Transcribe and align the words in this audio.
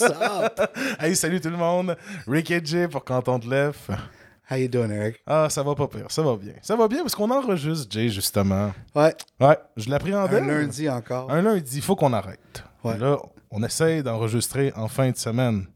What's 0.00 0.12
up? 0.20 0.60
Hey, 1.00 1.14
salut 1.14 1.40
tout 1.40 1.50
le 1.50 1.56
monde. 1.56 1.96
Rick 2.26 2.50
et 2.50 2.60
Jay 2.64 2.88
pour 2.88 3.04
Quand 3.04 3.28
on 3.28 3.38
te 3.38 3.48
lève. 3.48 3.76
How 4.50 4.56
you 4.56 4.68
doing, 4.68 4.90
Eric? 4.90 5.22
Ah, 5.26 5.48
ça 5.48 5.62
va 5.62 5.74
pas 5.74 5.86
pire, 5.88 6.06
ça 6.10 6.22
va 6.22 6.36
bien. 6.36 6.52
Ça 6.62 6.76
va 6.76 6.86
bien 6.88 7.00
parce 7.02 7.14
qu'on 7.14 7.30
enregistre 7.30 7.86
Jay, 7.90 8.08
justement. 8.10 8.72
Ouais, 8.94 9.14
Ouais, 9.40 9.56
je 9.76 9.88
l'appréhendais. 9.88 10.38
un 10.38 10.46
lundi 10.46 10.88
encore. 10.90 11.30
Un 11.30 11.40
lundi, 11.42 11.76
il 11.76 11.82
faut 11.82 11.96
qu'on 11.96 12.12
arrête. 12.12 12.62
Ouais. 12.82 12.98
Là, 12.98 13.16
on 13.50 13.62
essaye 13.62 14.02
d'enregistrer 14.02 14.72
en 14.76 14.88
fin 14.88 15.10
de 15.10 15.16
semaine. 15.16 15.66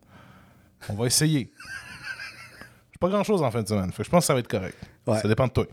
On 0.88 0.94
va 0.94 1.06
essayer. 1.06 1.52
J'ai 2.92 2.98
pas 3.00 3.08
grand 3.08 3.24
chose 3.24 3.42
en 3.42 3.50
fin 3.50 3.62
de 3.62 3.68
semaine. 3.68 3.90
Fait 3.92 3.98
que 3.98 4.04
je 4.04 4.10
pense 4.10 4.24
que 4.24 4.26
ça 4.26 4.34
va 4.34 4.40
être 4.40 4.48
correct. 4.48 4.76
Ouais. 5.06 5.18
Ça 5.20 5.28
dépend 5.28 5.46
de 5.46 5.52
toi. 5.52 5.66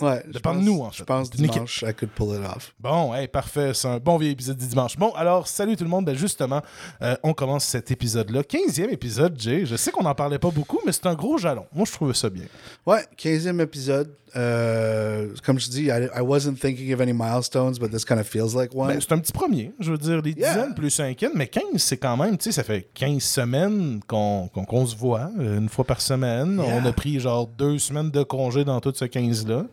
Ouais, 0.00 0.24
de 0.26 0.38
pense- 0.38 0.56
nous, 0.64 0.80
en 0.80 0.90
fait. 0.90 0.98
Je 0.98 1.04
pense 1.04 1.30
dimanche, 1.30 1.82
I 1.86 1.92
could 1.92 2.10
pull 2.12 2.34
it 2.34 2.40
off. 2.46 2.74
Bon, 2.80 3.12
hey, 3.14 3.28
parfait. 3.28 3.72
C'est 3.74 3.88
un 3.88 3.98
bon 3.98 4.16
vieil 4.16 4.32
épisode 4.32 4.56
du 4.56 4.66
dimanche. 4.66 4.96
Bon, 4.96 5.10
alors, 5.14 5.46
salut 5.46 5.76
tout 5.76 5.84
le 5.84 5.90
monde. 5.90 6.06
Ben, 6.06 6.14
justement, 6.16 6.62
euh, 7.02 7.14
on 7.22 7.34
commence 7.34 7.64
cet 7.64 7.90
épisode-là. 7.90 8.42
15e 8.42 8.88
épisode, 8.90 9.38
Jay. 9.38 9.66
Je 9.66 9.76
sais 9.76 9.90
qu'on 9.90 10.02
n'en 10.02 10.14
parlait 10.14 10.38
pas 10.38 10.50
beaucoup, 10.50 10.80
mais 10.86 10.92
c'est 10.92 11.06
un 11.06 11.14
gros 11.14 11.36
jalon. 11.36 11.66
Moi, 11.74 11.84
je 11.86 11.92
trouvais 11.92 12.14
ça 12.14 12.30
bien. 12.30 12.44
Ouais, 12.86 13.04
15e 13.18 13.60
épisode. 13.60 14.14
Euh, 14.34 15.28
comme 15.44 15.58
je 15.60 15.68
dis, 15.68 15.82
I, 15.88 16.08
I 16.16 16.20
wasn't 16.22 16.54
thinking 16.58 16.94
of 16.94 17.00
any 17.02 17.12
milestones, 17.12 17.78
but 17.78 17.90
this 17.90 18.06
kind 18.06 18.18
of 18.18 18.26
feels 18.26 18.54
like 18.54 18.74
one. 18.74 18.88
Ben, 18.88 18.98
c'est 18.98 19.12
un 19.12 19.18
petit 19.18 19.32
premier. 19.32 19.72
Je 19.78 19.90
veux 19.92 19.98
dire, 19.98 20.22
les 20.22 20.32
Yeah. 20.32 20.54
dizaines 20.54 20.74
plus 20.74 20.88
cinquièmes, 20.88 21.32
mais 21.34 21.48
15, 21.48 21.62
c'est 21.76 21.98
quand 21.98 22.16
même, 22.16 22.38
tu 22.38 22.44
sais, 22.44 22.52
ça 22.52 22.62
fait 22.64 22.88
15 22.94 23.22
semaines 23.22 24.00
qu'on 24.06 24.86
se 24.86 24.96
voit, 24.96 25.28
euh, 25.38 25.58
une 25.58 25.68
fois 25.68 25.84
par 25.84 26.00
semaine. 26.00 26.56
Yeah. 26.64 26.80
On 26.82 26.86
a 26.86 26.92
pris 26.92 27.20
genre 27.20 27.46
deux 27.46 27.78
semaines 27.78 28.10
de 28.10 28.22
congé 28.22 28.64
dans 28.64 28.80
tout 28.80 28.92
ce 28.96 29.04
15-là. 29.04 29.64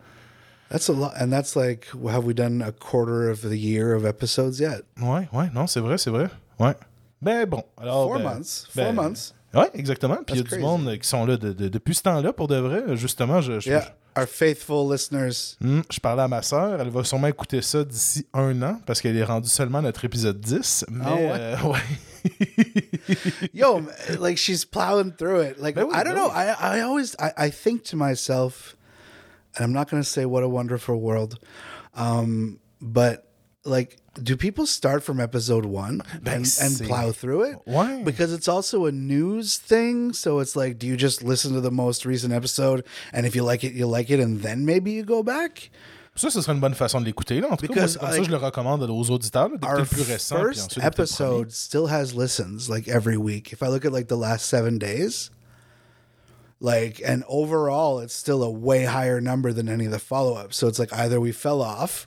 That's 0.69 0.89
a 0.89 0.93
lot. 0.93 1.13
And 1.19 1.31
that's 1.31 1.55
like, 1.55 1.87
have 2.09 2.23
we 2.25 2.33
done 2.33 2.61
a 2.61 2.71
quarter 2.71 3.29
of 3.29 3.41
the 3.41 3.57
year 3.57 3.93
of 3.93 4.05
episodes 4.05 4.59
yet? 4.59 4.83
Ouais, 5.01 5.27
ouais, 5.33 5.49
non, 5.53 5.67
c'est 5.67 5.79
vrai, 5.81 5.97
c'est 5.97 6.09
vrai. 6.11 6.29
Ouais. 6.59 6.75
Ben 7.21 7.45
bon, 7.45 7.63
alors. 7.77 8.05
Four 8.07 8.17
ben, 8.19 8.23
months. 8.23 8.67
Four 8.73 8.83
ben, 8.85 8.93
months. 8.95 9.33
Ouais, 9.53 9.69
exactement. 9.73 10.17
Puis 10.25 10.35
il 10.35 10.37
y 10.37 10.39
a 10.39 10.43
That's 10.43 10.53
du 10.53 10.59
crazy. 10.59 10.63
monde 10.63 10.97
qui 10.99 11.07
sont 11.07 11.25
là 11.25 11.35
de- 11.35 11.53
de- 11.53 11.69
depuis 11.69 11.95
ce 11.95 12.03
temps-là, 12.03 12.31
pour 12.33 12.47
de 12.47 12.55
vrai. 12.57 12.95
Justement, 12.95 13.41
je, 13.41 13.59
je, 13.59 13.69
Yeah, 13.71 13.95
our 14.15 14.27
faithful 14.27 14.87
listeners. 14.91 15.57
Hmm, 15.59 15.81
je 15.89 15.99
parlais 15.99 16.21
à 16.21 16.27
ma 16.27 16.43
sœur, 16.43 16.79
elle 16.79 16.89
va 16.91 17.03
sûrement 17.03 17.27
écouter 17.27 17.61
ça 17.63 17.83
d'ici 17.83 18.27
un 18.33 18.61
an 18.61 18.79
parce 18.85 19.01
qu'elle 19.01 19.17
est 19.17 19.23
rendue 19.23 19.49
seulement 19.49 19.79
à 19.79 19.81
notre 19.81 20.05
épisode 20.05 20.39
10. 20.39 20.85
Mais 20.91 21.03
Ah 21.05 21.15
ouais? 21.15 21.31
euh, 21.33 21.55
ouais. 21.63 23.49
Yo, 23.53 23.81
like 24.19 24.37
she's 24.37 24.63
plowing 24.65 25.11
through 25.11 25.41
it. 25.41 25.59
Like 25.59 25.75
Ben 25.75 25.85
oui, 25.85 25.93
I 25.95 26.03
don't 26.03 26.13
ben 26.13 26.15
know. 26.15 26.29
oui. 26.29 26.35
I 26.35 26.77
I 26.77 26.81
always 26.81 27.15
I, 27.19 27.31
I 27.47 27.49
think 27.49 27.83
to 27.85 27.97
myself, 27.97 28.75
and 29.55 29.65
I'm 29.65 29.73
not 29.73 29.89
going 29.89 30.01
to 30.03 30.07
say 30.07 30.25
what 30.25 30.43
a 30.43 30.49
wonderful 30.49 30.99
world, 30.99 31.39
um, 31.95 32.59
but 32.81 33.25
like, 33.65 33.97
do 34.21 34.35
people 34.37 34.65
start 34.65 35.03
from 35.03 35.19
episode 35.19 35.65
one 35.65 36.01
and, 36.25 36.45
and 36.61 36.79
plow 36.87 37.11
through 37.11 37.43
it? 37.51 37.57
Why? 37.65 38.03
Because 38.03 38.33
it's 38.33 38.47
also 38.47 38.85
a 38.85 38.91
news 38.91 39.57
thing, 39.57 40.13
so 40.13 40.39
it's 40.39 40.55
like, 40.55 40.77
do 40.79 40.87
you 40.87 40.97
just 40.97 41.23
listen 41.23 41.53
to 41.53 41.61
the 41.61 41.71
most 41.71 42.05
recent 42.05 42.33
episode, 42.33 42.85
and 43.13 43.25
if 43.25 43.35
you 43.35 43.43
like 43.43 43.63
it, 43.63 43.73
you 43.73 43.85
like 43.87 44.09
it, 44.09 44.19
and 44.19 44.41
then 44.41 44.65
maybe 44.65 44.91
you 44.91 45.03
go 45.03 45.23
back? 45.23 45.69
Ça, 46.15 46.29
ce 46.29 46.41
serait 46.41 46.51
une 46.53 46.59
bonne 46.59 46.73
façon 46.73 46.99
de 46.99 47.05
l'écouter. 47.05 47.39
Là. 47.39 47.47
En 47.49 47.55
tout 47.55 47.67
cas, 47.67 47.73
moi, 47.73 47.75
Because, 47.85 47.97
comme 47.97 48.09
ça, 48.11 48.23
je 48.23 48.29
le 48.29 48.35
recommande 48.37 48.83
aux 48.89 49.09
auditeurs 49.09 49.49
d'écouter 49.49 49.67
Our 49.71 49.79
le 49.79 49.85
plus 49.85 50.01
récent. 50.01 50.35
first 50.37 50.59
ensuite 50.65 50.83
d'écouter 50.83 50.85
le 50.85 50.91
premier. 50.91 51.39
episode 51.39 51.51
still 51.51 51.87
has 51.87 52.13
listens 52.13 52.67
like 52.69 52.89
every 52.89 53.15
week. 53.15 53.53
If 53.53 53.61
I 53.61 53.67
look 53.67 53.85
at 53.85 53.93
like 53.93 54.07
the 54.07 54.17
last 54.17 54.47
seven 54.49 54.77
days, 54.79 55.29
like 56.59 57.01
and 57.05 57.23
overall, 57.27 57.99
it's 57.99 58.13
still 58.13 58.43
a 58.43 58.51
way 58.51 58.83
higher 58.83 59.21
number 59.21 59.53
than 59.53 59.69
any 59.69 59.85
of 59.85 59.91
the 59.91 59.99
follow 59.99 60.33
ups. 60.35 60.57
So 60.57 60.67
it's 60.67 60.79
like 60.79 60.91
either 60.91 61.19
we 61.21 61.31
fell 61.31 61.61
off, 61.61 62.05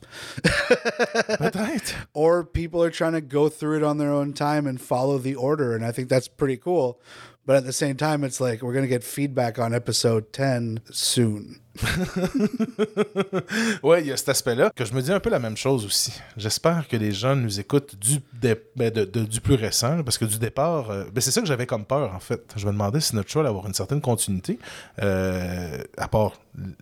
or 2.14 2.44
people 2.44 2.82
are 2.82 2.90
trying 2.90 3.14
to 3.14 3.22
go 3.22 3.48
through 3.48 3.78
it 3.78 3.82
on 3.82 3.96
their 3.96 4.12
own 4.12 4.34
time 4.34 4.66
and 4.66 4.80
follow 4.80 5.16
the 5.16 5.34
order. 5.34 5.74
And 5.74 5.84
I 5.84 5.92
think 5.92 6.08
that's 6.10 6.28
pretty 6.28 6.58
cool. 6.58 7.00
But 7.46 7.56
at 7.56 7.64
the 7.64 7.72
same 7.72 7.96
time, 7.96 8.24
it's 8.24 8.40
like 8.40 8.62
we're 8.62 8.74
gonna 8.74 8.86
get 8.86 9.02
feedback 9.02 9.58
on 9.58 9.74
episode 9.74 10.32
ten 10.32 10.80
soon. 10.90 11.61
Ouais, 13.82 14.00
il 14.02 14.06
y 14.08 14.12
a 14.12 14.16
cet 14.16 14.28
aspect-là 14.28 14.70
que 14.74 14.84
je 14.84 14.92
me 14.94 15.02
dis 15.02 15.12
un 15.12 15.20
peu 15.20 15.30
la 15.30 15.38
même 15.38 15.56
chose 15.56 15.84
aussi. 15.84 16.12
J'espère 16.36 16.86
que 16.88 16.96
les 16.96 17.12
gens 17.12 17.36
nous 17.36 17.60
écoutent 17.60 17.96
du, 17.98 18.18
ben, 18.34 18.56
de- 18.90 19.04
de- 19.04 19.24
du 19.24 19.40
plus 19.40 19.54
récent, 19.54 20.02
parce 20.02 20.18
que 20.18 20.24
du 20.24 20.38
départ, 20.38 20.90
euh, 20.90 21.04
ben, 21.12 21.20
c'est 21.20 21.30
ça 21.30 21.40
que 21.40 21.46
j'avais 21.46 21.66
comme 21.66 21.84
peur, 21.84 22.14
en 22.14 22.20
fait. 22.20 22.52
Je 22.56 22.66
me 22.66 22.72
demandais 22.72 23.00
si 23.00 23.14
notre 23.16 23.30
choix 23.30 23.42
allait 23.42 23.48
avoir 23.50 23.66
une 23.66 23.74
certaine 23.74 24.00
continuité, 24.00 24.58
euh, 25.02 25.78
à 25.96 26.08
part 26.08 26.32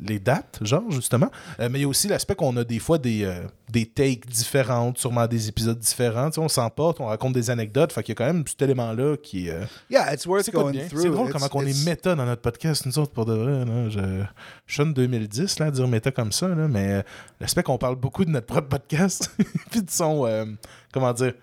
les 0.03 0.19
dates, 0.19 0.59
genre, 0.63 0.91
justement. 0.91 1.31
Euh, 1.61 1.69
mais 1.71 1.79
il 1.79 1.83
y 1.83 1.85
a 1.85 1.89
aussi 1.89 2.09
l'aspect 2.09 2.35
qu'on 2.35 2.57
a 2.57 2.65
des 2.65 2.81
fois 2.81 2.99
des, 2.99 3.33
des 3.69 3.87
takes 3.87 4.27
différentes, 4.27 4.99
sûrement 4.99 5.27
des 5.29 5.49
épisodes 5.49 5.79
différents. 5.79 6.29
Tu 6.31 6.35
sais, 6.35 6.41
on 6.41 6.49
s'emporte, 6.49 7.01
on 7.01 7.07
raconte 7.07 7.35
des 7.35 7.51
anecdotes. 7.51 7.93
Fait 7.93 8.03
qu'il 8.03 8.13
y 8.13 8.17
a 8.17 8.19
quand 8.27 8.33
même 8.33 8.45
cet 8.47 8.61
élément-là 8.63 9.17
qui. 9.17 9.49
Yeah, 9.89 10.13
it's 10.13 10.27
worth 10.27 10.51
going 10.51 10.73
bien? 10.73 10.89
through. 10.89 11.03
C'est 11.03 11.11
drôle 11.11 11.29
It's- 11.29 11.33
comment 11.33 11.49
on 11.53 11.63
it's- 11.67 11.83
est 11.83 11.85
méta 11.89 12.15
dans 12.17 12.27
notre 12.27 12.43
podcast, 12.43 12.85
nous 12.87 12.99
autres, 12.99 13.13
pour 13.13 13.27
de 13.27 13.35
vrai. 13.35 13.65
Là. 13.65 13.89
Je, 13.89 14.01
je 14.67 14.80
en 14.83 14.87
2010, 14.87 15.59
là, 15.59 15.67
à 15.67 15.71
dire 15.71 15.89
méta 15.89 16.11
comme 16.11 16.33
ça, 16.33 16.49
là, 16.49 16.69
mais 16.69 16.93
euh, 16.93 17.03
l'aspect 17.41 17.63
qu'on 17.63 17.79
parle 17.79 17.97
beaucoup 17.97 18.25
de 18.25 18.31
notre 18.31 18.47
propre 18.47 18.69
podcast, 18.69 19.31
puis 19.71 19.83
de 19.83 19.91
son, 19.91 20.27
euh, 20.27 20.45
comment 20.93 21.13
dire, 21.13 21.35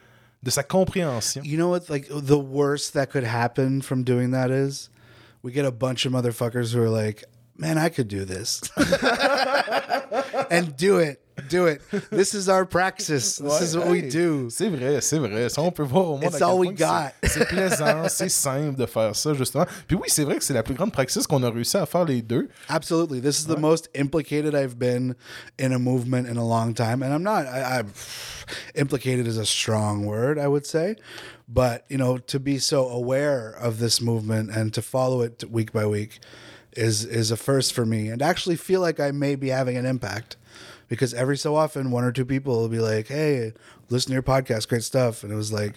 de 0.43 0.49
sa 0.49 0.63
compréhension. 0.63 1.41
You 1.43 1.57
know 1.57 1.69
what? 1.69 1.89
Like 1.89 2.07
the 2.09 2.37
worst 2.37 2.93
that 2.93 3.07
could 3.07 3.25
happen 3.25 3.81
from 3.81 4.03
doing 4.03 4.31
that 4.31 4.49
is 4.49 4.89
we 5.43 5.51
get 5.51 5.65
a 5.65 5.71
bunch 5.71 6.05
of 6.05 6.11
motherfuckers 6.11 6.73
who 6.73 6.81
are 6.81 6.89
like, 6.89 7.25
"Man, 7.57 7.77
I 7.77 7.89
could 7.89 8.07
do 8.07 8.25
this," 8.25 8.61
and 10.51 10.75
do 10.77 10.99
it, 10.99 11.19
do 11.49 11.65
it. 11.67 11.81
This 12.11 12.33
is 12.33 12.47
our 12.49 12.65
praxis. 12.65 13.37
This 13.37 13.61
is 13.61 13.75
what 13.77 13.87
we 13.87 14.01
Hey, 14.03 14.09
do. 14.09 14.49
C'est 14.49 14.69
vrai, 14.69 15.01
c'est 15.01 15.19
vrai. 15.19 15.49
Ça, 15.49 15.61
on 15.61 15.71
peut 15.71 15.83
voir 15.83 16.09
au 16.11 16.17
moins. 16.17 16.29
It's 16.29 16.41
all 16.41 16.57
we 16.59 16.69
point 16.69 16.75
que 16.75 16.79
c'est- 16.79 16.85
got. 16.85 17.29
C'est 17.41 17.47
plaisant, 17.47 18.07
c'est 18.09 18.29
simple 18.29 18.77
de 18.77 18.85
faire 18.85 19.15
ça, 19.15 19.33
justement. 19.33 19.65
Puis 19.87 19.95
oui, 19.97 20.07
c'est 20.07 20.23
vrai 20.23 20.37
que 20.37 20.43
c'est 20.43 20.53
la 20.53 20.63
plus 20.63 20.75
grande 20.75 20.91
praxis 20.91 21.25
qu'on 21.27 21.43
a 21.43 21.49
réussi 21.49 21.77
à 21.77 21.85
faire 21.85 22.05
les 22.05 22.21
deux. 22.21 22.47
Absolutely, 22.69 23.21
this 23.21 23.39
is 23.39 23.45
the 23.47 23.57
most 23.59 23.89
implicated 23.95 24.53
I've 24.55 24.77
been 24.77 25.15
in 25.59 25.71
a 25.71 25.79
movement 25.79 26.27
in 26.27 26.37
a 26.37 26.45
long 26.45 26.73
time, 26.73 27.01
and 27.03 27.13
I'm 27.13 27.23
not. 27.23 27.45
I, 27.45 27.79
I'm 27.79 27.87
implicated 28.75 29.27
is 29.27 29.37
a 29.37 29.45
strong 29.45 30.05
word, 30.05 30.37
I 30.39 30.47
would 30.47 30.65
say, 30.65 30.95
but 31.47 31.85
you 31.89 31.97
know, 31.97 32.17
to 32.17 32.39
be 32.39 32.59
so 32.59 32.87
aware 32.89 33.49
of 33.59 33.79
this 33.79 34.01
movement 34.01 34.51
and 34.51 34.73
to 34.73 34.81
follow 34.81 35.21
it 35.21 35.43
week 35.49 35.71
by 35.71 35.85
week 35.85 36.19
is 36.73 37.03
is 37.05 37.31
a 37.31 37.37
first 37.37 37.73
for 37.73 37.85
me, 37.85 38.09
and 38.09 38.21
actually 38.21 38.55
feel 38.55 38.81
like 38.81 38.99
I 38.99 39.11
may 39.11 39.35
be 39.35 39.49
having 39.49 39.77
an 39.77 39.85
impact 39.85 40.37
because 40.87 41.13
every 41.13 41.37
so 41.37 41.55
often 41.55 41.91
one 41.91 42.03
or 42.03 42.11
two 42.11 42.25
people 42.25 42.59
will 42.59 42.69
be 42.69 42.79
like, 42.79 43.07
"Hey, 43.07 43.53
listen 43.89 44.09
to 44.09 44.13
your 44.13 44.23
podcast, 44.23 44.67
great 44.67 44.83
stuff," 44.83 45.23
and 45.23 45.31
it 45.31 45.35
was 45.35 45.51
like, 45.51 45.73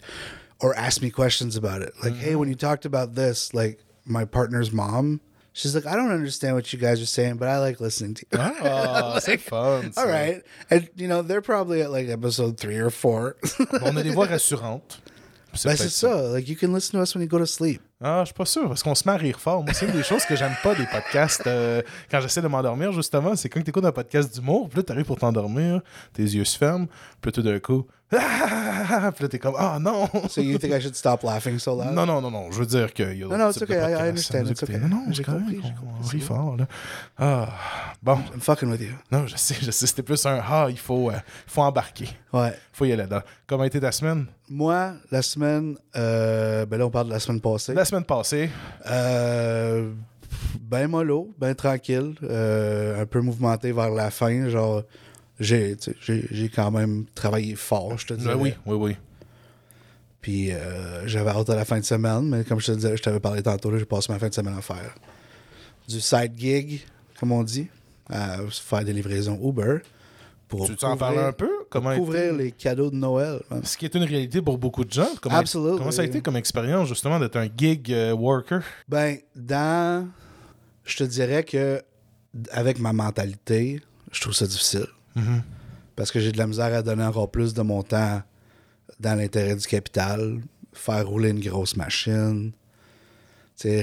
or 0.61 0.75
ask 0.77 1.01
me 1.03 1.11
questions 1.11 1.57
about 1.57 1.83
it, 1.83 1.93
like, 2.03 2.15
"Hey, 2.15 2.35
when 2.37 2.49
you 2.49 2.55
talked 2.55 2.85
about 2.85 3.15
this, 3.15 3.53
like 3.55 3.81
my 4.05 4.25
partner's 4.25 4.73
mom." 4.73 5.21
She's 5.53 5.75
like, 5.75 5.85
I 5.85 5.97
don't 5.97 6.13
understand 6.13 6.55
what 6.55 6.73
you 6.73 6.79
guys 6.79 7.03
are 7.03 7.07
saying, 7.07 7.37
but 7.37 7.49
I 7.49 7.59
like 7.59 7.81
listening 7.81 8.15
to 8.15 8.27
you. 8.31 8.39
Ah, 8.39 9.19
c'est 9.19 9.37
fun. 9.41 9.91
ça. 9.93 9.99
All 9.99 10.07
right. 10.07 10.43
And, 10.71 10.89
you 10.95 11.09
know, 11.09 11.23
they're 11.23 11.43
probably 11.43 11.83
at 11.83 11.91
like 11.91 12.09
episode 12.09 12.57
three 12.57 12.77
or 12.79 12.89
four. 12.89 13.37
On 13.83 13.97
a 13.99 14.03
des 14.05 14.11
voix 14.13 14.29
rassurantes. 14.29 14.99
Ben, 15.65 15.77
c'est 15.77 15.89
ça. 15.91 16.33
Like, 16.33 16.49
you 16.49 16.55
can 16.55 16.73
listen 16.73 16.93
to 16.99 17.03
us 17.03 17.15
when 17.17 17.23
you 17.23 17.29
go 17.29 17.39
to 17.39 17.49
sleep. 17.49 17.83
Ah, 18.03 18.21
je 18.21 18.27
suis 18.27 18.35
pas 18.35 18.47
sûr, 18.47 18.67
parce 18.67 18.83
qu'on 18.83 18.95
se 18.95 19.07
met 19.07 19.13
à 19.13 19.19
rire 19.19 19.39
fort. 19.39 19.63
Moi, 19.63 19.75
c'est 19.75 19.85
une 19.85 19.93
des 19.93 20.03
choses 20.03 20.25
que 20.25 20.35
j'aime 20.35 20.55
pas 20.63 20.75
des 20.75 20.87
podcasts 20.87 21.47
euh, 21.47 21.83
quand 22.11 22.19
j'essaie 22.23 22.41
de 22.41 22.49
m'endormir, 22.49 22.93
justement. 22.93 23.37
C'est 23.37 23.51
quand 23.51 23.61
tu 23.61 23.69
écoutes 23.69 23.85
un 23.85 23.93
podcast 23.93 24.33
d'humour, 24.33 24.71
puis 24.71 24.79
là, 24.79 24.83
t'arrives 24.85 25.05
pour 25.05 25.19
t'endormir, 25.19 25.83
tes 26.15 26.23
yeux 26.23 26.47
se 26.47 26.57
ferment, 26.57 26.87
puis 27.21 27.31
tout 27.31 27.43
d'un 27.43 27.59
coup, 27.59 27.87
ah, 28.13 29.13
puis 29.15 29.23
là, 29.25 29.29
t'es 29.29 29.39
comme, 29.39 29.55
ah 29.59 29.79
non! 29.81 30.09
So 30.29 30.41
you 30.41 30.59
think 30.59 30.73
I 30.75 30.81
should 30.81 30.95
stop 30.97 31.23
laughing 31.23 31.59
so 31.59 31.77
loud? 31.77 31.95
Non, 31.95 32.07
non, 32.07 32.21
non, 32.21 32.31
non, 32.31 32.51
je 32.51 32.59
veux 32.59 32.67
dire 32.67 32.93
qu'il 32.93 33.17
y 33.19 33.23
a 33.23 33.27
Non, 33.27 33.39
non, 33.39 33.51
de 33.51 33.63
okay, 33.63 33.75
I- 33.75 34.09
understand, 34.09 34.47
it's 34.49 34.63
okay. 34.63 34.79
Non, 34.79 34.89
non, 34.89 35.03
J'ai 35.11 35.23
c'est 35.23 35.25
compris, 35.25 35.61
j'ai 35.63 35.69
on- 35.69 36.03
c'est 36.03 36.11
rit 36.13 36.21
fort, 36.21 36.57
là. 36.57 36.67
Ah, 37.19 37.49
bon. 38.03 38.19
I'm 38.35 38.41
fucking 38.41 38.69
with 38.71 38.81
you. 38.81 38.95
Non, 39.13 39.27
je 39.27 39.37
sais, 39.37 39.57
je 39.61 39.71
sais, 39.71 39.87
c'était 39.87 40.03
plus 40.03 40.25
un 40.27 40.41
ah, 40.43 40.67
il 40.69 40.79
faut, 40.79 41.11
euh, 41.11 41.15
faut 41.47 41.63
embarquer. 41.63 42.09
Ouais. 42.33 42.53
faut 42.73 42.85
y 42.85 42.89
aller 42.93 43.03
là-dedans. 43.03 43.23
Comment 43.47 43.63
a 43.63 43.67
été 43.67 43.81
ta 43.81 43.93
semaine? 43.93 44.27
Moi, 44.49 44.93
la 45.11 45.23
semaine, 45.23 45.77
euh, 45.97 46.67
ben 46.67 46.79
là, 46.79 46.87
on 46.87 46.91
parle 46.91 47.07
de 47.09 47.13
la 47.13 47.21
semaine 47.21 47.41
passée. 47.41 47.75
La 47.75 47.85
semaine 47.85 48.05
passée, 48.05 48.51
Euh, 48.87 49.91
ben 50.61 50.89
mollo, 50.89 51.33
ben 51.39 51.55
tranquille, 51.55 52.15
euh, 52.23 53.03
un 53.03 53.07
peu 53.07 53.21
mouvementé 53.21 53.73
vers 53.73 53.91
la 53.91 54.11
fin. 54.11 54.49
Genre, 54.49 54.83
j'ai, 55.41 55.77
quand 56.55 56.71
même 56.71 57.07
travaillé 57.15 57.57
fort, 57.57 57.99
je 57.99 58.07
te 58.07 58.15
dis. 58.15 58.25
Ben 58.25 58.37
oui, 58.37 58.55
oui, 58.67 58.77
oui. 58.77 58.97
Puis 60.21 60.53
euh, 60.53 61.07
j'avais 61.09 61.31
hâte 61.31 61.49
à 61.49 61.57
la 61.57 61.65
fin 61.65 61.79
de 61.79 61.85
semaine, 61.85 62.29
mais 62.29 62.45
comme 62.45 62.61
je 62.61 62.67
te 62.67 62.73
disais, 62.73 62.97
je 62.97 63.03
t'avais 63.03 63.21
parlé 63.21 63.43
tantôt, 63.43 63.77
j'ai 63.77 63.87
passé 63.87 64.13
ma 64.13 64.19
fin 64.19 64.29
de 64.29 64.35
semaine 64.35 64.57
à 64.57 64.61
faire 64.61 64.95
du 65.89 66.01
side 66.01 66.33
gig, 66.37 66.85
comme 67.19 67.33
on 67.33 67.43
dit, 67.43 67.69
à 68.09 68.39
faire 68.51 68.85
des 68.85 68.93
livraisons 68.93 69.39
Uber. 69.43 69.79
Pour 70.47 70.67
Tu 70.67 70.85
un 70.85 71.33
peu? 71.33 71.49
Comment 71.71 71.95
couvrir 71.95 72.35
les 72.35 72.51
cadeaux 72.51 72.91
de 72.91 72.97
Noël. 72.97 73.41
man. 73.51 73.63
Ce 73.65 73.77
qui 73.77 73.85
est 73.85 73.95
une 73.95 74.03
réalité 74.03 74.43
pour 74.43 74.59
beaucoup 74.59 74.85
de 74.85 74.93
gens. 74.93 75.09
Comment, 75.21 75.45
comment 75.45 75.91
ça 75.93 76.03
a 76.03 76.05
été 76.05 76.21
comme 76.21 76.37
expérience, 76.37 76.89
justement, 76.89 77.21
d'être 77.21 77.37
un 77.37 77.49
gig 77.57 77.93
euh, 77.93 78.13
worker? 78.13 78.61
Ben, 78.89 79.19
dans. 79.37 80.09
Je 80.85 80.97
te 80.97 81.05
dirais 81.05 81.45
que, 81.45 81.81
avec 82.51 82.81
ma 82.81 82.93
mentalité, 82.93 83.81
je 84.11 84.21
trouve 84.21 84.35
ça 84.35 84.49
difficile. 84.49 84.89
Parce 85.97 86.11
que 86.11 86.21
j'ai 86.21 86.33
de 86.33 86.39
la 86.39 86.47
misère 86.47 86.75
à 86.75 86.83
donner 86.83 87.05
encore 87.05 87.31
plus 87.31 87.53
de 87.55 87.63
mon 87.63 87.83
temps 87.83 88.23
dans 89.01 89.19
l'intérêt 89.19 89.57
du 89.57 89.67
capital 89.67 90.41
faire 90.73 91.07
rouler 91.07 91.31
une 91.31 91.41
grosse 91.41 91.77
machine, 91.77 92.53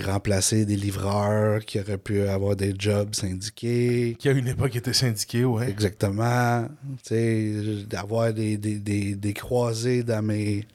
remplacer 0.05 0.65
des 0.65 0.75
livreurs 0.75 1.63
qui 1.63 1.79
auraient 1.79 1.99
pu 1.99 2.21
avoir 2.21 2.55
des 2.55 2.73
jobs 2.77 3.13
syndiqués. 3.13 4.15
Qui 4.17 4.29
à 4.29 4.31
une 4.31 4.47
époque 4.47 4.75
était 4.75 4.93
syndiqué, 4.93 5.45
ouais. 5.45 5.69
Exactement. 5.69 6.67
D'avoir 7.87 8.33
des, 8.33 8.57
des, 8.57 8.79
des, 8.79 9.15
des 9.15 9.33
croisés 9.33 10.03
dans 10.03 10.23
mes 10.23 10.65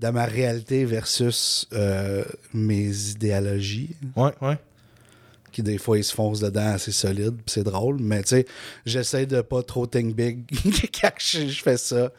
dans 0.00 0.12
ma 0.12 0.24
réalité 0.24 0.84
versus 0.84 1.68
euh, 1.72 2.24
mes 2.52 3.10
idéologies, 3.10 3.94
Ouais, 4.16 4.32
ouais. 4.42 4.58
Qui 5.54 5.62
des 5.62 5.78
fois 5.78 5.96
ils 5.96 6.04
se 6.04 6.14
foncent 6.14 6.40
dedans 6.40 6.74
assez 6.74 6.92
solide, 6.92 7.36
puis 7.36 7.44
c'est 7.46 7.62
drôle, 7.62 7.98
mais 8.00 8.22
tu 8.22 8.30
sais, 8.30 8.46
j'essaie 8.84 9.24
de 9.24 9.40
pas 9.40 9.62
trop 9.62 9.86
think 9.86 10.14
big 10.14 10.44
quand 11.00 11.12
je, 11.18 11.46
je 11.46 11.62
fais 11.62 11.76
ça. 11.76 12.10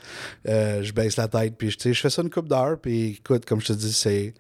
Euh, 0.48 0.82
je 0.82 0.94
baisse 0.94 1.18
la 1.18 1.28
tête, 1.28 1.56
puis 1.58 1.70
tu 1.70 1.76
sais, 1.80 1.94
je 1.94 2.02
fais 2.02 2.10
ça 2.10 2.22
une 2.22 2.30
coupe 2.30 2.48
d'heure, 2.48 2.80
puis 2.80 3.18
écoute, 3.20 3.46
comme 3.46 3.60
je 3.60 3.68
te 3.68 3.74
dis, 3.74 3.94
c'est 3.94 4.34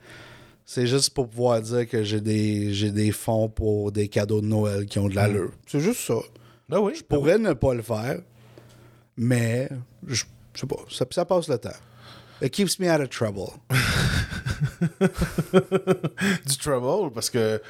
c'est 0.65 0.87
juste 0.87 1.11
pour 1.11 1.29
pouvoir 1.29 1.61
dire 1.61 1.87
que 1.87 2.03
j'ai 2.03 2.21
des 2.21 2.73
j'ai 2.73 2.91
des 2.91 3.11
fonds 3.11 3.49
pour 3.49 3.91
des 3.91 4.07
cadeaux 4.07 4.41
de 4.41 4.47
Noël 4.47 4.85
qui 4.85 4.97
ont 4.97 5.09
de 5.09 5.15
l'allure. 5.15 5.51
C'est 5.67 5.81
juste 5.81 5.99
ça. 5.99 6.15
Ben 6.69 6.79
oui. 6.79 6.93
Je 6.95 7.03
pourrais 7.03 7.37
ne 7.37 7.53
pas 7.53 7.75
le 7.75 7.83
faire, 7.83 8.19
mais 9.17 9.69
je, 10.07 10.23
je 10.53 10.61
sais 10.61 10.67
pas, 10.67 10.77
ça, 10.89 11.05
ça 11.11 11.25
passe 11.25 11.49
le 11.49 11.57
temps. 11.57 11.69
It 12.41 12.51
keeps 12.51 12.79
me 12.79 12.89
out 12.89 13.01
of 13.01 13.09
trouble. 13.09 13.51
du 16.45 16.57
trouble 16.57 17.11
parce 17.13 17.29
que 17.29 17.61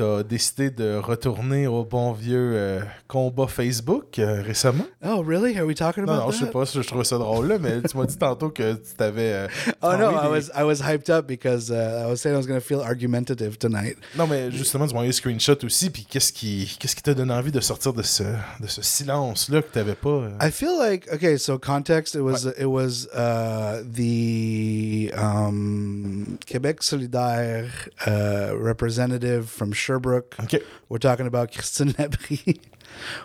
t'as 0.00 0.22
décidé 0.22 0.70
de 0.70 0.96
retourner 0.96 1.66
au 1.66 1.84
bon 1.84 2.12
vieux 2.12 2.52
euh, 2.54 2.80
combat 3.06 3.46
Facebook 3.46 4.18
euh, 4.18 4.40
récemment? 4.42 4.86
Oh, 5.04 5.22
really? 5.22 5.58
Are 5.58 5.66
we 5.66 5.74
talking 5.74 6.04
Non, 6.06 6.12
about 6.14 6.24
non, 6.26 6.30
je 6.30 6.38
sais 6.38 6.44
that? 6.46 6.52
pas 6.52 6.64
si 6.64 6.80
je 6.82 6.86
trouvais 6.86 7.04
ça 7.04 7.18
drôle 7.18 7.48
là, 7.48 7.58
mais 7.58 7.82
tu 7.82 7.96
m'as 7.98 8.06
dit 8.06 8.16
tantôt 8.16 8.48
que 8.48 8.72
tu 8.74 8.94
t'avais. 8.96 9.32
euh, 9.32 9.48
Oh 9.82 9.92
no, 9.98 10.10
I 10.10 10.22
des- 10.22 10.28
was 10.28 10.50
I 10.58 10.62
was 10.64 10.76
hyped 10.82 11.10
up 11.10 11.26
because 11.26 11.70
uh, 11.70 12.04
I 12.06 12.10
was 12.10 12.16
saying 12.16 12.34
I 12.34 12.38
was 12.38 12.46
going 12.46 12.58
to 12.58 12.64
feel 12.66 12.80
argumentative 12.80 13.58
tonight. 13.58 13.96
Non, 14.16 14.26
mais 14.26 14.50
justement, 14.50 14.86
tu 14.86 14.94
m'as 14.94 15.00
envoyé 15.00 15.10
des 15.10 15.16
screenshots 15.16 15.64
aussi, 15.64 15.90
puis 15.90 16.06
qu'est-ce 16.08 16.32
qui 16.32 16.76
qu'est-ce 16.80 16.96
qui 16.96 17.02
t'a 17.02 17.12
donné 17.14 17.34
envie 17.34 17.52
de 17.52 17.60
sortir 17.60 17.92
de 17.92 18.02
ce, 18.02 18.22
de 18.22 18.66
ce 18.68 18.80
silence-là 18.80 19.60
que 19.60 19.70
t'avais 19.72 19.94
pas. 19.94 20.08
euh? 20.08 20.30
I 20.40 20.50
feel 20.50 20.78
like 20.78 21.12
okay. 21.12 21.36
So 21.36 21.58
context. 21.58 22.14
It 22.14 22.22
was 22.22 22.46
it 22.58 22.66
was 22.66 23.06
uh, 23.14 23.82
the 23.84 25.12
um, 25.14 26.38
Quebec 26.46 26.82
Solidaire 26.82 27.66
uh, 28.06 28.54
representative 28.58 29.48
from 29.48 29.72
Sherbrooke. 29.94 30.36
Ok. 30.38 30.62
We're 30.88 30.98
talking 31.00 31.26
about 31.26 31.50
Christine 31.52 31.92
Labrie, 31.98 32.60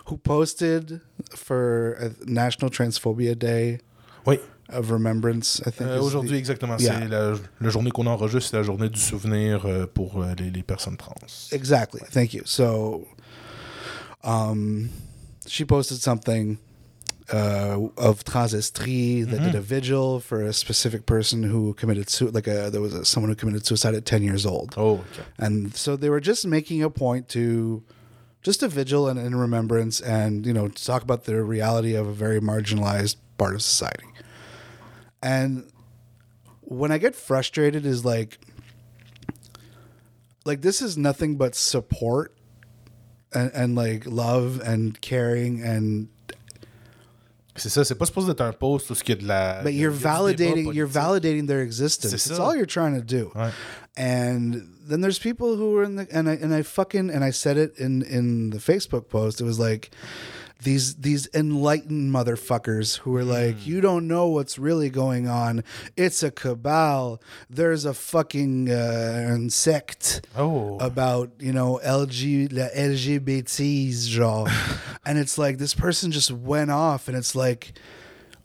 who 0.06 0.16
posted 0.18 1.00
for 1.34 2.12
National 2.26 2.70
Transphobia 2.70 3.38
Day 3.38 3.78
Oui, 4.26 4.38
of 4.70 4.90
Remembrance. 4.90 5.60
I 5.64 5.70
think 5.70 5.90
Euh, 5.90 5.94
is 5.94 6.00
the- 6.00 6.06
aujourd'hui 6.06 6.36
exactement. 6.38 6.78
Yeah. 6.80 6.98
C'est 7.00 7.08
la, 7.08 7.34
la 7.60 7.68
journée 7.70 7.90
qu'on 7.92 8.06
enregistre, 8.06 8.50
c'est 8.50 8.56
la 8.56 8.64
journée 8.64 8.88
du 8.88 8.98
souvenir 9.00 9.64
euh, 9.66 9.86
pour 9.86 10.20
euh, 10.22 10.34
les, 10.38 10.50
les 10.50 10.62
personnes 10.64 10.96
trans. 10.96 11.14
Exactly. 11.52 12.00
Thank 12.10 12.34
you. 12.34 12.42
So, 12.44 13.06
um, 14.24 14.90
she 15.46 15.64
posted 15.64 15.98
something 16.02 16.58
uh, 17.32 17.78
of 17.96 18.24
transestrie 18.24 19.26
that 19.28 19.40
did 19.42 19.54
a 19.54 19.60
vigil 19.60 20.20
for 20.20 20.42
a 20.42 20.52
specific 20.52 21.06
person 21.06 21.42
who 21.42 21.74
committed 21.74 22.08
suicide. 22.08 22.34
Like 22.34 22.46
a, 22.46 22.70
there 22.70 22.80
was 22.80 22.94
a, 22.94 23.04
someone 23.04 23.30
who 23.30 23.36
committed 23.36 23.66
suicide 23.66 23.94
at 23.94 24.04
ten 24.04 24.22
years 24.22 24.46
old, 24.46 24.74
Oh, 24.76 24.94
ok. 24.98 25.22
and 25.38 25.74
so 25.74 25.96
they 25.96 26.08
were 26.10 26.20
just 26.20 26.46
making 26.46 26.82
a 26.82 26.90
point 26.90 27.28
to 27.30 27.82
just 28.42 28.62
a 28.62 28.68
vigil 28.68 29.08
and 29.08 29.18
in 29.18 29.34
remembrance, 29.34 30.00
and 30.00 30.46
you 30.46 30.52
know, 30.52 30.68
to 30.68 30.84
talk 30.84 31.02
about 31.02 31.24
the 31.24 31.42
reality 31.42 31.94
of 31.94 32.06
a 32.06 32.12
very 32.12 32.40
marginalized 32.40 33.16
part 33.38 33.54
of 33.54 33.62
society. 33.62 34.06
And 35.22 35.68
when 36.60 36.92
I 36.92 36.98
get 36.98 37.16
frustrated, 37.16 37.84
is 37.84 38.04
like 38.04 38.38
like 40.44 40.60
this 40.62 40.80
is 40.80 40.96
nothing 40.96 41.36
but 41.36 41.54
support 41.56 42.32
and, 43.34 43.50
and 43.52 43.74
like 43.74 44.06
love 44.06 44.60
and 44.64 45.00
caring 45.00 45.60
and 45.62 46.08
C'est 47.56 47.68
ça, 47.70 47.84
c'est 47.84 47.94
pas 47.94 48.06
supposé 48.06 48.30
être 48.32 48.40
un 48.42 48.52
post 48.52 48.90
où 48.90 48.94
il 48.94 49.08
y 49.08 49.12
a 49.12 49.16
de 49.16 49.26
la. 49.26 49.62
but 49.62 49.70
il 49.70 49.76
y 49.76 49.78
a- 49.78 49.82
you're 49.82 49.94
il 49.94 50.02
y 50.02 50.06
a 50.06 50.30
du 50.30 50.34
débat 50.36 50.50
validating 50.54 50.74
you're 50.74 50.88
validating 50.90 51.46
their 51.46 51.60
existence. 51.60 52.10
C'est 52.10 52.16
It's 52.30 52.36
ça. 52.36 52.44
all 52.48 52.56
you're 52.56 52.66
trying 52.66 52.94
to 52.94 53.02
do. 53.02 53.30
Ouais. 53.34 53.50
And 53.98 54.62
then 54.88 55.00
there's 55.00 55.18
people 55.18 55.56
who 55.56 55.76
are 55.78 55.84
in 55.84 55.96
the 55.96 56.06
and 56.12 56.28
I 56.28 56.38
and 56.42 56.52
I 56.54 56.62
fucking 56.62 57.10
and 57.10 57.24
I 57.24 57.32
said 57.32 57.56
it 57.56 57.78
in 57.78 58.02
in 58.02 58.50
the 58.50 58.58
Facebook 58.58 59.08
post. 59.08 59.40
It 59.40 59.44
was 59.44 59.58
like 59.58 59.90
these 60.62 60.96
these 60.96 61.28
enlightened 61.34 62.10
motherfuckers 62.12 62.98
who 62.98 63.14
are 63.16 63.24
like, 63.24 63.66
you 63.66 63.80
don't 63.82 64.08
know 64.08 64.28
what's 64.28 64.58
really 64.58 64.88
going 64.90 65.28
on. 65.28 65.62
It's 65.96 66.22
a 66.22 66.30
cabal. 66.30 67.20
There's 67.50 67.84
a 67.84 67.92
fucking 67.94 68.70
uh, 68.70 69.48
sect 69.50 70.26
Oh. 70.36 70.78
about 70.78 71.30
you 71.38 71.52
know 71.52 71.78
LG 71.84 72.48
the 72.50 72.70
LGBTs 72.74 74.08
genre, 74.08 74.50
and 75.06 75.18
it's 75.18 75.36
like 75.38 75.58
this 75.58 75.74
person 75.74 76.10
just 76.10 76.30
went 76.30 76.70
off, 76.70 77.08
and 77.08 77.16
it's 77.16 77.34
like 77.34 77.78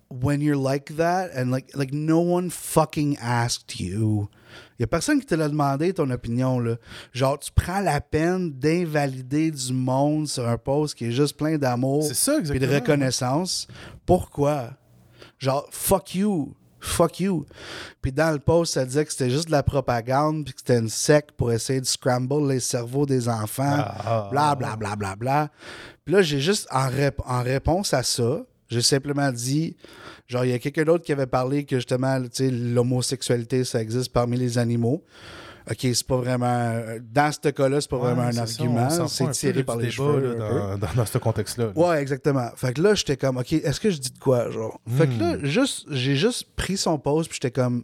when 0.10 0.42
you're 0.42 0.58
like 0.58 0.90
that, 0.98 1.31
and 1.31 1.50
like 1.52 1.75
like 1.75 1.94
no 1.94 2.19
one 2.19 2.50
fucking 2.50 3.18
asked 3.18 3.80
you. 3.80 4.30
Y 4.80 4.83
a 4.83 4.88
personne 4.88 5.19
qui 5.19 5.25
te 5.25 5.36
l'a 5.36 5.48
demandé 5.50 5.94
ton 5.94 6.09
opinion 6.09 6.59
là. 6.59 6.75
Genre 7.13 7.38
tu 7.39 7.51
prends 7.53 7.80
la 7.81 8.01
peine 8.01 8.51
d'invalider 8.51 9.51
du 9.51 9.74
monde 9.74 10.27
sur 10.27 10.48
un 10.48 10.57
post 10.57 10.95
qui 10.95 11.06
est 11.06 11.12
juste 11.12 11.38
plein 11.38 11.57
d'amour 11.57 12.03
et 12.56 12.59
de 12.59 12.65
reconnaissance. 12.75 13.68
Pourquoi? 14.06 14.71
Genre 15.38 15.68
fuck 15.71 16.15
you. 16.15 16.56
Fuck 16.83 17.19
you. 17.19 17.45
Puis 18.01 18.12
dans 18.12 18.31
le 18.31 18.39
post, 18.39 18.74
ça 18.74 18.86
disait 18.86 19.06
que 19.06 19.12
c'était 19.12 19.30
juste 19.30 19.45
de 19.45 19.51
la 19.51 19.62
propagande, 19.62 20.45
puis 20.45 20.53
que 20.56 20.62
c'était 20.62 20.80
une 20.80 20.89
secte 20.89 21.31
pour 21.33 21.51
essayer 21.51 21.80
de 21.80 21.86
scramble 21.86 22.48
les 22.51 22.59
cerveaux 22.59 23.06
des 23.06 23.30
enfants. 23.30 23.75
Ah. 23.77 24.30
Bla, 24.31 24.56
bla, 24.56 24.75
bla, 24.77 24.95
bla, 24.95 25.15
bla. 25.15 25.50
Puis 26.03 26.15
là, 26.15 26.24
j'ai 26.24 26.39
juste, 26.39 26.68
en, 26.71 26.89
rép- 26.89 27.21
en 27.27 27.44
réponse 27.44 27.94
à 27.94 28.01
ça, 28.01 28.42
j'ai 28.72 28.82
simplement 28.82 29.32
dit, 29.32 29.76
genre, 30.28 30.46
il 30.46 30.52
y 30.52 30.54
a 30.54 30.60
quelqu'un 30.60 30.86
d'autre 30.86 31.04
qui 31.04 31.12
avait 31.12 31.28
parlé 31.28 31.66
que 31.66 31.75
justement, 31.75 32.22
tu 32.24 32.30
sais, 32.32 32.50
l'homosexualité, 32.50 33.63
ça 33.66 33.82
existe 33.82 34.13
parmi 34.13 34.38
les 34.38 34.58
animaux. 34.58 35.04
OK, 35.70 35.78
c'est 35.82 36.08
pas 36.08 36.18
vraiment. 36.18 36.74
Dans 37.13 37.32
ce 37.32 37.50
cas-là, 37.50 37.82
c'est 37.82 37.90
pas 37.90 37.98
vraiment 37.98 38.24
un 38.24 38.38
argument. 38.38 38.90
C'est 39.08 39.30
tiré 39.32 39.63
par 39.63 39.75
les 39.75 39.90
débat, 39.90 39.96
cheveux. 39.96 40.36
là, 40.38 40.78
dans, 40.78 40.78
dans, 40.78 40.94
dans 40.96 41.06
ce 41.06 41.18
contexte-là. 41.20 41.66
là. 41.66 41.72
Ouais, 41.75 42.01
exactement. 42.01 42.50
Fait 42.56 42.74
que 42.74 42.82
là, 42.82 42.96
j'étais 42.96 43.16
comme, 43.18 43.38
OK, 43.38 43.54
est-ce 43.54 43.80
que 43.80 43.92
je 43.92 44.00
dis 44.00 44.12
de 44.12 44.18
quoi, 44.18 44.50
genre? 44.50 44.80
Fait 44.98 45.08
que 45.08 45.20
là, 45.20 45.38
juste, 45.44 45.86
j'ai 45.92 46.16
juste 46.16 46.48
pris 46.56 46.78
son 46.78 46.98
post, 46.98 47.30
puis 47.30 47.40
j'étais 47.42 47.51
comme, 47.51 47.84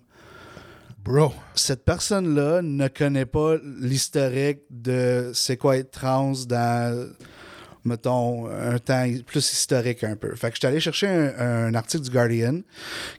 Bro. 1.03 1.34
cette 1.53 1.86
personne-là 1.86 2.62
ne 2.63 2.88
connaît 2.88 3.25
pas 3.27 3.56
l'historique 3.79 4.62
de 4.70 5.32
c'est 5.34 5.58
quoi 5.58 5.77
être 5.77 5.91
trans 5.91 6.34
dans, 6.48 7.10
mettons, 7.88 8.48
un 8.50 8.77
temps 8.79 9.06
plus 9.25 9.51
historique 9.51 10.03
un 10.03 10.15
peu. 10.15 10.36
Fait 10.36 10.50
que 10.50 10.56
j'étais 10.56 10.67
allé 10.67 10.79
chercher 10.79 11.08
un, 11.08 11.67
un 11.67 11.74
article 11.74 12.03
du 12.03 12.10
Guardian 12.12 12.62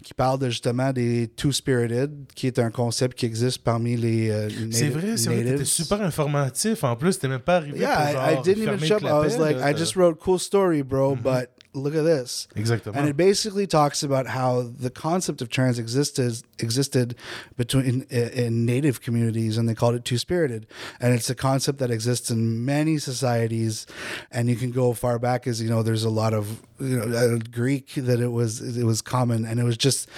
qui 0.02 0.14
parle 0.14 0.38
de 0.38 0.48
justement 0.50 0.92
des 0.92 1.28
Two-Spirited, 1.36 2.10
qui 2.34 2.46
est 2.46 2.58
un 2.58 2.70
concept 2.70 3.18
qui 3.18 3.26
existe 3.26 3.58
parmi 3.64 3.96
les, 3.96 4.30
euh, 4.30 4.48
C'est 4.70 4.88
vrai, 4.88 5.16
c'est 5.16 5.28
vrai, 5.30 5.38
natives. 5.38 5.52
t'étais 5.52 5.64
super 5.64 6.02
informatif. 6.02 6.84
En 6.84 6.94
plus, 6.96 7.18
t'es 7.18 7.28
même 7.28 7.40
pas 7.40 7.56
arrivé 7.56 7.80
Yeah, 7.80 7.94
pour 7.96 8.04
I, 8.08 8.12
genre 8.12 8.30
I 8.30 8.42
didn't 8.42 8.62
even 8.62 8.92
up. 8.92 9.02
I 9.02 9.12
was 9.26 9.36
like, 9.38 9.56
I 9.58 9.76
just 9.76 9.96
wrote 9.96 10.18
cool 10.20 10.38
story, 10.38 10.82
bro, 10.82 11.16
but 11.16 11.48
look 11.74 11.94
at 11.94 12.02
this. 12.02 12.48
Exactement. 12.54 12.96
And 12.96 13.08
it 13.08 13.16
basically 13.16 13.66
talks 13.66 14.02
about 14.02 14.26
how 14.26 14.62
the 14.62 14.90
concept 14.90 15.42
of 15.42 15.48
trans 15.48 15.78
existed 15.78 16.42
existed 16.58 17.14
between 17.56 18.06
in, 18.10 18.28
in 18.30 18.66
native 18.66 19.00
communities, 19.00 19.56
and 19.58 19.68
they 19.68 19.74
called 19.74 19.94
it 19.94 20.04
two 20.04 20.18
spirited. 20.18 20.66
And 21.00 21.14
it's 21.14 21.30
a 21.30 21.34
concept 21.34 21.78
that 21.78 21.90
exists 21.90 22.30
in 22.30 22.64
many 22.64 22.98
societies, 22.98 23.86
and 24.30 24.48
you 24.48 24.56
can 24.56 24.70
go 24.70 24.92
far 24.92 25.18
back 25.18 25.46
as 25.46 25.62
you 25.62 25.68
know. 25.68 25.82
There's 25.82 26.04
a 26.04 26.10
lot 26.10 26.34
of 26.34 26.62
you 26.80 26.98
know 26.98 27.16
uh, 27.16 27.38
Greek 27.50 27.94
that 27.94 28.20
it 28.20 28.28
was 28.28 28.76
it 28.76 28.84
was 28.84 29.02
common, 29.02 29.44
and 29.44 29.60
it 29.60 29.64
was 29.64 29.76
just 29.76 30.08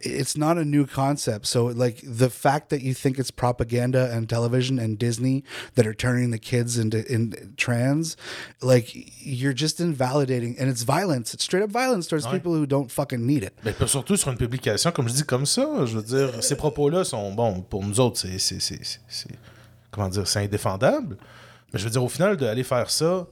it's 0.00 0.36
not 0.36 0.58
a 0.58 0.64
new 0.64 0.86
concept. 0.86 1.46
So 1.46 1.66
like 1.66 2.00
the 2.04 2.30
fact 2.30 2.70
that 2.70 2.82
you 2.82 2.94
think 2.94 3.18
it's 3.18 3.30
propaganda 3.30 4.10
and 4.12 4.28
television 4.28 4.78
and 4.78 4.98
Disney 4.98 5.44
that 5.74 5.86
are 5.86 5.94
turning 5.94 6.30
the 6.30 6.38
kids 6.38 6.78
into 6.78 7.10
in 7.12 7.54
trans, 7.56 8.16
like 8.62 8.90
you're 9.24 9.52
just 9.52 9.80
invalidating, 9.80 10.56
and 10.58 10.70
it's 10.70 10.82
violence. 11.06 11.34
It's 11.34 11.44
straight 11.44 11.62
up 11.64 11.70
violence 11.70 12.06
towards 12.08 12.26
Ouais. 12.26 12.32
people 12.38 12.52
who 12.52 12.66
don't 12.66 12.88
fucking 12.90 13.20
need 13.24 13.44
it. 13.44 13.52
Mais 13.64 13.74
surtout 13.86 14.16
sur 14.16 14.30
une 14.30 14.36
publication, 14.38 14.90
comme 14.92 15.08
je 15.08 15.14
dis, 15.14 15.24
comme 15.24 15.46
ça. 15.46 15.66
Je 15.86 15.96
veux 15.98 16.02
dire, 16.02 16.42
ces 16.42 16.56
propos-là 16.56 17.04
sont, 17.04 17.32
bon, 17.32 17.60
pour 17.62 17.84
nous 17.84 18.00
autres, 18.00 18.18
c'est, 18.18 18.38
c'est, 18.38 18.60
c'est, 18.60 18.84
c'est- 18.84 19.00
c'est- 19.08 19.38
comment 19.90 20.08
dire, 20.08 20.26
c'est 20.26 20.40
indéfendable. 20.44 21.16
Mais 21.72 21.78
je 21.78 21.84
veux 21.84 21.90
dire, 21.90 22.02
au 22.04 22.08
final, 22.08 22.36
d'aller 22.36 22.64
faire 22.64 22.90
ça 22.90 23.26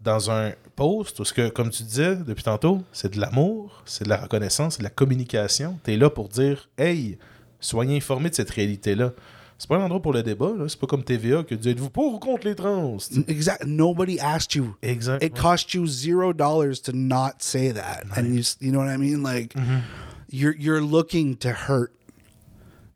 dans 0.00 0.30
un 0.30 0.52
post, 0.76 1.16
parce 1.16 1.32
que, 1.32 1.48
comme 1.48 1.70
tu 1.70 1.82
disais 1.82 2.16
depuis 2.16 2.44
tantôt, 2.44 2.82
c'est 2.92 3.12
de 3.14 3.20
l'amour, 3.20 3.82
c'est 3.84 4.04
de 4.04 4.08
la 4.08 4.16
reconnaissance, 4.18 4.74
c'est 4.74 4.78
de 4.80 4.84
la 4.84 4.90
communication. 4.90 5.78
T'es 5.82 5.96
là 5.96 6.08
pour 6.10 6.28
dire, 6.28 6.68
hey, 6.78 7.18
soyez 7.60 7.96
informés 7.96 8.30
de 8.30 8.34
cette 8.34 8.50
réalité-là. 8.50 9.12
C'est 9.58 9.68
pas 9.68 9.76
un 9.76 9.82
endroit 9.82 10.00
pour 10.00 10.12
le 10.12 10.22
débat, 10.22 10.52
là. 10.56 10.68
C'est 10.68 10.78
pas 10.78 10.86
comme 10.86 11.02
TVA 11.02 11.42
qui 11.42 11.56
dit, 11.56 11.70
êtes-vous 11.70 11.90
pour 11.90 12.14
ou 12.14 12.18
contre 12.20 12.46
les 12.46 12.54
trans? 12.54 12.98
Exact. 13.26 13.66
Nobody 13.66 14.20
asked 14.20 14.54
you. 14.54 14.76
Exactly. 14.82 15.26
It 15.26 15.34
cost 15.34 15.74
you 15.74 15.86
zero 15.86 16.32
dollars 16.32 16.80
to 16.82 16.92
not 16.92 17.42
say 17.42 17.72
that, 17.72 18.04
and 18.16 18.34
you 18.34 18.42
you 18.60 18.70
know 18.70 18.78
what 18.78 18.88
I 18.88 18.96
mean. 18.96 19.22
Like 19.22 19.54
mm-hmm. 19.54 19.80
you're 20.30 20.54
you're 20.56 20.80
looking 20.80 21.36
to 21.38 21.50
hurt. 21.52 21.92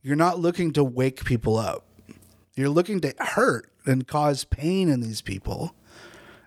you're 0.02 0.16
not 0.16 0.38
looking 0.38 0.72
to 0.72 0.84
wake 0.84 1.24
people 1.24 1.56
up. 1.56 1.86
You're 2.54 2.68
looking 2.68 3.00
to 3.00 3.14
hurt 3.18 3.70
and 3.86 4.06
cause 4.06 4.44
pain 4.44 4.88
in 4.88 5.00
these 5.00 5.22
people. 5.22 5.74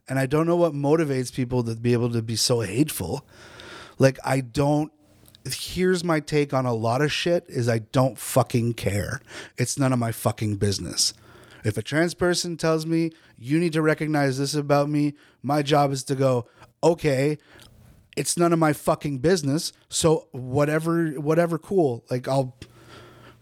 And 0.08 0.20
I 0.20 0.26
don't 0.26 0.46
know 0.46 0.56
what 0.56 0.74
motivates 0.74 1.34
people 1.34 1.64
to 1.64 1.76
be 1.76 1.94
able 1.94 2.12
to 2.12 2.22
be 2.22 2.36
so 2.36 2.60
hateful. 2.60 3.26
Like 3.98 4.20
I 4.24 4.42
don't 4.42 4.92
here's 5.54 6.04
my 6.04 6.20
take 6.20 6.54
on 6.54 6.66
a 6.66 6.74
lot 6.74 7.02
of 7.02 7.12
shit 7.12 7.46
is 7.48 7.70
I 7.70 7.80
don't 7.80 8.18
fucking 8.18 8.74
care. 8.74 9.22
It's 9.58 9.78
none 9.78 9.94
of 9.94 10.00
my 10.00 10.12
fucking 10.12 10.56
business. 10.56 11.14
If 11.64 11.78
a 11.78 11.82
trans 11.82 12.14
person 12.14 12.58
tells 12.58 12.86
me 12.86 13.12
you 13.38 13.60
need 13.60 13.74
to 13.74 13.82
recognize 13.82 14.38
this 14.38 14.56
about 14.56 14.90
me, 14.90 15.14
my 15.42 15.62
job 15.62 15.92
is 15.92 16.04
to 16.06 16.16
go, 16.16 16.48
okay, 16.84 17.38
it's 18.16 18.38
none 18.38 18.54
of 18.54 18.60
my 18.60 18.74
fucking 18.74 19.20
business. 19.20 19.74
So 19.90 20.28
whatever 20.32 21.10
whatever 21.12 21.58
cool. 21.58 22.04
Like 22.10 22.28
I'll 22.28 22.56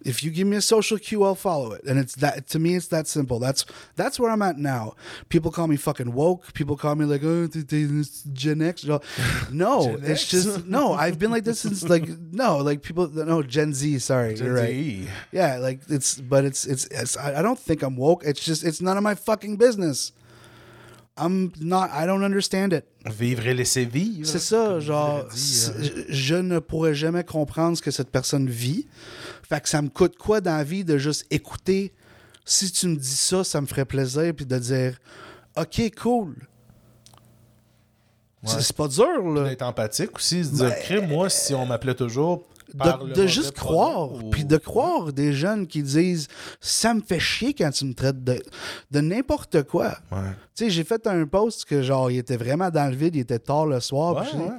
if 0.05 0.23
you 0.23 0.31
give 0.31 0.47
me 0.47 0.57
a 0.57 0.61
social 0.61 0.97
cue, 0.97 1.23
I'll 1.23 1.35
follow 1.35 1.71
it. 1.71 1.83
And 1.85 1.99
it's 1.99 2.15
that 2.15 2.47
to 2.49 2.59
me, 2.59 2.75
it's 2.75 2.87
that 2.87 3.07
simple. 3.07 3.39
That's 3.39 3.65
that's 3.95 4.19
where 4.19 4.29
I'm 4.31 4.41
at 4.41 4.57
now. 4.57 4.95
People 5.29 5.51
call 5.51 5.67
me 5.67 5.75
fucking 5.75 6.13
woke. 6.13 6.53
People 6.53 6.77
call 6.77 6.95
me 6.95 7.05
like, 7.05 7.23
oh, 7.23 7.47
this 7.47 8.23
Gen 8.33 8.61
X. 8.61 8.85
No, 9.51 9.83
Gen 9.85 9.99
it's 10.03 10.23
X? 10.23 10.27
just 10.29 10.65
no. 10.65 10.93
I've 10.93 11.19
been 11.19 11.31
like 11.31 11.43
this 11.43 11.59
since 11.59 11.83
like 11.89 12.07
no, 12.07 12.57
like 12.57 12.81
people. 12.81 13.07
No, 13.09 13.43
Gen 13.43 13.73
Z. 13.73 13.99
Sorry, 13.99 14.35
you're 14.35 14.53
right. 14.53 14.67
Z. 14.69 15.07
Yeah, 15.31 15.57
like 15.57 15.81
it's, 15.89 16.19
but 16.19 16.45
it's, 16.45 16.65
it's, 16.65 16.85
it's. 16.85 17.17
I 17.17 17.41
don't 17.41 17.59
think 17.59 17.81
I'm 17.81 17.95
woke. 17.95 18.23
It's 18.25 18.43
just, 18.43 18.63
it's 18.63 18.81
none 18.81 18.97
of 18.97 19.03
my 19.03 19.15
fucking 19.15 19.57
business. 19.57 20.11
I'm 21.17 21.51
not. 21.61 21.89
I 21.93 22.05
don't 22.07 22.23
understand 22.23 22.69
it. 22.73 22.85
Vivre 23.05 23.45
et 23.47 23.53
laisser 23.53 23.85
vivre. 23.85 24.27
C'est 24.27 24.39
ça, 24.39 24.79
genre, 24.79 25.19
euh. 25.19 26.03
je 26.09 26.35
ne 26.35 26.57
pourrais 26.59 26.95
jamais 26.95 27.23
comprendre 27.23 27.77
ce 27.77 27.81
que 27.83 27.91
cette 27.91 28.09
personne 28.09 28.49
vit. 28.49 28.87
Fait 29.47 29.61
que 29.61 29.69
ça 29.69 29.81
me 29.83 29.89
coûte 29.89 30.17
quoi 30.17 30.41
dans 30.41 30.57
la 30.57 30.63
vie 30.63 30.83
de 30.83 30.97
juste 30.97 31.25
écouter? 31.29 31.93
Si 32.45 32.71
tu 32.71 32.87
me 32.87 32.95
dis 32.95 33.15
ça, 33.15 33.43
ça 33.43 33.61
me 33.61 33.67
ferait 33.67 33.85
plaisir, 33.85 34.33
puis 34.35 34.45
de 34.45 34.57
dire, 34.57 34.97
OK, 35.55 35.81
cool. 36.01 36.35
C'est- 38.43 38.55
Ouais. 38.55 38.61
C'est 38.61 38.75
pas 38.75 38.87
dur, 38.87 39.29
là. 39.29 39.43
D'être 39.49 39.61
empathique 39.61 40.15
aussi, 40.17 40.43
se 40.43 40.49
dire, 40.49 40.73
Ben, 40.89 41.07
moi, 41.07 41.29
si 41.29 41.53
on 41.53 41.65
m'appelait 41.65 41.95
toujours. 41.95 42.45
Par 42.77 42.99
De, 42.99 43.03
le 43.07 43.13
de 43.13 43.19
mauvais 43.21 43.27
juste 43.31 43.51
croire, 43.55 44.11
ou- 44.13 44.29
puis 44.29 44.45
de 44.45 44.57
croire 44.57 45.13
des 45.13 45.33
jeunes 45.33 45.67
qui 45.67 45.83
disent 45.83 46.27
ça 46.59 46.93
me 46.93 47.01
fait 47.01 47.19
chier 47.19 47.53
quand 47.53 47.69
tu 47.71 47.85
me 47.85 47.93
traites 47.93 48.23
de, 48.23 48.41
de 48.91 48.99
n'importe 49.01 49.63
quoi. 49.63 49.97
Ouais. 50.11 50.31
Tu 50.55 50.65
sais, 50.65 50.69
j'ai 50.69 50.83
fait 50.83 51.05
un 51.07 51.25
post 51.25 51.65
que 51.65 51.81
genre 51.81 52.09
il 52.11 52.17
était 52.17 52.37
vraiment 52.37 52.69
dans 52.69 52.89
le 52.89 52.95
vide, 52.95 53.15
il 53.15 53.21
était 53.21 53.39
tard 53.39 53.65
le 53.65 53.79
soir. 53.79 54.15
Ouais, 54.15 54.39
ouais. 54.39 54.49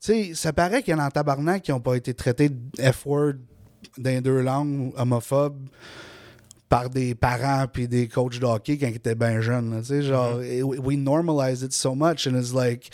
Tu 0.00 0.12
sais, 0.12 0.34
ça 0.34 0.52
paraît 0.52 0.82
qu'il 0.82 0.92
y 0.92 0.94
en 0.94 1.00
a 1.00 1.06
en 1.06 1.10
tabarnak 1.10 1.62
qui 1.62 1.70
n'ont 1.70 1.80
pas 1.80 1.94
été 1.96 2.12
traités 2.14 2.48
de 2.50 2.58
F-word 2.92 3.34
dans 3.98 4.20
deux 4.22 4.40
langues 4.42 4.92
homophobes 4.96 5.68
par 6.68 6.90
des 6.90 7.14
parents 7.14 7.66
puis 7.72 7.86
des 7.86 8.08
coachs 8.08 8.38
de 8.38 8.44
hockey 8.46 8.76
quand 8.78 8.88
ils 8.88 8.96
étaient 8.96 9.14
bien 9.14 9.40
jeunes. 9.40 9.78
Tu 9.80 9.86
sais, 9.86 10.02
genre, 10.02 10.38
Mm-hmm. 10.40 10.80
we 10.80 10.96
normalize 10.98 11.62
it 11.62 11.72
so 11.72 11.94
much 11.94 12.26
and 12.26 12.36
it's 12.36 12.52
like, 12.52 12.90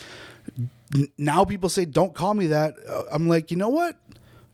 now 1.18 1.44
people 1.44 1.68
say, 1.70 1.86
don't 1.86 2.12
call 2.14 2.34
me 2.34 2.48
that. 2.48 2.74
Uh, 2.88 3.04
I'm 3.12 3.28
like, 3.28 3.50
you 3.50 3.56
know 3.56 3.70
what? 3.70 3.94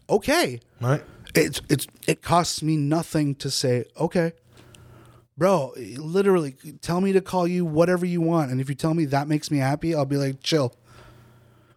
Okay. 0.08 0.60
Ouais. 0.80 1.02
It, 1.34 1.60
it, 1.68 1.86
it 2.06 2.22
costs 2.22 2.62
me 2.62 2.76
nothing 2.76 3.34
to 3.36 3.50
say, 3.50 3.84
okay. 3.98 4.32
Bro, 5.36 5.74
literally, 5.98 6.56
tell 6.80 7.00
me 7.02 7.12
to 7.12 7.20
call 7.20 7.46
you 7.46 7.66
whatever 7.66 8.06
you 8.06 8.22
want. 8.22 8.50
And 8.50 8.60
if 8.60 8.70
you 8.70 8.74
tell 8.74 8.94
me 8.94 9.04
that 9.06 9.28
makes 9.28 9.50
me 9.50 9.58
happy, 9.58 9.94
I'll 9.94 10.06
be 10.06 10.16
like, 10.16 10.42
chill. 10.42 10.74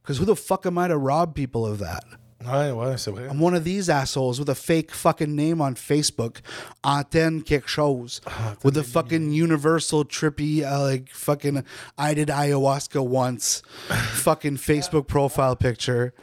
Because 0.02 0.18
who 0.18 0.26
the 0.26 0.36
fuck 0.36 0.66
am 0.66 0.78
I 0.78 0.88
to 0.88 0.98
rob 0.98 1.36
people 1.36 1.66
of 1.66 1.80
that? 1.80 2.04
C'est 2.42 3.12
vrai. 3.12 3.28
I'm 3.30 3.40
one 3.40 3.54
of 3.54 3.66
these 3.66 3.90
assholes 3.90 4.40
with 4.40 4.50
a 4.50 4.56
fake 4.56 4.92
fucking 4.92 5.36
name 5.36 5.62
on 5.62 5.76
Facebook, 5.76 6.38
Antenne 6.86 7.44
quelque 7.44 7.68
chose, 7.68 8.22
with 8.64 8.78
a 8.78 8.84
fucking 8.84 9.32
universal 9.32 10.06
trippy, 10.06 10.64
uh, 10.64 10.82
like 10.82 11.10
fucking 11.10 11.64
I 11.98 12.14
did 12.14 12.30
ayahuasca 12.30 13.06
once, 13.06 13.62
fucking 14.14 14.58
Facebook 14.58 15.08
profile 15.08 15.58
picture, 15.58 16.14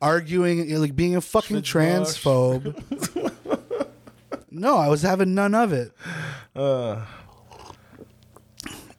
arguing, 0.00 0.74
like 0.80 0.96
being 0.96 1.16
a 1.16 1.20
fucking 1.20 1.62
transphobe. 1.62 2.76
no, 4.50 4.76
I 4.76 4.88
was 4.88 5.02
having 5.02 5.34
none 5.34 5.54
of 5.54 5.72
it. 5.72 5.92
Uh, 6.54 7.04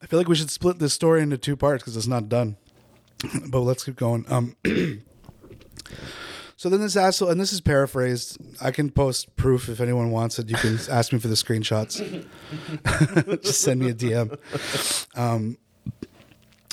I 0.01 0.06
feel 0.08 0.20
like 0.20 0.27
we 0.27 0.36
should 0.36 0.51
split 0.51 0.80
this 0.80 0.94
story 0.94 1.22
into 1.22 1.38
two 1.38 1.56
parts 1.56 1.84
because 1.84 1.98
it's 1.98 2.08
not 2.08 2.30
done. 2.30 2.58
but 3.48 3.60
let's 3.62 3.84
keep 3.84 3.96
going. 3.96 4.25
Um, 4.27 4.56
so 6.56 6.70
then 6.70 6.82
this 6.82 6.96
asshole, 6.96 7.30
and 7.30 7.39
this 7.39 7.53
is 7.53 7.62
paraphrased. 7.62 8.38
I 8.62 8.72
can 8.72 8.89
post 8.89 9.36
proof 9.36 9.70
if 9.70 9.80
anyone 9.80 10.12
wants 10.12 10.39
it. 10.39 10.50
You 10.50 10.56
can 10.56 10.77
ask 10.89 11.13
me 11.13 11.20
for 11.20 11.27
the 11.27 11.36
screenshots. 11.36 12.25
Just 13.44 13.62
send 13.62 13.80
me 13.80 13.89
a 13.89 13.94
DM. 13.94 14.38
Um, 15.18 15.58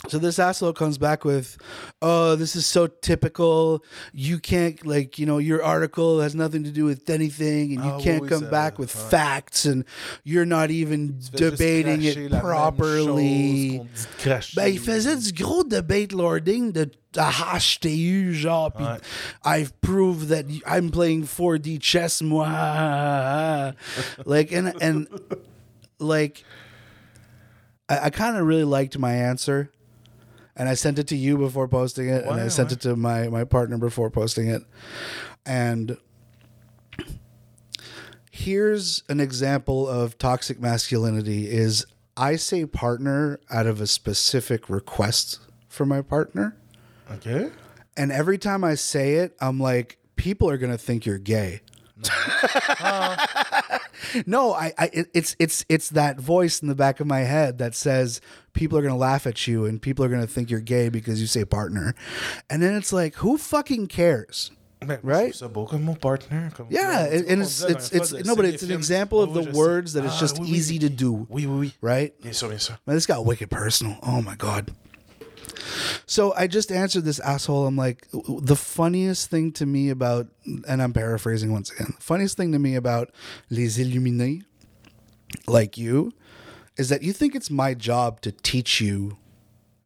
so 0.09 0.19
this 0.19 0.39
asshole 0.39 0.73
comes 0.73 0.97
back 0.99 1.25
with, 1.25 1.57
"Oh, 2.01 2.35
this 2.37 2.57
is 2.57 2.65
so 2.67 2.87
typical. 2.87 3.85
You 4.13 4.39
can't 4.39 4.85
like, 4.87 5.19
you 5.19 5.27
know, 5.27 5.39
your 5.39 5.63
article 5.63 6.21
has 6.21 6.35
nothing 6.35 6.65
to 6.65 6.71
do 6.71 6.85
with 6.85 7.09
anything, 7.11 7.75
and 7.75 7.85
you 7.85 7.91
Ah, 7.91 8.01
can't 8.01 8.27
come 8.29 8.49
back 8.51 8.79
with 8.79 8.91
ouais. 8.95 9.11
facts, 9.11 9.67
and 9.67 9.85
you're 10.25 10.47
not 10.47 10.71
even 10.71 11.19
debating 11.35 12.03
it 12.03 12.31
properly." 12.41 13.79
chose 13.79 13.79
qu'on 13.79 13.85
dit 13.85 14.07
de 14.17 14.23
cracher. 14.23 14.55
Ben, 14.57 14.67
il 14.73 14.79
faisait 14.81 15.17
du 15.17 15.33
gros 15.33 15.65
debate 15.65 16.13
lording 16.13 16.73
de 16.73 16.91
à 17.17 17.59
HTU, 17.59 18.33
genre, 18.33 18.71
pis 18.73 18.85
Ouais. 18.85 18.99
I've 19.45 19.73
proved 19.81 20.29
that 20.29 20.45
I'm 20.65 20.91
playing 20.91 21.25
4D 21.27 21.79
chess, 21.83 22.23
moi. 22.23 23.73
like, 24.25 24.53
and, 24.53 24.73
and, 24.81 25.09
like, 25.99 26.45
I, 27.89 28.07
I 28.07 28.11
kind 28.11 28.37
of 28.37 28.47
really 28.47 28.63
liked 28.65 28.97
my 28.97 29.13
answer. 29.13 29.71
And 30.61 30.69
I 30.69 30.75
sent 30.75 30.99
it 30.99 31.07
to 31.07 31.17
you 31.17 31.39
before 31.39 31.67
posting 31.69 32.11
it, 32.11 32.27
and 32.27 32.39
I 32.39 32.49
sent 32.49 32.71
it 32.71 32.83
to 32.83 32.95
my, 32.95 33.29
my 33.29 33.45
partner 33.45 33.79
before 33.79 34.11
posting 34.11 34.49
it. 34.49 34.63
And 35.47 35.97
here's 38.31 39.03
an 39.09 39.21
example 39.21 39.89
of 39.89 40.19
toxic 40.19 40.61
masculinity 40.61 41.49
is 41.51 41.87
I 42.15 42.37
say 42.37 42.67
partner 42.67 43.41
out 43.51 43.67
of 43.67 43.81
a 43.81 43.87
specific 43.87 44.69
request 44.69 45.41
for 45.67 45.87
my 45.87 46.03
partner. 46.03 46.55
OK. 47.11 47.51
And 47.97 48.13
every 48.13 48.37
time 48.37 48.63
I 48.63 48.75
say 48.75 49.15
it, 49.15 49.35
I'm 49.41 49.59
like, 49.59 49.97
people 50.17 50.51
are 50.51 50.59
gonna 50.59 50.77
think 50.77 51.07
you're 51.07 51.17
gay. 51.17 51.63
no, 51.97 52.11
uh, 52.81 53.27
I, 54.55 54.73
I, 54.79 54.91
it's, 55.15 55.37
it's, 55.39 55.65
it's 55.69 55.91
that 55.91 56.19
voice 56.21 56.61
in 56.63 56.69
the 56.69 56.75
back 56.75 57.01
of 57.01 57.07
my 57.07 57.21
head 57.21 57.59
that 57.59 57.75
says 57.75 58.21
people 58.53 58.79
are 58.79 58.83
gonna 58.83 58.97
laugh 58.97 59.27
at 59.27 59.47
you 59.47 59.65
and 59.67 59.81
people 59.81 60.05
are 60.05 60.09
gonna 60.09 60.27
think 60.27 60.51
you're 60.51 60.61
gay 60.61 60.89
because 60.89 61.21
you 61.21 61.27
say 61.27 61.45
partner, 61.45 61.95
and 62.49 62.63
then 62.63 62.75
it's 62.75 62.93
like, 62.93 63.17
who 63.17 63.37
fucking 63.39 63.87
cares? 63.89 64.51
Right? 65.03 65.35
je 65.35 65.39
trouve 65.41 65.51
ça 65.51 65.53
beau 65.53 65.67
comme 65.67 65.85
mon 65.85 65.95
partner. 65.95 66.51
Yeah, 66.71 67.05
and, 67.05 67.43
it's, 67.43 67.61
it's, 67.63 67.93
it's 67.93 68.13
no, 68.25 68.35
but 68.35 68.47
it's 68.47 68.63
an 68.63 68.71
example 68.71 69.21
of 69.23 69.35
the 69.35 69.41
oui, 69.41 69.45
je 69.47 69.51
sais. 69.53 69.59
words 69.59 69.93
that 69.93 70.05
it's 70.07 70.15
Ah, 70.17 70.21
just 70.21 70.39
oui, 70.41 70.47
oui, 70.51 70.57
easy 70.57 70.79
to 70.79 70.89
do, 70.89 71.27
Oui, 71.29 71.45
oui, 71.47 71.59
oui. 71.59 71.73
right? 71.83 72.15
Bien 72.23 72.33
sûr, 72.33 72.49
bien 72.49 72.59
sûr. 72.59 72.79
Man, 72.87 72.97
this 72.97 73.05
got 73.05 73.27
wicked 73.27 73.51
personal. 73.51 73.99
Oh 74.03 74.23
my 74.23 74.35
god. 74.37 74.71
So 76.07 76.35
I 76.35 76.47
just 76.47 76.73
answered 76.73 77.05
this 77.05 77.21
asshole. 77.21 77.67
I'm 77.67 77.77
like, 77.77 78.07
the 78.13 78.57
funniest 78.57 79.31
thing 79.31 79.53
to 79.53 79.67
me 79.67 79.91
about, 79.91 80.29
and 80.69 80.83
I'm 80.83 80.93
paraphrasing 80.93 81.53
once 81.53 81.71
again. 81.71 81.95
The 81.97 82.03
funniest 82.03 82.37
thing 82.37 82.53
to 82.53 82.59
me 82.59 82.75
about 82.75 83.11
les 83.51 83.79
illuminés, 83.79 84.45
like 85.47 85.79
you, 85.79 86.13
is 86.77 86.89
that 86.89 87.03
you 87.03 87.13
think 87.13 87.35
it's 87.35 87.51
my 87.51 87.75
job 87.75 88.21
to 88.23 88.33
teach 88.33 88.81
you 88.81 89.17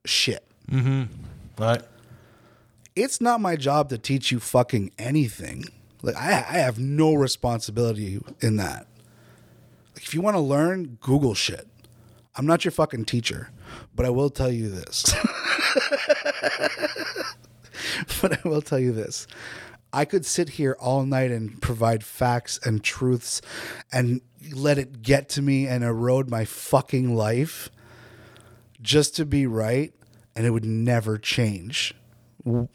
shit. 0.05 0.45
Mm-hmm. 0.71 1.05
Ouais. 1.57 1.83
It's 2.97 3.21
not 3.21 3.41
my 3.41 3.57
job 3.57 3.89
to 3.89 3.99
teach 3.99 4.31
you 4.31 4.39
fucking 4.39 4.93
anything. 4.99 5.65
Like 6.03 6.17
I, 6.17 6.31
I 6.31 6.59
have 6.59 6.79
no 6.79 7.15
responsibility 7.15 8.21
in 8.41 8.57
that. 8.57 8.87
Like 9.95 10.05
if 10.05 10.15
you 10.15 10.21
want 10.21 10.37
to 10.37 10.41
learn, 10.41 10.99
Google 11.01 11.35
shit. 11.35 11.67
I'm 12.37 12.47
not 12.47 12.65
your 12.65 12.73
fucking 12.73 13.05
teacher, 13.05 13.51
but 13.95 14.07
I 14.07 14.11
will 14.11 14.31
tell 14.31 14.51
you 14.51 14.69
this. 14.71 15.05
but 18.21 18.45
I 18.45 18.49
will 18.49 18.63
tell 18.63 18.79
you 18.79 18.93
this. 18.93 19.27
I 19.93 20.05
could 20.05 20.27
sit 20.27 20.51
here 20.51 20.77
all 20.81 21.05
night 21.05 21.31
and 21.31 21.63
provide 21.63 22.03
facts 22.03 22.59
and 22.65 22.83
truths 22.83 23.41
and 23.93 24.21
let 24.53 24.77
it 24.77 25.03
get 25.03 25.29
to 25.31 25.43
me 25.43 25.69
and 25.69 25.85
erode 25.85 26.29
my 26.29 26.45
fucking 26.45 27.15
life 27.15 27.71
just 28.83 29.17
to 29.17 29.25
be 29.25 29.47
right, 29.47 29.95
and 30.35 30.45
it 30.45 30.51
would 30.51 30.65
never 30.65 31.17
change 31.17 31.95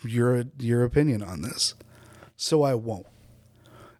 your 0.03 0.45
your 0.57 0.83
opinion 0.83 1.21
on 1.21 1.41
this. 1.41 1.75
So 2.35 2.63
I 2.63 2.73
won't. 2.73 3.05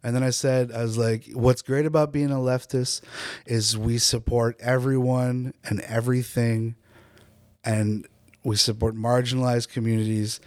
And 0.02 0.16
then 0.16 0.24
I 0.24 0.30
said, 0.30 0.72
I 0.72 0.82
was 0.82 0.98
like, 0.98 1.26
what's 1.34 1.62
great 1.62 1.86
about 1.86 2.14
being 2.14 2.32
a 2.32 2.36
leftist 2.36 3.02
is 3.46 3.78
we 3.78 3.98
support 3.98 4.56
everyone 4.62 5.54
and 5.66 5.82
everything, 5.82 6.76
and 7.64 8.08
we 8.44 8.56
support 8.56 8.96
marginalized 8.96 9.70
communities. 9.70 10.40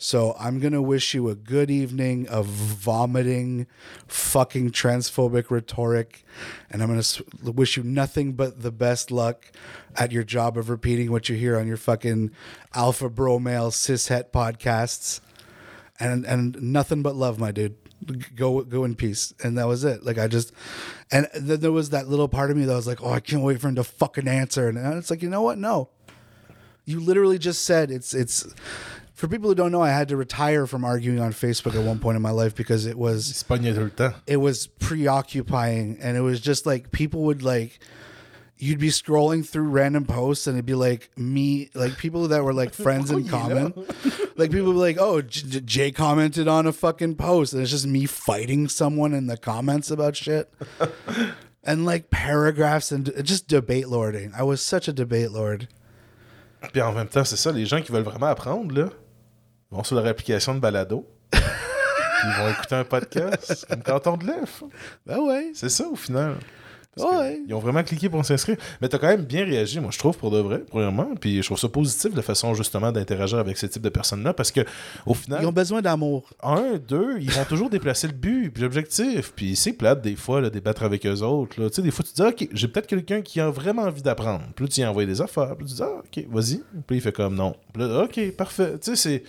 So 0.00 0.36
I'm 0.38 0.60
gonna 0.60 0.80
wish 0.80 1.12
you 1.12 1.28
a 1.28 1.34
good 1.34 1.72
evening 1.72 2.28
of 2.28 2.46
vomiting, 2.46 3.66
fucking 4.06 4.70
transphobic 4.70 5.50
rhetoric, 5.50 6.24
and 6.70 6.82
I'm 6.82 6.88
gonna 6.88 7.50
wish 7.52 7.76
you 7.76 7.82
nothing 7.82 8.34
but 8.34 8.62
the 8.62 8.70
best 8.70 9.10
luck 9.10 9.50
at 9.96 10.12
your 10.12 10.22
job 10.22 10.56
of 10.56 10.70
repeating 10.70 11.10
what 11.10 11.28
you 11.28 11.34
hear 11.34 11.58
on 11.58 11.66
your 11.66 11.76
fucking 11.76 12.30
alpha 12.74 13.10
bro 13.10 13.40
male 13.40 13.72
cishet 13.72 14.30
podcasts, 14.30 15.20
and 15.98 16.24
and 16.24 16.62
nothing 16.62 17.02
but 17.02 17.16
love, 17.16 17.40
my 17.40 17.50
dude. 17.50 17.74
Go 18.36 18.62
go 18.62 18.84
in 18.84 18.94
peace, 18.94 19.34
and 19.42 19.58
that 19.58 19.66
was 19.66 19.82
it. 19.82 20.04
Like 20.04 20.18
I 20.18 20.28
just, 20.28 20.52
and 21.10 21.26
then 21.34 21.58
there 21.58 21.72
was 21.72 21.90
that 21.90 22.06
little 22.06 22.28
part 22.28 22.52
of 22.52 22.56
me 22.56 22.64
that 22.66 22.72
was 22.72 22.86
like, 22.86 23.02
oh, 23.02 23.10
I 23.10 23.18
can't 23.18 23.42
wait 23.42 23.60
for 23.60 23.66
him 23.66 23.74
to 23.74 23.82
fucking 23.82 24.28
answer, 24.28 24.68
and 24.68 24.78
it's 24.96 25.10
like, 25.10 25.22
you 25.22 25.28
know 25.28 25.42
what? 25.42 25.58
No, 25.58 25.90
you 26.88 27.00
literally 27.00 27.38
just 27.38 27.62
said 27.66 27.90
it's 27.90 28.14
it's 28.14 28.46
for 29.14 29.28
people 29.28 29.48
who 29.50 29.54
don't 29.54 29.72
know 29.72 29.82
i 29.82 29.90
had 29.90 30.08
to 30.08 30.16
retire 30.16 30.66
from 30.66 30.84
arguing 30.84 31.20
on 31.20 31.32
facebook 31.32 31.74
at 31.78 31.84
one 31.84 31.98
point 31.98 32.16
in 32.16 32.22
my 32.22 32.30
life 32.30 32.54
because 32.54 32.86
it 32.86 32.96
was 32.96 33.28
Il 33.28 33.34
se 33.34 33.44
pognait 33.44 33.74
tout 33.74 33.82
le 33.84 33.90
temps. 33.90 34.14
it 34.26 34.38
was 34.38 34.66
preoccupying. 34.78 35.98
And 36.00 36.16
it 36.16 36.20
was 36.20 36.40
just 36.40 36.66
like 36.66 36.90
people 36.92 37.22
would 37.24 37.42
like 37.42 37.78
you'd 38.60 38.80
be 38.80 38.88
scrolling 38.88 39.46
through 39.48 39.68
random 39.68 40.04
posts 40.04 40.46
and 40.48 40.56
it'd 40.56 40.66
be 40.66 40.74
like 40.74 41.10
me 41.16 41.70
like 41.74 41.96
people 41.96 42.26
that 42.28 42.42
were 42.42 42.52
like 42.54 42.74
friends 42.74 43.10
in 43.10 43.28
common. 43.36 43.72
Like 44.36 44.50
people 44.50 44.68
would 44.68 44.72
be 44.74 44.78
like 44.78 44.98
oh 44.98 45.20
J- 45.22 45.60
jay 45.60 45.90
commented 45.92 46.48
on 46.48 46.66
a 46.66 46.72
fucking 46.72 47.16
post. 47.16 47.52
And 47.52 47.62
it's 47.62 47.70
just 47.70 47.86
me 47.86 48.06
fighting 48.06 48.68
someone 48.68 49.12
in 49.14 49.26
the 49.26 49.36
comments 49.36 49.90
about 49.90 50.16
shit. 50.16 50.52
And 51.64 51.84
like 51.84 52.08
paragraphs 52.08 52.92
and 52.92 53.12
just 53.22 53.46
debate 53.46 53.88
lording. 53.88 54.32
I 54.34 54.42
was 54.42 54.62
such 54.62 54.88
a 54.88 54.92
debate 54.92 55.32
lord 55.32 55.68
Puis 56.72 56.82
en 56.82 56.92
même 56.92 57.08
temps, 57.08 57.24
c'est 57.24 57.36
ça, 57.36 57.52
les 57.52 57.66
gens 57.66 57.80
qui 57.80 57.92
veulent 57.92 58.02
vraiment 58.02 58.26
apprendre, 58.26 58.74
là, 58.74 58.88
vont 59.70 59.84
sur 59.84 59.96
leur 59.96 60.06
application 60.06 60.54
de 60.54 60.60
balado. 60.60 61.06
ils 61.34 62.42
vont 62.42 62.48
écouter 62.50 62.74
un 62.74 62.84
podcast, 62.84 63.66
comme 63.68 63.82
quand 63.82 64.06
on 64.06 64.16
de 64.16 64.26
l'œuf. 64.26 64.62
ben 65.06 65.18
ouais 65.18 65.50
C'est 65.54 65.68
ça, 65.68 65.86
au 65.86 65.96
final. 65.96 66.36
Ouais 66.96 67.40
Ils 67.46 67.54
ont 67.54 67.58
vraiment 67.58 67.82
cliqué 67.82 68.08
pour 68.08 68.24
s'inscrire. 68.24 68.56
Mais 68.80 68.88
t'as 68.88 68.98
quand 68.98 69.08
même 69.08 69.24
bien 69.24 69.44
réagi, 69.44 69.80
moi, 69.80 69.90
je 69.92 69.98
trouve, 69.98 70.16
pour 70.16 70.30
de 70.30 70.38
vrai, 70.38 70.62
premièrement. 70.68 71.14
Puis 71.20 71.36
je 71.42 71.46
trouve 71.46 71.58
ça 71.58 71.68
positif, 71.68 72.14
la 72.14 72.22
façon, 72.22 72.54
justement, 72.54 72.90
d'interagir 72.92 73.38
avec 73.38 73.56
ce 73.56 73.66
type 73.66 73.82
de 73.82 73.88
personnes-là. 73.88 74.32
Parce 74.32 74.50
que, 74.50 74.60
au 75.06 75.14
final, 75.14 75.40
ils 75.42 75.46
ont 75.46 75.52
besoin 75.52 75.80
d'amour 75.80 76.30
un, 76.42 76.76
deux, 76.76 77.18
ils 77.20 77.30
vont 77.30 77.44
toujours 77.44 77.70
déplacer 77.70 78.08
le 78.08 78.14
but, 78.14 78.50
puis 78.50 78.62
l'objectif. 78.62 79.32
Puis 79.34 79.54
c'est 79.56 79.72
plate, 79.72 80.02
des 80.02 80.16
fois, 80.16 80.40
là, 80.40 80.50
débattre 80.50 80.82
avec 80.82 81.06
eux 81.06 81.20
autres. 81.22 81.60
là. 81.60 81.68
Tu 81.68 81.76
sais, 81.76 81.82
des 81.82 81.90
fois, 81.90 82.04
tu 82.04 82.12
te 82.12 82.22
dis, 82.22 82.28
OK, 82.28 82.48
j'ai 82.52 82.68
peut-être 82.68 82.86
quelqu'un 82.86 83.22
qui 83.22 83.40
a 83.40 83.50
vraiment 83.50 83.82
envie 83.82 84.02
d'apprendre. 84.02 84.44
Puis 84.54 84.64
là, 84.64 84.70
tu 84.70 84.80
y 84.80 84.84
envoies 84.84 85.06
des 85.06 85.20
affaires. 85.20 85.54
Puis 85.56 85.66
tu 85.66 85.74
dis, 85.74 85.82
ah, 85.82 85.98
OK, 85.98 86.24
vas-y. 86.30 86.62
Puis 86.86 86.96
il 86.96 87.00
fait 87.00 87.12
comme 87.12 87.34
non. 87.34 87.54
Puis 87.72 87.82
là, 87.82 88.04
OK, 88.04 88.30
parfait. 88.36 88.78
Tu 88.80 88.96
sais, 88.96 88.96
c'est. 88.96 89.22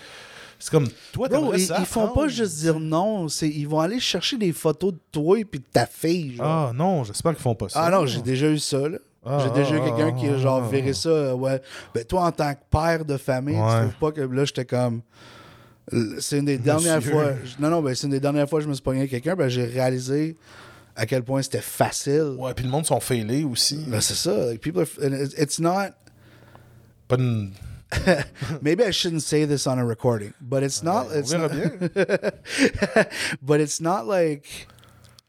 C'est 0.61 0.71
comme 0.71 0.87
toi, 1.13 1.29
Bro, 1.29 1.53
ils, 1.53 1.61
ça 1.65 1.77
ils 1.79 1.85
font 1.85 2.09
pas 2.09 2.27
juste 2.27 2.57
dire 2.59 2.79
non, 2.79 3.29
c'est 3.29 3.47
ils 3.47 3.65
vont 3.67 3.79
aller 3.79 3.99
chercher 3.99 4.37
des 4.37 4.51
photos 4.51 4.91
de 4.93 4.99
toi 5.11 5.39
et 5.39 5.45
puis 5.45 5.59
de 5.59 5.65
ta 5.71 5.85
fille. 5.85 6.35
Genre. 6.35 6.45
Ah 6.45 6.71
non, 6.75 7.05
j'espère 7.05 7.31
qu'ils 7.33 7.41
font 7.41 7.55
pas 7.55 7.69
ça. 7.69 7.81
Ah, 7.85 7.89
non, 7.89 8.05
j'ai 8.05 8.21
déjà 8.21 8.49
eu 8.49 8.59
ça. 8.59 8.89
là. 8.89 8.97
Ah, 9.25 9.39
j'ai 9.43 9.51
déjà 9.63 9.75
eu 9.75 9.79
ah, 9.81 9.85
quelqu'un 9.89 10.11
qui 10.17 10.27
a 10.27 10.33
ah, 10.33 10.37
genre 10.37 10.67
viré 10.69 10.93
ça. 10.93 11.09
euh, 11.09 11.33
ouais. 11.33 11.61
Ben 11.93 12.03
toi, 12.03 12.25
en 12.25 12.31
tant 12.31 12.53
que 12.53 12.59
père 12.69 13.05
de 13.05 13.15
famille, 13.17 13.55
Ouais. 13.57 13.61
tu 13.83 13.89
trouves 13.95 13.99
pas 13.99 14.11
que 14.11 14.21
là, 14.21 14.43
j'étais 14.45 14.65
comme. 14.65 15.01
C'est 16.19 16.39
une 16.39 16.45
des 16.45 16.57
dernières 16.59 16.97
Monsieur. 16.97 17.11
fois. 17.13 17.31
Non, 17.59 17.69
non, 17.69 17.81
ben 17.81 17.95
c'est 17.95 18.07
une 18.07 18.11
des 18.11 18.19
dernières 18.19 18.49
fois 18.49 18.59
que 18.59 18.63
je 18.65 18.69
me 18.69 18.73
suis 18.73 18.83
pogné 18.83 18.99
avec 18.99 19.11
quelqu'un, 19.11 19.35
ben 19.35 19.47
j'ai 19.49 19.63
réalisé 19.65 20.35
à 20.95 21.05
quel 21.05 21.23
point 21.23 21.41
c'était 21.41 21.61
facile. 21.61 22.35
Ouais, 22.37 22.53
puis 22.53 22.65
le 22.65 22.71
monde 22.71 22.85
sont 22.85 22.99
failés 22.99 23.45
aussi. 23.45 23.85
Ben, 23.87 24.01
c'est 24.01 24.13
ça. 24.15 24.35
Like, 24.47 24.59
people 24.61 24.81
are, 24.81 24.87
it's 25.37 25.59
not. 25.59 25.91
Pas 27.07 27.15
une. 27.17 27.51
Maybe 28.61 28.83
I 28.83 28.91
shouldn't 28.91 29.23
say 29.23 29.45
this 29.45 29.65
on 29.65 29.79
a 29.79 29.85
recording, 29.85 30.33
but 30.39 30.63
it's 30.63 30.83
not. 30.83 31.07
On 31.07 31.17
It's 31.17 31.31
not, 31.31 31.51
but 33.41 33.61
it's 33.61 33.81
not 33.81 34.05
like 34.05 34.67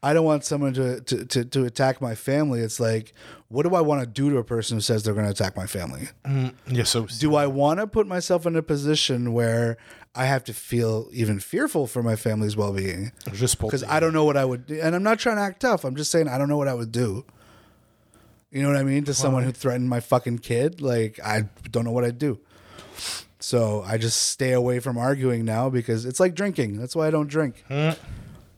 I 0.03 0.13
don't 0.13 0.25
want 0.25 0.43
someone 0.43 0.73
to, 0.73 1.01
to, 1.01 1.25
to, 1.25 1.45
to 1.45 1.65
attack 1.65 2.01
my 2.01 2.15
family. 2.15 2.61
It's 2.61 2.79
like, 2.79 3.13
what 3.49 3.63
do 3.67 3.75
I 3.75 3.81
want 3.81 4.01
to 4.01 4.07
do 4.07 4.31
to 4.31 4.37
a 4.37 4.43
person 4.43 4.77
who 4.77 4.81
says 4.81 5.03
they're 5.03 5.13
going 5.13 5.25
to 5.27 5.31
attack 5.31 5.55
my 5.55 5.67
family? 5.67 6.09
Mm, 6.25 6.53
Il 6.67 6.77
y 6.77 6.79
a 6.79 6.83
ça. 6.83 7.19
Do 7.19 7.35
I 7.35 7.45
want 7.45 7.79
to 7.79 7.87
put 7.87 8.07
myself 8.07 8.45
in 8.47 8.55
a 8.55 8.63
position 8.63 9.31
where 9.33 9.77
I 10.15 10.25
have 10.25 10.43
to 10.45 10.53
feel 10.53 11.07
even 11.11 11.39
fearful 11.39 11.85
for 11.85 12.01
my 12.01 12.15
family's 12.15 12.57
well 12.57 12.73
being? 12.73 13.11
Because 13.69 13.83
I 13.83 13.99
don't 13.99 14.13
know 14.13 14.23
what 14.25 14.37
I 14.37 14.45
would 14.45 14.65
do. 14.65 14.79
And 14.81 14.95
I'm 14.95 15.03
not 15.03 15.19
trying 15.19 15.35
to 15.35 15.43
act 15.43 15.61
tough. 15.61 15.83
I'm 15.83 15.95
just 15.95 16.09
saying 16.09 16.27
I 16.27 16.37
don't 16.39 16.49
know 16.49 16.57
what 16.57 16.67
I 16.67 16.73
would 16.73 16.91
do. 16.91 17.25
You 18.49 18.63
know 18.63 18.69
what 18.69 18.77
I 18.77 18.83
mean? 18.83 19.03
To 19.05 19.13
someone 19.13 19.43
who 19.43 19.51
threatened 19.51 19.87
my 19.87 19.99
fucking 19.99 20.39
kid, 20.39 20.81
like, 20.81 21.19
I 21.23 21.43
don't 21.69 21.85
know 21.85 21.91
what 21.91 22.03
I'd 22.03 22.17
do. 22.17 22.39
So 23.39 23.83
I 23.85 23.97
just 23.97 24.29
stay 24.29 24.51
away 24.53 24.79
from 24.79 24.97
arguing 24.97 25.45
now 25.45 25.69
because 25.69 26.05
it's 26.05 26.19
like 26.19 26.35
drinking. 26.35 26.77
That's 26.77 26.95
why 26.95 27.07
I 27.07 27.11
don't 27.11 27.27
drink. 27.27 27.63
Hmm. 27.67 27.91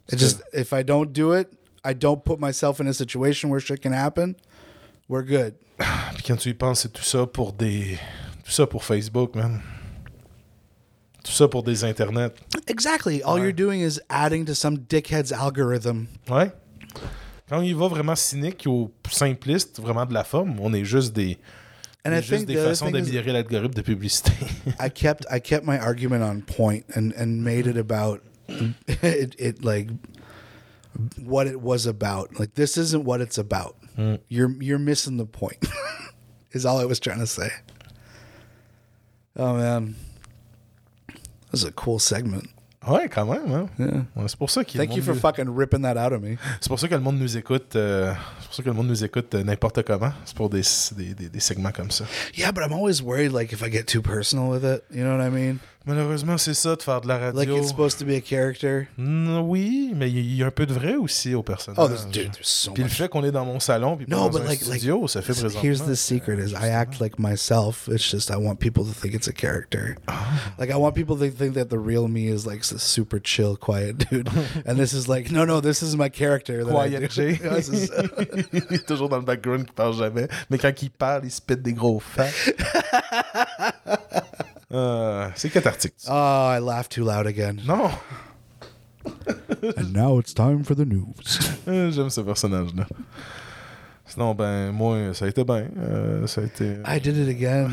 It 0.09 0.17
just 0.17 0.41
if 0.51 0.73
I 0.73 0.83
don't 0.83 1.13
do 1.13 1.31
it, 1.31 1.53
I 1.83 1.93
don't 1.93 2.23
put 2.23 2.39
myself 2.39 2.79
in 2.79 2.87
a 2.87 2.93
situation 2.93 3.49
where 3.49 3.59
shit 3.59 3.81
can 3.81 3.93
happen. 3.93 4.35
We're 5.07 5.23
good. 5.23 5.55
Puis 6.15 6.23
quand 6.27 6.37
tu 6.37 6.49
y 6.49 6.53
penses, 6.53 6.81
c'est 6.81 6.93
tout 6.93 7.03
ça 7.03 7.25
pour 7.25 7.53
des. 7.53 7.97
Tout 8.43 8.51
ça 8.51 8.67
pour 8.67 8.83
Facebook, 8.83 9.35
man. 9.35 9.61
Tout 11.23 11.31
ça 11.31 11.47
pour 11.47 11.63
des 11.63 11.85
internets. 11.85 12.33
Exactly. 12.67 13.23
All 13.23 13.39
you're 13.39 13.53
doing 13.53 13.79
is 13.79 14.01
adding 14.09 14.45
to 14.45 14.53
some 14.53 14.79
dickhead's 14.79 15.31
algorithm. 15.31 16.07
Ouais. 16.29 16.51
Quand 17.49 17.61
il 17.61 17.75
va 17.75 17.87
vraiment 17.87 18.15
cynique 18.15 18.65
ou 18.67 18.91
simpliste, 19.09 19.79
vraiment 19.79 20.05
de 20.05 20.13
la 20.13 20.23
forme, 20.23 20.59
on 20.59 20.73
est 20.73 20.83
juste 20.83 21.13
des. 21.13 21.37
And 22.05 22.13
I 22.13 22.21
think 22.21 22.47
des 22.47 22.55
the 22.55 22.69
façons 22.69 22.87
is 22.87 22.91
d'améliorer 22.91 23.31
l'algorithme 23.31 23.75
de 23.75 23.81
publicité. 23.81 24.33
I 24.79 24.89
kept 24.89 25.25
I 25.31 25.39
kept 25.39 25.65
my 25.65 25.79
argument 25.79 26.23
on 26.23 26.41
point 26.41 26.85
and 26.95 27.13
and 27.13 27.43
made 27.43 27.65
it 27.65 27.77
about 27.77 28.21
it, 28.47 29.35
it 29.39 29.63
like 29.63 29.89
what 31.17 31.47
it 31.47 31.61
was 31.61 31.85
about. 31.85 32.37
Like 32.39 32.55
this 32.55 32.77
isn't 32.77 33.05
what 33.05 33.21
it's 33.21 33.37
about. 33.37 33.77
Hmm. 33.95 34.15
You're 34.27 34.51
you're 34.61 34.79
missing 34.79 35.17
the 35.17 35.25
point. 35.25 35.65
is 36.51 36.65
all 36.65 36.79
I 36.79 36.85
was 36.85 36.99
trying 36.99 37.19
to 37.19 37.27
say. 37.27 37.49
Oh 39.35 39.55
man. 39.55 39.95
That 41.07 41.51
was 41.51 41.63
a 41.63 41.71
cool 41.71 41.99
segment. 41.99 42.49
Ouais, 42.87 43.07
quand 43.09 43.25
même, 43.25 43.51
hein. 43.53 43.65
Yeah. 43.79 44.27
C'est 44.27 44.37
pour 44.37 44.49
ça 44.49 44.63
qu'il 44.63 44.79
Thank 44.79 44.95
you 44.95 45.03
for 45.03 45.15
fucking 45.15 45.47
ripping 45.49 45.81
that 45.83 45.97
out 45.97 46.13
of 46.13 46.21
me. 46.21 46.35
C'est 46.59 46.67
pour 46.69 46.79
ça 46.79 46.87
que 46.87 46.95
le 46.95 47.01
monde 47.01 47.17
nous 47.19 47.37
écoute. 47.37 47.75
euh, 47.75 48.13
c'est 48.39 48.45
pour 48.47 48.55
ça 48.55 48.63
que 48.63 48.69
le 48.69 48.75
monde 48.75 48.87
nous 48.87 49.03
écoute 49.03 49.33
euh, 49.35 49.43
n'importe 49.43 49.83
comment. 49.83 50.11
C'est 50.25 50.35
pour 50.35 50.49
des, 50.49 50.61
des, 50.97 51.13
des, 51.13 51.29
des 51.29 51.39
segments 51.39 51.71
comme 51.71 51.91
ça. 51.91 52.05
Yeah, 52.35 52.51
but 52.51 52.61
I'm 52.63 52.73
always 52.73 53.01
worried 53.01 53.31
like 53.31 53.53
if 53.53 53.61
I 53.63 53.69
get 53.71 53.83
too 53.85 54.01
personal 54.01 54.49
with 54.49 54.63
it. 54.63 54.83
You 54.91 55.03
know 55.03 55.17
what 55.17 55.25
I 55.25 55.29
mean? 55.29 55.59
Malheureusement, 55.85 56.37
c'est 56.37 56.53
ça 56.53 56.77
de 56.77 56.81
faire 56.81 57.01
de 57.01 57.09
la 57.09 57.17
radio. 57.17 57.37
Like 57.41 57.49
it's 57.49 57.67
supposed 57.67 57.99
to 57.99 58.05
be 58.05 58.11
a 58.11 58.21
character. 58.21 58.87
Mm, 58.97 59.39
oui, 59.41 59.91
mais 59.93 60.09
il 60.09 60.17
y, 60.17 60.21
il 60.21 60.35
y 60.37 60.43
a 60.43 60.47
un 60.47 60.51
peu 60.51 60.65
de 60.65 60.73
vrai 60.73 60.95
aussi 60.95 61.35
au 61.35 61.43
personnage. 61.43 61.77
Oh, 61.83 61.89
there's, 61.89 62.05
dude, 62.07 62.31
there's 62.31 62.47
so 62.47 62.71
Puis 62.71 62.83
le 62.83 62.87
much. 62.89 62.97
fait 62.97 63.09
qu'on 63.09 63.23
est 63.25 63.31
dans 63.33 63.43
mon 63.43 63.59
salon 63.59 63.97
puis 63.97 64.05
No, 64.07 64.17
dans 64.17 64.29
but 64.29 64.37
un 64.37 64.45
like, 64.45 64.61
like 64.61 64.77
studio, 64.79 65.07
ça 65.09 65.21
fait 65.21 65.33
présentement. 65.33 65.61
Here's 65.61 65.81
the 65.85 65.95
secret: 65.95 66.39
is 66.39 66.53
I 66.53 66.69
act 66.69 67.01
like 67.01 67.19
myself. 67.19 67.89
It's 67.89 68.09
just 68.09 68.29
I 68.31 68.37
want 68.37 68.55
people 68.59 68.85
to 68.85 68.93
think 68.93 69.13
it's 69.13 69.27
a 69.27 69.33
character. 69.33 69.97
Like 70.57 70.71
I 70.71 70.75
want 70.77 70.93
people 70.95 71.17
to 71.17 71.29
think 71.29 71.55
that 71.55 71.65
the 71.65 71.77
real 71.79 72.07
me 72.07 72.27
is 72.29 72.45
like 72.45 72.61
this 72.61 72.81
super 72.81 73.19
chill, 73.21 73.57
quiet 73.57 73.97
dude, 74.09 74.29
and 74.65 74.77
this 74.79 74.93
is 74.93 75.09
like 75.09 75.31
no, 75.31 75.43
no, 75.43 75.59
this 75.59 75.83
is 75.83 75.97
my 75.97 76.07
character. 76.07 76.63
Quiet 76.63 77.03
is- 77.17 77.89
il 78.53 78.59
est 78.75 78.87
toujours 78.87 79.09
dans 79.09 79.17
le 79.17 79.25
background 79.25 79.65
qui 79.65 79.73
parle 79.73 79.95
jamais. 79.95 80.29
Mais 80.49 80.57
quand 80.57 80.71
il 80.81 80.91
parle, 80.91 81.25
il 81.25 81.31
se 81.31 81.41
pète 81.41 81.61
des 81.61 81.73
gros 81.73 81.99
fats. 81.99 82.29
Euh, 84.73 85.29
c'est 85.35 85.49
cathartique. 85.49 85.93
oh, 86.07 86.11
ah, 86.11 86.55
I 86.57 86.59
laughed 86.59 86.91
too 86.91 87.03
loud 87.05 87.27
again. 87.27 87.57
Non, 87.65 87.91
And 89.77 89.93
now 89.93 90.17
it's 90.17 90.33
time 90.33 90.63
for 90.63 90.75
the 90.75 90.85
news. 90.85 91.39
Euh, 91.67 91.91
j'aime 91.91 92.09
ce 92.09 92.19
personnage-là. 92.19 92.85
Sinon, 94.05 94.35
ben, 94.35 94.73
moi, 94.73 95.13
ça 95.13 95.23
a 95.23 95.27
été 95.29 95.45
bien. 95.45 95.67
Euh, 95.77 96.27
ça 96.27 96.41
a 96.41 96.43
été. 96.43 96.65
Euh, 96.65 96.83
I 96.85 96.99
did 96.99 97.15
it 97.15 97.29
again. 97.29 97.69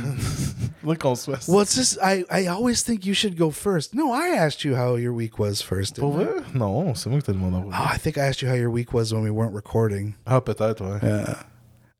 Faudrait 0.80 0.96
qu'on 0.96 1.16
se. 1.16 1.28
Well, 1.48 1.62
it's 1.62 1.74
just 1.74 1.98
I. 2.00 2.24
I 2.30 2.46
always 2.46 2.84
think 2.84 3.04
you 3.04 3.14
should 3.14 3.36
go 3.36 3.50
first. 3.50 3.94
No, 3.94 4.12
I 4.12 4.28
asked 4.38 4.64
you 4.64 4.76
how 4.76 4.94
your 4.96 5.12
week 5.12 5.40
was 5.40 5.60
first. 5.60 5.98
Pour 5.98 6.18
didn't 6.18 6.28
I? 6.28 6.40
vrai? 6.40 6.42
Non, 6.54 6.94
c'est 6.94 7.10
moi 7.10 7.18
qui 7.18 7.26
t'ai 7.26 7.32
demandé. 7.32 7.58
Oh. 7.66 7.72
I 7.72 7.98
think 7.98 8.16
I 8.16 8.28
asked 8.28 8.42
you 8.42 8.48
how 8.48 8.54
your 8.54 8.70
week 8.70 8.92
was 8.94 9.12
when 9.12 9.24
we 9.24 9.30
weren't 9.30 9.52
recording. 9.54 10.14
Ah, 10.26 10.40
peut-être, 10.40 10.82
ouais. 10.84 11.00
Yeah. 11.02 11.34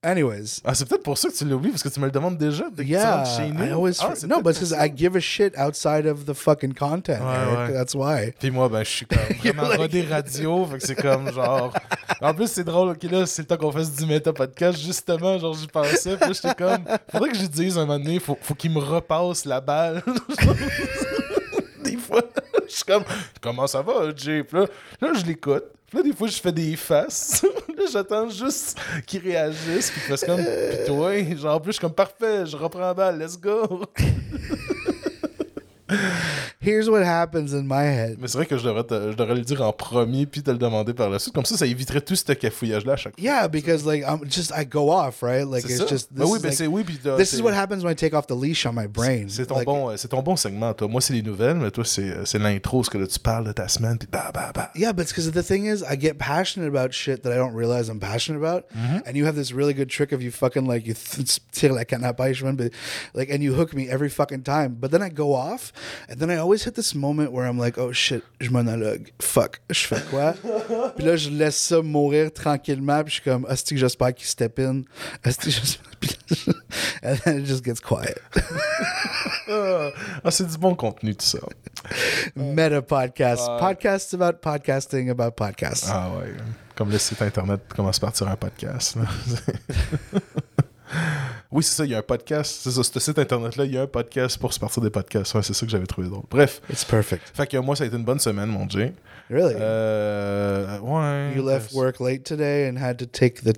Anyways, 0.03 0.63
Ah, 0.65 0.75
c'est 0.75 0.89
peut-être 0.89 1.03
pour 1.03 1.19
ça 1.19 1.29
que 1.29 1.35
tu 1.35 1.45
l'as 1.45 1.55
oublié, 1.55 1.73
parce 1.73 1.83
que 1.83 1.91
tu 1.91 2.01
me 2.01 2.07
le 2.07 2.11
demandes 2.11 2.39
déjà 2.39 2.65
dès 2.73 2.85
que 2.85 2.89
tu 2.89 2.93
Yeah, 2.95 3.23
chez 3.27 3.51
nous. 3.51 3.65
I 3.67 3.71
always 3.71 3.97
Ah, 4.01 4.15
no, 4.27 4.41
because. 4.41 4.73
I 4.73 4.91
give 4.97 5.15
a 5.15 5.21
shit 5.21 5.53
outside 5.59 6.07
of 6.07 6.25
the 6.25 6.33
fucking 6.33 6.73
content. 6.73 7.19
Ouais, 7.21 7.37
Eric. 7.53 7.59
ouais. 7.69 7.73
That's 7.75 7.95
why. 7.95 8.33
Puis 8.39 8.51
moi, 8.51 8.71
ben, 8.71 8.83
je 8.83 8.89
suis 8.89 9.05
comme 9.07 9.19
vraiment 9.41 9.69
like- 9.69 9.77
rodé 9.79 10.03
radio, 10.03 10.65
fait 10.65 10.79
que 10.79 10.87
c'est 10.87 10.95
comme 10.95 11.31
genre. 11.33 11.75
En 12.23 12.35
plus, 12.35 12.49
c'est 12.49 12.65
drôle, 12.65 12.91
ok, 12.91 13.03
là, 13.05 13.25
c'est 13.27 13.43
le 13.43 13.47
temps 13.47 13.57
qu'on 13.57 13.73
fasse 13.73 13.95
du 13.95 14.05
méta 14.07 14.31
podcast, 14.33 14.79
justement, 14.79 15.39
genre, 15.39 15.55
j'y 15.55 15.67
pensais, 15.67 16.17
puis 16.17 16.29
là, 16.29 16.33
j'étais 16.35 16.55
comme. 16.55 16.85
Faudrait 17.11 17.31
que 17.31 17.37
je 17.39 17.47
dise 17.47 17.77
un 17.79 17.87
moment 17.87 17.99
donné, 17.99 18.19
faut, 18.21 18.37
faut 18.43 18.55
qu'il 18.55 18.71
me 18.73 18.79
repasse 18.79 19.45
la 19.47 19.61
balle. 19.61 20.03
des 21.85 21.97
fois, 21.97 22.21
je 22.69 22.75
suis 22.75 22.85
comme, 22.85 23.05
comment 23.41 23.67
ça 23.67 23.81
va, 23.83 24.15
Jay? 24.17 24.45
Puis 24.45 24.59
là, 24.59 24.67
là, 25.01 25.13
je 25.15 25.25
l'écoute. 25.27 25.65
Là, 25.93 26.03
des 26.03 26.13
fois, 26.13 26.29
je 26.29 26.41
fais 26.41 26.53
des 26.53 26.77
faces. 26.77 27.43
là, 27.77 27.85
j'attends 27.93 28.29
juste 28.29 28.79
qu'il 29.07 29.23
réagisse, 29.23 29.91
puis 29.91 30.01
fasse 30.01 30.25
comme, 30.25 30.41
pis 30.41 30.87
toi, 30.87 31.13
genre, 31.35 31.57
en 31.57 31.61
plus, 31.61 31.71
je 31.71 31.73
suis 31.73 31.81
comme, 31.81 31.95
parfait, 31.95 32.47
je 32.47 32.57
reprends 32.57 32.81
la 32.81 32.95
balle, 32.95 33.19
let's 33.19 33.39
go. 33.39 33.83
here's 36.61 36.89
what 36.89 37.03
happens 37.03 37.53
in 37.55 37.65
my 37.67 37.83
head. 37.85 38.17
Mais 38.21 38.29
c'est 38.29 38.39
vrai 38.39 38.47
que 38.47 38.57
je 38.59 38.65
devrais, 38.65 38.85
te- 38.85 39.13
je 39.13 39.17
devrais 39.17 39.35
le 39.35 39.41
dire 39.43 39.63
en 39.63 39.73
premier 39.73 40.27
puis 40.27 40.43
te 40.43 40.51
le 40.51 40.59
demander 40.59 40.95
par 40.95 41.11
la 41.11 41.19
suite. 41.19 41.35
Comme 41.35 41.45
ça, 41.45 41.57
ça 41.57 41.67
éviterait 41.67 42.01
tout 42.01 42.17
ce 42.17 42.33
cafouillage-là 42.33 42.93
à 42.95 42.97
chaque 42.97 43.15
fois. 43.15 43.23
Yeah, 43.25 43.49
because 43.49 43.85
like 43.85 44.03
I'm 44.07 44.21
just 44.31 44.53
I 44.57 44.65
go 44.67 44.91
off 44.91 45.23
right? 45.23 45.47
Like 45.47 45.63
C'est 45.67 45.73
it's 45.75 45.79
ça. 45.83 45.87
just 45.89 46.13
Ben 46.13 46.25
this 46.25 46.33
oui, 46.33 46.39
is 46.39 46.43
ben 46.43 46.51
like- 46.51 46.75
oui, 46.75 46.85
puis 46.85 46.99
t'as- 47.03 47.17
this 47.17 47.33
is 47.33 47.43
what 47.43 47.53
happens 47.55 47.83
when 47.83 47.93
I 47.93 47.97
take 47.97 48.15
off 48.15 48.27
the 48.27 48.35
leash 48.41 48.67
on 48.67 48.73
my 48.73 48.87
brain. 48.87 49.27
C'est 49.29 49.47
ton, 49.47 49.57
Like, 49.57 49.67
bon, 49.67 49.91
euh, 49.91 49.97
c'est 49.97 50.09
ton 50.09 50.23
bon 50.23 50.37
segment, 50.37 50.73
toi. 50.75 50.89
Moi, 50.89 51.01
c'est 51.01 51.13
les 51.13 51.23
nouvelles, 51.23 51.57
mais 51.57 51.71
toi, 51.71 51.85
c'est 51.85 52.03
euh, 52.03 52.25
c'est 52.25 52.39
l'intro, 52.39 52.83
ce 52.85 52.91
que 52.91 52.99
là, 52.99 53.07
tu 53.07 53.19
parles 53.19 53.45
de 53.47 53.53
ta 53.53 53.69
semaine, 53.69 53.99
puis 53.99 54.09
bah, 54.11 54.31
bah, 54.33 54.53
bah. 54.55 54.71
Yeah, 54.75 54.93
but 54.93 55.03
it's 55.05 55.13
because 55.13 55.31
the 55.31 55.45
thing 55.47 55.65
is, 55.67 55.83
I 55.89 55.99
get 55.99 56.15
passionate 56.15 56.69
about 56.69 56.93
shit 56.93 57.23
that 57.23 57.33
I 57.33 57.37
don't 57.37 57.55
realize 57.55 57.89
I'm 57.89 58.01
passionate 58.01 58.39
about, 58.43 58.65
Mm-hmm. 58.75 59.01
and 59.07 59.17
you 59.17 59.27
have 59.27 59.35
this 59.37 59.53
really 59.53 59.75
good 59.75 59.89
trick 59.89 60.13
of 60.13 60.23
you 60.23 60.31
fucking 60.31 60.67
like 60.67 60.87
you 60.87 60.95
tire 61.53 61.73
la 61.73 61.85
canne 61.85 62.05
à 62.05 62.13
pêche, 62.13 62.43
man, 62.43 62.57
but 62.57 62.73
like, 63.15 63.31
and 63.31 63.43
you 63.43 63.55
hook 63.55 63.75
me 63.75 63.89
every 63.89 64.09
fucking 64.11 64.43
time. 64.43 64.77
But 64.81 64.91
then 64.91 65.03
I 65.03 65.09
go 65.11 65.35
off, 65.35 65.73
and 66.09 66.17
then 66.17 66.31
I 66.31 66.37
always 66.39 66.65
hit 66.65 66.75
this 66.75 66.95
moment 66.95 67.33
where 67.33 67.47
I'm 67.47 67.59
like, 67.59 67.79
oh 67.79 67.93
shit, 67.93 68.23
je 68.41 68.51
monologue, 68.51 69.11
fuck, 69.21 69.61
je 69.71 69.87
fais 69.87 70.01
quoi? 70.11 70.35
puis 70.97 71.05
là, 71.05 71.17
je 71.17 71.31
laisse 71.31 71.57
ça 71.57 71.83
mourir 71.83 72.33
tranquillement, 72.33 73.03
puis 73.03 73.11
je 73.11 73.15
suis 73.21 73.31
comme, 73.31 73.47
asti 73.49 73.75
que 73.75 73.81
j'espère 73.81 74.15
qu'il 74.15 74.27
step 74.27 74.59
in, 74.59 74.83
asti 75.25 75.47
que 75.47 75.51
j'espère- 75.51 75.91
puis 76.01 76.11
là, 76.47 76.53
and 77.13 77.17
then 77.25 77.41
it 77.41 77.47
just 77.47 77.65
gets 77.65 77.81
quiet. 77.81 78.19
Ah, 79.49 79.91
ah, 80.25 80.31
c'est 80.31 80.47
du 80.47 80.57
bon 80.57 80.75
contenu, 80.75 81.15
tout 81.15 81.27
ça. 81.27 81.39
Meta 82.37 82.81
podcast, 82.83 83.47
podcasts 83.59 84.15
about 84.15 84.41
podcasting 84.41 85.11
about 85.11 85.33
podcasts. 85.33 85.89
Ah 85.91 86.11
ouais. 86.17 86.33
Comme 86.77 86.91
le 86.91 86.99
site 86.99 87.21
internet 87.21 87.61
commence 87.75 87.99
par 87.99 88.17
sur 88.17 88.29
un 88.29 88.37
podcast. 88.37 88.97
là. 88.97 89.05
Oui, 91.53 91.65
c'est 91.65 91.75
ça, 91.75 91.85
il 91.85 91.91
y 91.91 91.95
a 91.95 91.99
un 91.99 92.03
podcast. 92.03 92.61
C'est 92.63 92.71
ça, 92.71 92.83
ce 92.83 93.01
site 93.01 93.19
internet-là, 93.19 93.65
il 93.65 93.75
y 93.75 93.79
a 93.79 93.83
un 93.83 93.87
podcast 93.87 94.39
pour 94.39 94.53
se 94.53 94.61
partir 94.61 94.83
des 94.83 94.91
podcasts. 94.91 95.35
Ouais, 95.35 95.43
c'est 95.43 95.53
ça 95.53 95.67
que 95.67 95.73
j'avais 95.73 95.87
trouvé 95.87 96.09
drôle. 96.09 96.25
Bref. 96.31 96.61
It's 96.71 96.85
perfect. 96.85 97.31
Fait 97.35 97.47
que 97.47 97.57
moi, 97.57 97.75
ça 97.75 97.85
a 97.85 97.87
été 97.89 97.97
une 97.97 98.05
bonne 98.05 98.21
semaine, 98.21 98.49
mon 98.49 98.69
Jay. 98.69 98.93
Really? 99.29 99.55
Euh, 99.59 100.79
ouais. 100.81 101.37
You 101.37 101.45
left 101.45 101.73
work 101.73 101.99
late 102.01 102.25
today 102.25 102.69
and 102.69 102.77
had 102.77 102.99
to 102.99 103.07
take 103.07 103.43
the 103.43 103.55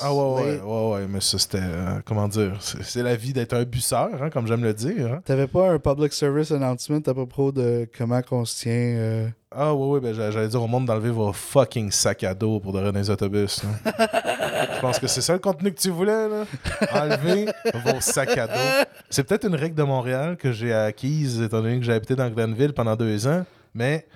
Ah 0.00 0.12
ouais, 0.14 0.20
ouais, 0.42 0.60
ouais, 0.60 0.90
ouais, 0.92 1.06
mais 1.08 1.20
ça 1.20 1.38
c'était, 1.38 1.58
euh, 1.60 2.00
comment 2.04 2.28
dire, 2.28 2.52
c'est 2.60 3.02
la 3.02 3.16
vie 3.16 3.32
d'être 3.32 3.54
un 3.54 3.64
busseur, 3.64 4.22
hein, 4.22 4.30
comme 4.30 4.46
j'aime 4.46 4.62
le 4.62 4.74
dire. 4.74 5.14
hein. 5.14 5.20
T'avais 5.24 5.46
pas 5.46 5.70
un 5.70 5.78
public 5.78 6.12
service 6.12 6.50
announcement 6.52 7.00
à 7.06 7.14
propos 7.14 7.52
de 7.52 7.88
comment 7.96 8.20
qu'on 8.22 8.44
se 8.44 8.62
tient. 8.62 8.72
euh, 8.72 9.28
Ah 9.50 9.74
ouais, 9.74 9.86
ouais, 9.86 10.00
ben 10.00 10.12
j'a- 10.14 10.30
j'allais 10.30 10.48
dire 10.48 10.62
au 10.62 10.66
monde 10.66 10.86
d'enlever 10.86 11.10
vos 11.10 11.32
fucking 11.32 11.90
sacs 11.90 12.24
à 12.24 12.34
dos 12.34 12.60
pour 12.60 12.72
de 12.72 12.80
dans 12.80 12.92
les 12.98 13.08
autobus. 13.10 13.62
Je 13.84 14.80
pense 14.80 14.98
que 14.98 15.06
c'est 15.06 15.20
ça 15.22 15.32
le 15.32 15.38
contenu 15.38 15.72
que 15.72 15.80
tu 15.80 15.90
voulais, 15.90 16.28
là. 16.28 16.44
Enlever 16.92 17.46
vos 17.84 18.00
sacs 18.00 18.36
à 18.36 18.46
dos. 18.46 18.86
C'est 19.10 19.24
peut-être 19.24 19.46
une 19.46 19.54
règle 19.54 19.74
de 19.76 19.82
Montréal 19.82 20.36
que 20.36 20.52
j'ai 20.52 20.72
acquise 20.74 21.40
étant 21.40 21.62
donné 21.62 21.78
que 21.78 21.84
j'ai 21.84 21.92
habité 21.92 22.14
dans 22.16 22.28
Glenville 22.28 22.72
pendant 22.74 22.96
deux 22.96 23.26
ans, 23.28 23.44
mais 23.74 24.06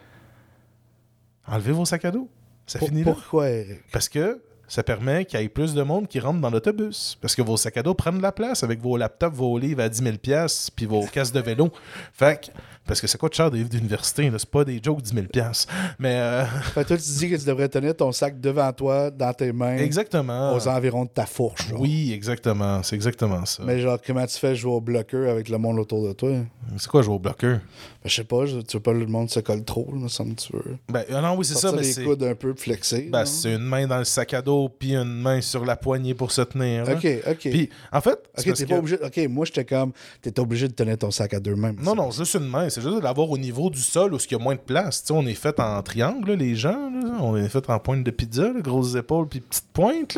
enlevez 1.47 1.73
vos 1.73 1.85
sacs 1.85 2.05
à 2.05 2.11
dos. 2.11 2.29
Ça 2.67 2.79
finit 2.81 3.03
là. 3.05 3.13
pourquoi, 3.13 3.49
Eric? 3.49 3.81
Parce 3.93 4.09
que 4.11 4.41
ça 4.69 4.83
permet 4.83 5.25
qu'il 5.25 5.41
y 5.41 5.43
ait 5.43 5.49
plus 5.49 5.75
de 5.75 5.83
monde 5.83 6.07
qui 6.07 6.21
rentre 6.21 6.41
dans 6.41 6.51
l'autobus. 6.51 7.19
Parce 7.21 7.35
que 7.35 7.43
vos 7.43 7.57
sacs 7.57 7.79
à 7.79 7.83
dos 7.83 7.95
prennent 7.95 8.19
de 8.19 8.23
la 8.23 8.33
place 8.33 8.63
avec 8.63 8.81
vos 8.81 8.97
laptops, 8.97 9.35
vos 9.35 9.59
livres 9.59 9.83
à 9.83 9.89
10 9.89 10.03
000 10.03 10.17
pièces 10.19 10.71
puis 10.71 10.87
vos 10.87 11.07
casques 11.13 11.35
de 11.35 11.41
vélo. 11.41 11.73
Fait 12.13 12.41
que, 12.41 12.51
parce 12.88 13.01
que 13.01 13.07
ça 13.07 13.16
coûte 13.18 13.35
cher 13.35 13.51
des 13.51 13.59
livres 13.59 13.68
d'université, 13.70 14.31
c'est 14.37 14.51
pas 14.51 14.64
des 14.64 14.81
jokes 14.83 15.03
10 15.03 15.14
000 15.14 15.27
pièces. 15.27 15.66
Mais 15.98 16.14
euh, 16.16 16.44
Fait 16.74 16.83
que 16.83 16.88
toi, 16.88 16.96
tu 16.96 17.03
dis 17.05 17.31
que 17.31 17.37
tu 17.37 17.44
devrais 17.44 17.68
tenir 17.68 17.94
ton 17.94 18.11
sac 18.11 18.40
devant 18.40 18.72
toi, 18.72 19.11
dans 19.11 19.33
tes 19.33 19.53
mains, 19.53 19.77
exactement. 19.77 20.55
aux 20.57 20.66
environs 20.66 21.05
de 21.05 21.11
ta 21.11 21.27
fourche. 21.27 21.68
genre. 21.68 21.81
Oui, 21.81 22.12
exactement. 22.12 22.83
C'est 22.83 22.96
exactement 22.96 23.44
ça. 23.44 23.62
Mais 23.64 23.79
genre, 23.81 23.98
comment 24.05 24.27
tu 24.27 24.38
fais 24.38 24.57
jouer 24.57 24.72
au 24.72 24.81
bloqueur 24.81 25.31
avec 25.31 25.48
le 25.48 25.59
monde 25.59 25.79
autour 25.79 26.07
de 26.09 26.12
toi? 26.14 26.31
Ben, 26.31 26.46
C'est 26.79 26.88
quoi 26.88 27.03
jouer 27.03 27.14
au 27.14 27.18
bloqueur? 27.18 27.61
je 28.05 28.14
sais 28.14 28.24
pas, 28.24 28.44
tu 28.46 28.77
veux 28.77 28.81
pas 28.83 28.92
que 28.92 28.98
le 28.98 29.07
monde 29.07 29.29
se 29.29 29.40
colle 29.40 29.64
trop, 29.64 29.87
me 29.92 30.09
semble 30.09 30.35
que 30.35 30.40
tu 30.40 30.53
veux. 30.55 30.77
Ben, 30.88 31.05
ah 31.12 31.20
non, 31.20 31.35
oui, 31.37 31.44
c'est 31.44 31.57
ça, 31.57 31.72
mais 31.72 31.83
les 31.83 31.92
c'est. 31.92 32.05
coudes 32.05 32.22
un 32.22 32.35
peu 32.35 32.55
flexés. 32.57 33.09
Ben, 33.12 33.27
c'est 33.27 33.53
une 33.55 33.64
main 33.64 33.87
dans 33.87 33.98
le 33.98 34.05
sac 34.05 34.33
à 34.33 34.40
dos 34.40 34.70
puis 34.70 34.94
une 34.94 35.20
main 35.20 35.42
sur 35.42 35.64
la 35.66 35.77
poignée 35.77 36.14
pour 36.14 36.33
se 36.33 36.40
tenir. 36.42 36.88
hein. 36.88 36.94
Ok, 36.96 37.07
ok. 37.29 37.38
Puis, 37.51 37.68
en 37.92 38.01
fait, 38.01 38.18
c'est 38.35 38.51
ok, 38.51 38.57
t'es 38.57 38.64
que- 38.64 38.68
pas 38.70 38.79
obligé. 38.79 38.98
Ok, 39.05 39.18
moi, 39.29 39.44
j'étais 39.44 39.64
comme, 39.66 39.92
t'es 40.22 40.38
obligé 40.40 40.68
de 40.68 40.72
tenir 40.72 40.96
ton 40.96 41.11
sac 41.11 41.35
à 41.35 41.40
deux 41.40 41.55
mains. 41.55 41.74
Non, 41.83 41.94
non, 41.94 42.11
juste 42.11 42.35
une 42.35 42.48
main. 42.48 42.68
C'est 42.79 42.85
juste 42.85 42.99
de 42.99 43.03
l'avoir 43.03 43.29
au 43.29 43.38
niveau 43.38 43.71
du 43.71 43.81
sol 43.81 44.14
où 44.14 44.19
il 44.19 44.31
y 44.31 44.35
a 44.37 44.38
moins 44.38 44.55
de 44.55 44.61
place. 44.61 45.03
Tu 45.03 45.09
sais, 45.09 45.12
on 45.12 45.27
est 45.27 45.35
fait 45.35 45.59
en 45.59 45.83
triangle, 45.83 46.35
les 46.35 46.55
gens. 46.55 46.79
On 47.21 47.37
est 47.37 47.49
fait 47.49 47.69
en 47.69 47.81
pointe 47.81 48.05
de 48.05 48.11
pizza, 48.12 48.53
grosses 48.61 48.95
épaules 48.95 49.27
puis 49.27 49.41
petites 49.41 49.67
pointes. 49.73 50.17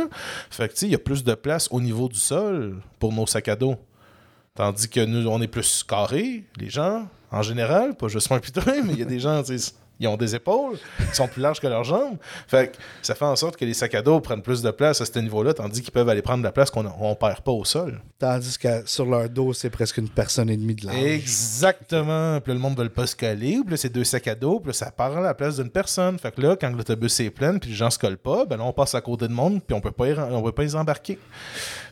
Fait 0.50 0.68
que, 0.68 0.84
il 0.84 0.90
y 0.90 0.94
a 0.94 0.98
plus 0.98 1.24
de 1.24 1.32
place 1.32 1.68
au 1.70 1.80
niveau 1.80 2.06
du 2.10 2.18
sol 2.18 2.76
pour 2.98 3.14
nos 3.14 3.26
sacs 3.26 3.48
à 3.48 3.56
dos. 3.56 3.76
Tandis 4.54 4.90
que 4.90 5.00
nous, 5.00 5.26
on 5.26 5.40
est 5.40 5.48
plus 5.48 5.82
carrés, 5.84 6.44
les 6.58 6.68
gens, 6.68 7.08
en 7.30 7.40
général. 7.40 7.94
Pas 7.94 8.08
juste 8.08 8.30
et 8.30 8.50
toi, 8.50 8.74
mais 8.84 8.92
il 8.92 8.98
y 8.98 9.02
a 9.02 9.06
des 9.06 9.20
gens, 9.20 9.42
ils 10.00 10.08
ont 10.08 10.16
des 10.16 10.34
épaules 10.34 10.78
qui 11.10 11.14
sont 11.14 11.28
plus 11.28 11.42
larges 11.42 11.60
que 11.60 11.66
leurs 11.66 11.84
jambes. 11.84 12.16
Fait 12.48 12.72
que 12.72 12.78
ça 13.02 13.14
fait 13.14 13.24
en 13.26 13.36
sorte 13.36 13.56
que 13.56 13.64
les 13.64 13.74
sacs 13.74 13.94
à 13.94 14.02
dos 14.02 14.18
prennent 14.20 14.42
plus 14.42 14.62
de 14.62 14.70
place 14.70 15.00
à 15.00 15.04
ce 15.04 15.18
niveau-là, 15.18 15.52
tandis 15.54 15.82
qu'ils 15.82 15.92
peuvent 15.92 16.08
aller 16.08 16.22
prendre 16.22 16.38
de 16.38 16.44
la 16.44 16.52
place 16.52 16.70
qu'on 16.70 16.86
on 17.00 17.14
perd 17.14 17.40
pas 17.42 17.52
au 17.52 17.64
sol. 17.64 18.00
Tandis 18.18 18.58
que 18.58 18.82
sur 18.86 19.04
leur 19.06 19.28
dos, 19.28 19.52
c'est 19.52 19.70
presque 19.70 19.98
une 19.98 20.08
personne 20.08 20.48
et 20.50 20.56
demie 20.56 20.74
de 20.74 20.86
large. 20.86 20.98
Exactement. 20.98 22.40
Puis 22.40 22.50
là, 22.50 22.54
le 22.54 22.60
monde 22.60 22.78
veut 22.78 22.88
pas 22.88 23.06
se 23.06 23.14
coller. 23.14 23.58
Puis 23.62 23.70
là, 23.72 23.76
c'est 23.76 23.90
deux 23.90 24.04
sacs 24.04 24.28
à 24.28 24.34
dos. 24.34 24.58
Puis 24.60 24.68
là, 24.68 24.72
ça 24.72 24.90
part 24.90 25.16
à 25.16 25.20
la 25.20 25.34
place 25.34 25.56
d'une 25.56 25.70
personne. 25.70 26.18
Fait 26.18 26.34
que 26.34 26.40
là, 26.40 26.56
quand 26.58 26.70
l'autobus 26.70 27.20
est 27.20 27.30
plein, 27.30 27.58
puis 27.58 27.70
les 27.70 27.76
gens 27.76 27.90
se 27.90 27.98
collent 27.98 28.16
pas, 28.16 28.46
ben 28.46 28.56
là, 28.56 28.64
on 28.64 28.72
passe 28.72 28.94
à 28.94 29.00
côté 29.00 29.28
de 29.28 29.32
monde, 29.32 29.60
puis 29.66 29.74
on 29.76 29.80
peut 29.80 29.90
pas 29.90 30.08
y, 30.08 30.18
on 30.18 30.42
peut 30.42 30.52
pas 30.52 30.62
les 30.62 30.74
embarquer. 30.76 31.18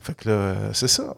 Fait 0.00 0.14
que 0.14 0.28
là, 0.30 0.54
c'est 0.72 0.88
ça. 0.88 1.14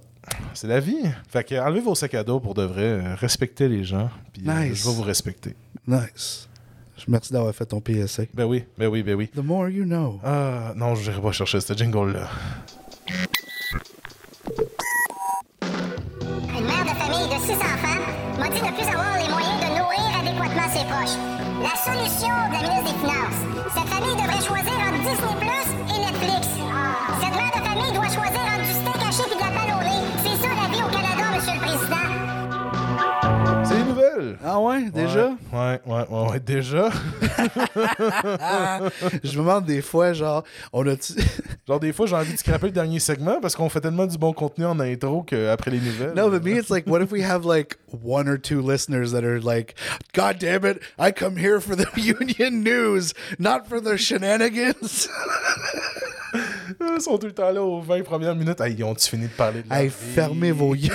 C'est 0.54 0.66
la 0.66 0.80
vie. 0.80 1.02
Fait 1.28 1.44
que 1.44 1.54
enlevez 1.54 1.80
vos 1.80 1.94
sacs 1.94 2.14
à 2.14 2.24
dos 2.24 2.40
pour 2.40 2.54
de 2.54 2.62
vrai. 2.62 3.14
Respectez 3.14 3.68
les 3.68 3.84
gens. 3.84 4.10
Puis 4.32 4.42
euh, 4.46 4.52
Nice. 4.52 4.82
je 4.82 4.88
vais 4.88 4.94
vous 4.94 5.02
respecter. 5.02 5.56
Nice. 5.86 6.48
Merci 7.08 7.32
d'avoir 7.32 7.54
fait 7.54 7.66
ton 7.66 7.80
PSA. 7.80 8.24
Ben 8.34 8.44
oui, 8.44 8.64
ben 8.78 8.88
oui, 8.88 9.02
ben 9.02 9.14
oui. 9.14 9.28
The 9.34 9.38
more 9.44 9.68
you 9.68 9.84
know. 9.84 10.20
Ah, 10.24 10.72
non, 10.76 10.94
je 10.94 11.10
n'irai 11.10 11.22
pas 11.22 11.32
chercher 11.32 11.60
ce 11.60 11.72
jingle-là. 11.74 12.28
Une 15.62 16.66
mère 16.66 16.84
de 16.84 16.94
famille 16.98 17.28
de 17.28 17.40
six 17.44 17.54
enfants 17.56 18.00
m'a 18.38 18.48
dit 18.48 18.62
ne 18.62 18.72
plus 18.76 18.88
avoir 18.88 19.18
les 19.18 19.28
moyens 19.28 19.58
de 19.60 19.68
nourrir 19.78 20.08
adéquatement 20.20 20.68
ses 20.72 20.84
proches. 20.86 21.16
La 21.62 21.74
solution 21.76 22.32
de 22.48 22.54
la 22.54 22.62
ministre 22.68 22.92
des 22.92 22.98
Finances. 23.00 23.40
Cette 23.74 23.88
famille 23.88 24.16
devrait 24.16 24.44
choisir 24.44 24.74
entre 24.80 25.00
Disney 25.00 25.36
Plus 25.40 25.68
et 25.94 25.98
Netflix. 26.06 26.48
Cette 27.20 27.34
mère 27.36 27.52
de 27.54 27.62
famille 27.68 27.92
doit 27.92 28.08
choisir 28.08 28.40
entre 28.40 28.64
du 28.64 28.72
steak 28.72 29.00
haché 29.08 29.22
et 29.30 29.34
de 29.34 29.40
la 29.40 29.50
balle 29.56 29.69
Ah 34.44 34.60
ouais, 34.60 34.90
déjà? 34.90 35.28
Ouais, 35.52 35.80
ouais, 35.86 36.06
ouais, 36.08 36.30
ouais, 36.30 36.40
déjà. 36.40 36.90
Je 39.22 39.32
me 39.32 39.38
demande 39.38 39.64
des 39.66 39.82
fois, 39.82 40.12
genre, 40.12 40.44
on 40.72 40.86
a-tu. 40.86 41.14
Genre, 41.68 41.78
des 41.78 41.92
fois, 41.92 42.06
j'ai 42.06 42.16
envie 42.16 42.32
de 42.32 42.38
scraper 42.38 42.66
le 42.66 42.72
dernier 42.72 42.98
segment 42.98 43.40
parce 43.40 43.54
qu'on 43.54 43.68
fait 43.68 43.80
tellement 43.80 44.06
du 44.06 44.18
bon 44.18 44.32
contenu 44.32 44.64
en 44.64 44.80
intro 44.80 45.22
qu'après 45.22 45.70
les 45.70 45.78
nouvelles. 45.78 46.14
No, 46.16 46.28
but 46.28 46.42
me, 46.42 46.58
it's 46.58 46.68
like, 46.68 46.84
what 46.86 47.00
if 47.00 47.12
we 47.12 47.22
have 47.22 47.44
like 47.44 47.76
one 48.02 48.28
or 48.28 48.38
two 48.40 48.60
listeners 48.60 49.12
that 49.12 49.22
are 49.24 49.40
like, 49.40 49.76
God 50.12 50.38
damn 50.40 50.64
it, 50.64 50.80
I 50.98 51.12
come 51.12 51.36
here 51.36 51.60
for 51.60 51.76
the 51.76 51.86
union 51.96 52.64
news, 52.64 53.14
not 53.38 53.68
for 53.68 53.80
the 53.80 53.96
shenanigans. 53.96 55.08
Ils 56.96 57.00
sont 57.00 57.18
tout 57.18 57.26
le 57.26 57.32
temps 57.32 57.50
là 57.50 57.62
aux 57.62 57.80
20 57.80 58.02
premières 58.02 58.34
minutes. 58.34 58.60
Hey, 58.60 58.74
ils 58.78 58.84
ont-tu 58.84 59.08
fini 59.08 59.26
de 59.26 59.32
parler 59.32 59.62
de 59.62 59.68
leur 59.68 59.78
hey, 59.78 59.88
vie? 59.88 59.94
fermez 60.14 60.52
vos 60.52 60.74
gueules. 60.74 60.90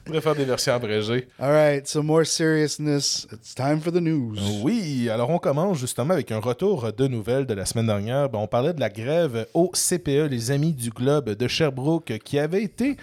On 0.00 0.04
pourrait 0.04 0.20
faire 0.20 0.34
des 0.34 0.44
versions 0.44 0.74
abrégées. 0.74 1.28
All 1.38 1.52
right, 1.52 1.86
so 1.86 2.02
more 2.02 2.26
seriousness. 2.26 3.26
It's 3.32 3.54
time 3.54 3.80
for 3.80 3.92
the 3.92 4.00
news. 4.00 4.36
Oui, 4.62 5.08
alors 5.08 5.30
on 5.30 5.38
commence 5.38 5.78
justement 5.78 6.14
avec 6.14 6.32
un 6.32 6.40
retour 6.40 6.92
de 6.92 7.06
nouvelles 7.06 7.46
de 7.46 7.54
la 7.54 7.64
semaine 7.64 7.86
dernière. 7.86 8.28
Ben, 8.28 8.38
on 8.38 8.46
parlait 8.46 8.72
de 8.72 8.80
la 8.80 8.88
grève 8.88 9.46
au 9.54 9.70
CPE, 9.72 10.28
les 10.30 10.50
Amis 10.50 10.72
du 10.72 10.90
Globe 10.90 11.30
de 11.30 11.48
Sherbrooke, 11.48 12.18
qui 12.24 12.38
avait 12.38 12.62
été, 12.62 12.96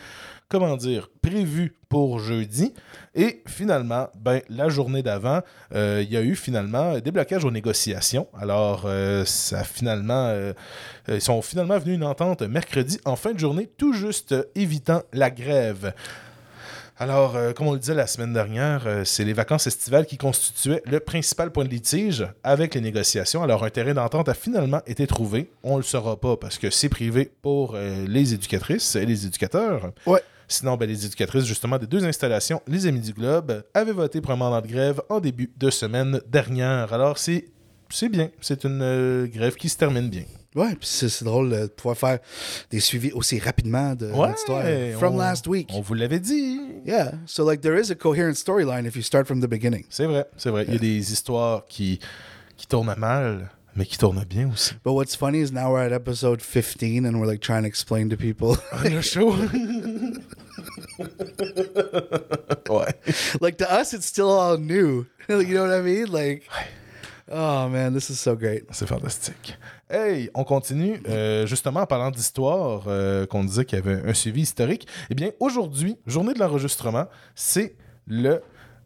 comment 0.49 0.75
dire, 0.75 1.10
prévue 1.21 1.73
pour 1.89 2.19
jeudi. 2.19 2.73
Et 3.17 3.41
finalement, 3.47 4.10
ben, 4.15 4.41
la 4.47 4.69
journée 4.69 5.01
d'avant, 5.01 5.41
euh, 5.73 6.03
il 6.06 6.13
y 6.13 6.17
a 6.17 6.21
eu 6.21 6.36
finalement 6.36 6.99
des 6.99 7.10
blocages 7.10 7.43
aux 7.43 7.51
négociations. 7.51 8.27
Alors, 8.39 8.84
euh, 8.86 9.25
ça 9.25 9.63
finalement, 9.63 10.27
euh, 10.27 10.53
ils 11.08 11.19
sont 11.19 11.41
finalement 11.41 11.80
venus 11.80 11.95
une 11.95 12.03
entente 12.03 12.43
mercredi 12.43 12.99
en 13.06 13.15
fin 13.15 13.34
de 13.34 13.39
journée, 13.39 13.67
tout 13.75 13.91
juste 13.91 14.36
évitant 14.53 15.01
la 15.13 15.32
grève. 15.32 15.95
Alors, 16.99 17.38
comme 17.56 17.67
on 17.67 17.73
le 17.73 17.80
disait 17.80 17.93
la 17.93 18.08
semaine 18.08 18.34
dernière, 18.34 18.88
c'est 19.03 19.23
les 19.23 19.34
vacances 19.34 19.67
estivales 19.67 20.08
qui 20.08 20.17
constituaient 20.17 20.82
le 20.86 20.99
principal 20.99 21.51
point 21.51 21.63
de 21.63 21.69
litige 21.69 22.25
avec 22.43 22.73
les 22.73 22.82
négociations. 22.82 23.43
Alors, 23.43 23.63
un 23.63 23.69
terrain 23.69 23.93
d'entente 23.93 24.30
a 24.30 24.34
finalement 24.34 24.82
été 24.88 25.06
trouvé. 25.06 25.51
On 25.63 25.73
ne 25.73 25.77
le 25.77 25.84
saura 25.84 26.19
pas 26.19 26.38
parce 26.38 26.58
que 26.58 26.71
c'est 26.71 26.89
privé 26.89 27.32
pour 27.43 27.75
les 27.75 28.34
éducatrices 28.34 28.95
et 28.95 29.06
les 29.06 29.27
éducateurs. 29.27 29.91
Ouais. 30.08 30.23
Sinon, 30.47 30.77
ben, 30.77 30.88
les 30.88 31.05
éducatrices, 31.05 31.45
justement, 31.45 31.77
des 31.77 31.88
deux 31.88 32.05
installations, 32.05 32.62
les 32.67 32.86
Amis 32.88 33.01
du 33.01 33.13
Globe, 33.13 33.63
avaient 33.73 33.91
voté 33.91 34.21
pour 34.21 34.31
un 34.31 34.36
mandat 34.38 34.62
de 34.62 34.67
grève 34.71 35.01
en 35.10 35.19
début 35.19 35.51
de 35.57 35.69
semaine 35.69 36.21
dernière. 36.27 36.93
Alors, 36.93 37.17
c'est 37.17 37.45
c'est 37.89 38.10
bien. 38.10 38.29
C'est 38.41 38.63
une 38.65 38.81
euh, 38.81 39.27
grève 39.27 39.55
qui 39.55 39.69
se 39.69 39.77
termine 39.77 40.10
bien. 40.10 40.23
Ouais, 40.55 40.75
puis 40.75 40.88
c'est 40.89 41.23
drôle 41.23 41.49
de 41.51 41.67
pouvoir 41.67 41.95
faire 41.97 42.19
des 42.71 42.79
suivis 42.79 43.12
aussi 43.12 43.39
rapidement 43.39 43.93
de 43.95 44.07
Ouais, 44.12 44.31
l'histoire. 44.31 44.63
From 44.97 45.15
on- 45.15 45.17
last 45.19 45.47
week. 45.47 45.69
On 45.73 45.81
vous 45.81 45.93
l'avait 45.93 46.19
dit. 46.19 46.60
Yeah. 46.86 47.12
So 47.27 47.45
like 47.47 47.62
there 47.62 47.79
is 47.79 47.91
a 47.91 47.95
coherent 47.95 48.33
storyline 48.36 48.86
if 48.86 48.95
you 48.95 49.01
start 49.03 49.27
from 49.27 49.39
the 49.41 49.47
beginning. 49.47 49.86
C'est 49.89 50.05
vrai, 50.05 50.25
c'est 50.36 50.49
vrai. 50.49 50.65
Il 50.67 50.73
y 50.73 50.77
a 50.77 50.79
des 50.79 51.12
histoires 51.13 51.65
qui, 51.67 51.99
qui 52.57 52.65
tournent 52.67 52.93
mal, 52.97 53.49
mais 53.77 53.85
qui 53.85 53.97
tournent 53.97 54.25
bien 54.27 54.49
aussi. 54.51 54.73
But 54.83 54.93
what's 54.93 55.15
funny 55.15 55.39
is 55.39 55.51
now 55.51 55.71
we're 55.71 55.85
at 55.85 55.93
episode 55.93 56.41
15 56.41 57.05
and 57.05 57.19
we're 57.19 57.27
like 57.27 57.41
trying 57.41 57.61
to 57.61 57.67
explain 57.67 58.09
to 58.09 58.17
people 58.17 58.57
Le 58.83 59.01
show. 59.01 59.29
ouais. 62.69 62.93
like 63.39 63.57
to 63.57 63.71
us 63.71 63.93
it's 63.93 64.07
still 64.07 64.29
all 64.29 64.57
new. 64.57 65.05
you 65.29 65.53
know 65.53 65.67
what 65.67 65.73
I 65.73 65.81
mean? 65.81 66.11
Like 66.11 66.49
Oh 67.29 67.67
man, 67.67 67.93
this 67.93 68.09
is 68.09 68.15
so 68.15 68.35
great. 68.37 68.63
C'est 68.71 68.87
fantastique. 68.87 69.57
Hey, 69.89 70.29
on 70.33 70.45
continue. 70.45 71.01
Euh, 71.09 71.45
justement, 71.45 71.81
en 71.81 71.85
parlant 71.85 72.09
d'histoire, 72.09 72.83
euh, 72.87 73.25
qu'on 73.25 73.43
disait 73.43 73.65
qu'il 73.65 73.77
y 73.77 73.81
avait 73.81 74.09
un 74.09 74.13
suivi 74.13 74.43
historique. 74.43 74.87
Eh 75.09 75.13
bien, 75.13 75.31
aujourd'hui, 75.41 75.97
journée 76.05 76.33
de 76.33 76.39
l'enregistrement, 76.39 77.07
c'est 77.35 77.75
le 78.07 78.41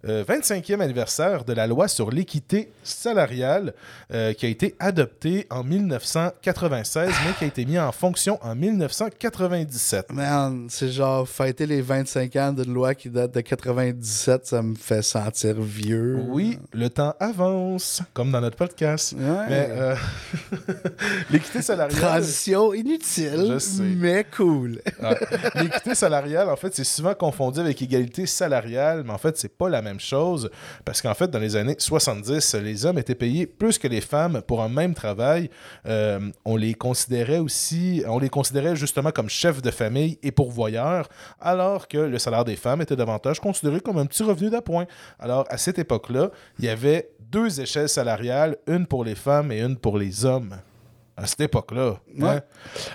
euh, 0.07 0.23
25e 0.23 0.79
anniversaire 0.81 1.43
de 1.45 1.53
la 1.53 1.67
loi 1.67 1.87
sur 1.87 2.09
l'équité 2.11 2.71
salariale 2.83 3.73
euh, 4.13 4.33
qui 4.33 4.45
a 4.45 4.49
été 4.49 4.75
adoptée 4.79 5.47
en 5.49 5.63
1996, 5.63 7.09
mais 7.25 7.33
qui 7.37 7.43
a 7.43 7.47
été 7.47 7.65
mise 7.65 7.79
en 7.79 7.91
fonction 7.91 8.39
en 8.41 8.55
1997. 8.55 10.11
Man, 10.13 10.67
c'est 10.69 10.89
genre 10.89 11.27
fêter 11.27 11.65
les 11.65 11.81
25 11.81 12.35
ans 12.37 12.51
d'une 12.53 12.73
loi 12.73 12.95
qui 12.95 13.09
date 13.09 13.33
de 13.33 13.41
97, 13.41 14.47
ça 14.47 14.61
me 14.61 14.75
fait 14.75 15.01
sentir 15.01 15.55
vieux. 15.61 16.17
Oui, 16.29 16.57
le 16.73 16.89
temps 16.89 17.13
avance, 17.19 18.01
comme 18.13 18.31
dans 18.31 18.41
notre 18.41 18.57
podcast. 18.57 19.13
Ouais. 19.13 19.45
Mais 19.49 19.67
euh, 19.69 19.95
l'équité 21.29 21.61
salariale. 21.61 21.99
Transition 21.99 22.73
inutile, 22.73 23.51
Je 23.53 23.59
sais. 23.59 23.83
mais 23.83 24.25
cool. 24.35 24.81
Ouais. 25.01 25.17
L'équité 25.55 25.95
salariale, 25.95 26.49
en 26.49 26.55
fait, 26.55 26.73
c'est 26.75 26.83
souvent 26.83 27.13
confondu 27.13 27.59
avec 27.59 27.81
égalité 27.81 28.25
salariale, 28.25 29.03
mais 29.05 29.13
en 29.13 29.17
fait, 29.17 29.37
c'est 29.37 29.55
pas 29.55 29.69
la 29.69 29.81
même 29.81 29.90
chose 29.99 30.49
parce 30.85 31.01
qu'en 31.01 31.13
fait, 31.13 31.29
dans 31.29 31.39
les 31.39 31.55
années 31.55 31.75
70, 31.77 32.55
les 32.55 32.85
hommes 32.85 32.97
étaient 32.97 33.15
payés 33.15 33.45
plus 33.45 33.77
que 33.77 33.87
les 33.87 34.01
femmes 34.01 34.41
pour 34.47 34.61
un 34.61 34.69
même 34.69 34.93
travail. 34.93 35.49
Euh, 35.85 36.19
on 36.45 36.55
les 36.55 36.73
considérait 36.73 37.39
aussi, 37.39 38.03
on 38.07 38.19
les 38.19 38.29
considérait 38.29 38.75
justement 38.75 39.11
comme 39.11 39.29
chefs 39.29 39.61
de 39.61 39.71
famille 39.71 40.17
et 40.23 40.31
pourvoyeurs, 40.31 41.09
alors 41.39 41.87
que 41.87 41.97
le 41.97 42.19
salaire 42.19 42.45
des 42.45 42.55
femmes 42.55 42.81
était 42.81 42.95
davantage 42.95 43.39
considéré 43.39 43.79
comme 43.79 43.97
un 43.97 44.05
petit 44.05 44.23
revenu 44.23 44.49
d'appoint. 44.49 44.85
Alors, 45.19 45.45
à 45.49 45.57
cette 45.57 45.79
époque-là, 45.79 46.31
il 46.59 46.65
y 46.65 46.69
avait 46.69 47.09
deux 47.19 47.61
échelles 47.61 47.89
salariales, 47.89 48.57
une 48.67 48.85
pour 48.85 49.03
les 49.03 49.15
femmes 49.15 49.51
et 49.51 49.61
une 49.61 49.77
pour 49.77 49.97
les 49.97 50.25
hommes. 50.25 50.57
À 51.17 51.27
cette 51.27 51.41
époque-là. 51.41 51.97
Ouais. 52.17 52.27
hein. 52.29 52.41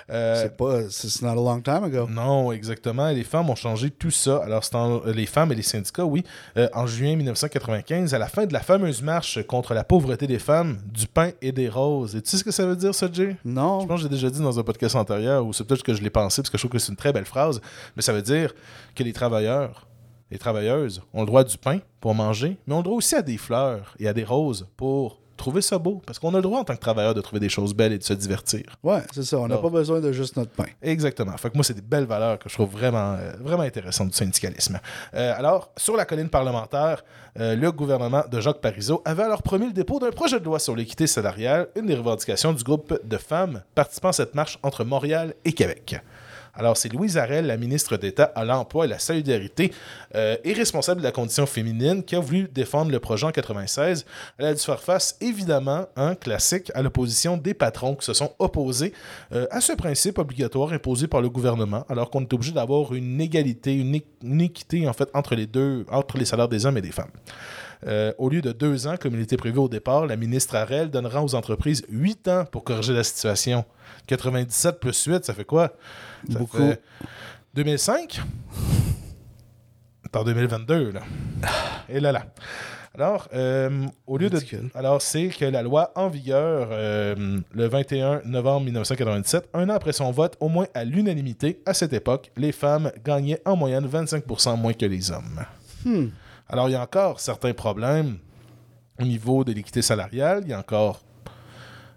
Euh, 0.09 0.41
c'est 0.43 0.57
pas, 0.57 0.81
it's 0.81 1.21
not 1.21 1.29
a 1.29 1.35
long 1.35 1.61
time 1.61 1.83
ago. 1.83 2.07
non, 2.09 2.51
exactement. 2.51 3.07
Les 3.09 3.23
femmes 3.23 3.49
ont 3.49 3.55
changé 3.55 3.89
tout 3.91 4.11
ça. 4.11 4.41
Alors, 4.43 4.63
c'est 4.63 4.75
en- 4.75 5.01
euh, 5.05 5.13
les 5.13 5.27
femmes 5.27 5.51
et 5.51 5.55
les 5.55 5.61
syndicats, 5.61 6.03
oui. 6.03 6.23
Euh, 6.57 6.67
en 6.73 6.87
juin 6.87 7.15
1995, 7.15 8.13
à 8.13 8.17
la 8.17 8.27
fin 8.27 8.45
de 8.45 8.51
la 8.53 8.59
fameuse 8.59 9.01
marche 9.01 9.41
contre 9.45 9.73
la 9.73 9.83
pauvreté 9.83 10.27
des 10.27 10.39
femmes, 10.39 10.79
du 10.91 11.07
pain 11.07 11.31
et 11.41 11.51
des 11.51 11.69
roses. 11.69 12.15
Et 12.15 12.21
tu 12.21 12.29
sais 12.31 12.37
ce 12.37 12.43
que 12.43 12.51
ça 12.51 12.65
veut 12.65 12.75
dire, 12.75 12.93
ça, 12.93 13.07
Jay? 13.11 13.37
Non. 13.45 13.81
Je 13.81 13.85
pense 13.87 13.97
que 14.01 14.03
j'ai 14.03 14.09
déjà 14.09 14.29
dit 14.29 14.41
dans 14.41 14.59
un 14.59 14.63
podcast 14.63 14.95
antérieur, 14.95 15.45
ou 15.45 15.53
c'est 15.53 15.63
peut-être 15.63 15.83
que 15.83 15.93
je 15.93 16.01
l'ai 16.01 16.09
pensé, 16.09 16.41
parce 16.41 16.49
que 16.49 16.57
je 16.57 16.61
trouve 16.63 16.71
que 16.71 16.79
c'est 16.79 16.91
une 16.91 16.97
très 16.97 17.13
belle 17.13 17.25
phrase, 17.25 17.61
mais 17.95 18.01
ça 18.01 18.13
veut 18.13 18.23
dire 18.23 18.53
que 18.95 19.03
les 19.03 19.13
travailleurs, 19.13 19.87
les 20.31 20.39
travailleuses 20.39 21.01
ont 21.13 21.21
le 21.21 21.27
droit 21.27 21.43
du 21.43 21.57
pain 21.57 21.79
pour 22.01 22.13
manger, 22.15 22.57
mais 22.67 22.73
ont 22.73 22.77
le 22.79 22.83
droit 22.83 22.97
aussi 22.97 23.15
à 23.15 23.21
des 23.21 23.37
fleurs 23.37 23.95
et 23.99 24.07
à 24.07 24.13
des 24.13 24.23
roses 24.25 24.67
pour 24.75 25.21
trouver 25.37 25.61
ça 25.61 25.77
beau. 25.77 26.01
Parce 26.05 26.19
qu'on 26.19 26.33
a 26.33 26.37
le 26.37 26.41
droit 26.41 26.59
en 26.59 26.63
tant 26.63 26.75
que 26.75 26.79
travailleur 26.81 27.13
de 27.13 27.21
trouver 27.21 27.39
des 27.39 27.49
choses 27.49 27.73
belles 27.73 27.93
et 27.93 27.97
de 27.97 28.03
se 28.03 28.13
divertir. 28.13 28.63
Ouais, 28.83 29.01
c'est 29.13 29.23
ça. 29.23 29.37
On 29.39 29.47
n'a 29.47 29.55
Non. 29.55 29.61
pas 29.61 29.69
besoin 29.69 30.01
de 30.01 30.11
juste 30.11 30.35
notre 30.35 30.51
pain. 30.51 30.65
Exactement. 30.81 31.35
Fait 31.37 31.49
que 31.49 31.55
moi, 31.55 31.63
c'est 31.63 31.73
des 31.75 31.81
belles 31.81 32.05
valeurs 32.05 32.39
que 32.39 32.49
je 32.49 32.55
trouve 32.55 32.71
vraiment, 32.71 33.13
euh, 33.13 33.31
vraiment 33.39 33.63
intéressantes 33.63 34.09
du 34.09 34.15
syndicalisme. 34.17 34.79
Euh, 35.13 35.33
alors, 35.37 35.71
sur 35.77 35.95
la 35.95 36.05
colline 36.05 36.29
parlementaire, 36.29 37.03
euh, 37.39 37.55
le 37.55 37.71
gouvernement 37.71 38.23
de 38.31 38.39
Jacques 38.39 38.61
Parizeau 38.61 39.01
avait 39.05 39.23
alors 39.23 39.43
promis 39.43 39.67
le 39.67 39.73
dépôt 39.73 39.99
d'un 39.99 40.09
projet 40.11 40.39
de 40.39 40.45
loi 40.45 40.59
sur 40.59 40.75
l'équité 40.75 41.07
salariale, 41.07 41.67
une 41.75 41.85
des 41.85 41.95
revendications 41.95 42.51
du 42.53 42.63
groupe 42.63 42.99
de 43.03 43.17
femmes 43.17 43.61
participant 43.75 44.09
à 44.09 44.13
cette 44.13 44.33
marche 44.35 44.57
entre 44.63 44.83
Montréal 44.83 45.33
et 45.45 45.53
Québec. 45.53 46.01
Alors, 46.57 46.75
c'est 46.75 46.91
Louise 46.91 47.17
Arel, 47.17 47.45
la 47.45 47.55
ministre 47.55 47.97
d'État 47.97 48.31
à 48.35 48.43
l'Emploi 48.43 48.85
et 48.85 48.87
la 48.87 48.97
Solidarité 48.97 49.71
euh, 50.15 50.37
et 50.43 50.53
responsable 50.53 51.01
de 51.01 51.05
la 51.05 51.11
condition 51.11 51.45
féminine, 51.45 52.03
qui 52.03 52.15
a 52.15 52.19
voulu 52.19 52.49
défendre 52.51 52.91
le 52.91 52.99
projet 52.99 53.27
en 53.27 53.31
96. 53.31 54.05
Elle 54.39 54.45
a 54.45 54.53
dû 54.55 54.59
faire 54.59 54.81
face, 54.81 55.17
évidemment, 55.21 55.85
un 55.95 56.15
classique, 56.15 56.71
à 56.73 56.81
l'opposition 56.81 57.37
des 57.37 57.53
patrons 57.53 57.95
qui 57.95 58.05
se 58.05 58.13
sont 58.13 58.33
opposés 58.39 58.91
euh, 59.33 59.45
à 59.51 59.61
ce 59.61 59.73
principe 59.73 60.17
obligatoire 60.17 60.73
imposé 60.73 61.07
par 61.07 61.21
le 61.21 61.29
gouvernement, 61.29 61.85
alors 61.89 62.09
qu'on 62.09 62.21
est 62.21 62.33
obligé 62.33 62.51
d'avoir 62.51 62.93
une 62.95 63.21
égalité, 63.21 63.75
une, 63.75 63.99
une 64.23 64.41
équité, 64.41 64.87
en 64.89 64.93
fait, 64.93 65.09
entre 65.13 65.35
les 65.35 65.45
deux, 65.45 65.85
entre 65.91 66.17
les 66.17 66.25
salaires 66.25 66.49
des 66.49 66.65
hommes 66.65 66.77
et 66.77 66.81
des 66.81 66.91
femmes. 66.91 67.11
Euh, 67.85 68.11
au 68.17 68.29
lieu 68.29 68.41
de 68.41 68.51
deux 68.51 68.87
ans, 68.87 68.95
comme 68.99 69.13
il 69.13 69.21
était 69.21 69.37
prévu 69.37 69.59
au 69.59 69.69
départ, 69.69 70.07
la 70.07 70.15
ministre 70.15 70.55
Arel 70.55 70.89
donnera 70.89 71.23
aux 71.23 71.35
entreprises 71.35 71.83
huit 71.89 72.27
ans 72.27 72.45
pour 72.45 72.63
corriger 72.63 72.93
la 72.93 73.03
situation. 73.03 73.65
97 74.07 74.79
plus 74.79 75.03
8, 75.03 75.25
ça 75.25 75.33
fait 75.33 75.45
quoi? 75.45 75.73
Ça 76.31 76.39
Beaucoup. 76.39 76.57
fait 76.57 76.81
2005? 77.53 78.21
C'est 80.03 80.15
en 80.15 80.23
2022, 80.23 80.91
là. 80.91 81.01
Et 81.89 81.99
là, 81.99 82.11
là. 82.11 82.25
Alors, 82.97 83.27
euh, 83.35 83.85
au 84.07 84.17
lieu 84.17 84.29
de. 84.29 84.39
Alors, 84.73 85.03
c'est 85.03 85.27
que 85.27 85.45
la 85.45 85.61
loi 85.61 85.91
en 85.95 86.07
vigueur 86.07 86.69
euh, 86.71 87.39
le 87.53 87.67
21 87.67 88.21
novembre 88.25 88.65
1997, 88.65 89.49
un 89.53 89.69
an 89.69 89.73
après 89.73 89.93
son 89.93 90.09
vote, 90.11 90.35
au 90.39 90.49
moins 90.49 90.65
à 90.73 90.83
l'unanimité, 90.83 91.61
à 91.67 91.75
cette 91.75 91.93
époque, 91.93 92.31
les 92.35 92.51
femmes 92.51 92.91
gagnaient 93.05 93.39
en 93.45 93.55
moyenne 93.55 93.85
25 93.85 94.23
moins 94.57 94.73
que 94.73 94.85
les 94.87 95.11
hommes. 95.11 95.45
Hmm. 95.85 96.07
Alors, 96.49 96.69
il 96.69 96.73
y 96.73 96.75
a 96.75 96.81
encore 96.81 97.19
certains 97.19 97.53
problèmes 97.53 98.17
au 98.99 99.03
niveau 99.03 99.43
de 99.43 99.51
l'équité 99.51 99.81
salariale. 99.81 100.41
Il 100.45 100.49
y 100.49 100.53
a 100.53 100.59
encore 100.59 101.01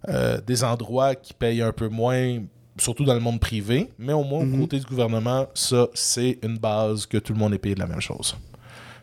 euh, 0.09 0.41
des 0.41 0.65
endroits 0.65 1.15
qui 1.15 1.35
payent 1.35 1.61
un 1.63 1.73
peu 1.73 1.89
moins, 1.89 2.39
surtout 2.79 3.05
dans 3.05 3.13
le 3.15 3.21
monde 3.21 3.39
privé. 3.39 3.91
Mais 3.99 4.13
au 4.15 4.25
moins, 4.25 4.45
Mhm. 4.45 4.55
au 4.55 4.59
côté 4.63 4.79
du 4.79 4.87
gouvernement, 4.87 5.47
ça, 5.55 5.89
c'est 5.95 6.39
une 6.43 6.57
base 6.59 7.05
que 7.07 7.19
tout 7.19 7.33
le 7.35 7.39
monde 7.39 7.53
est 7.55 7.59
payé 7.59 7.75
de 7.75 7.81
la 7.81 7.87
même 7.87 8.01
chose. 8.01 8.35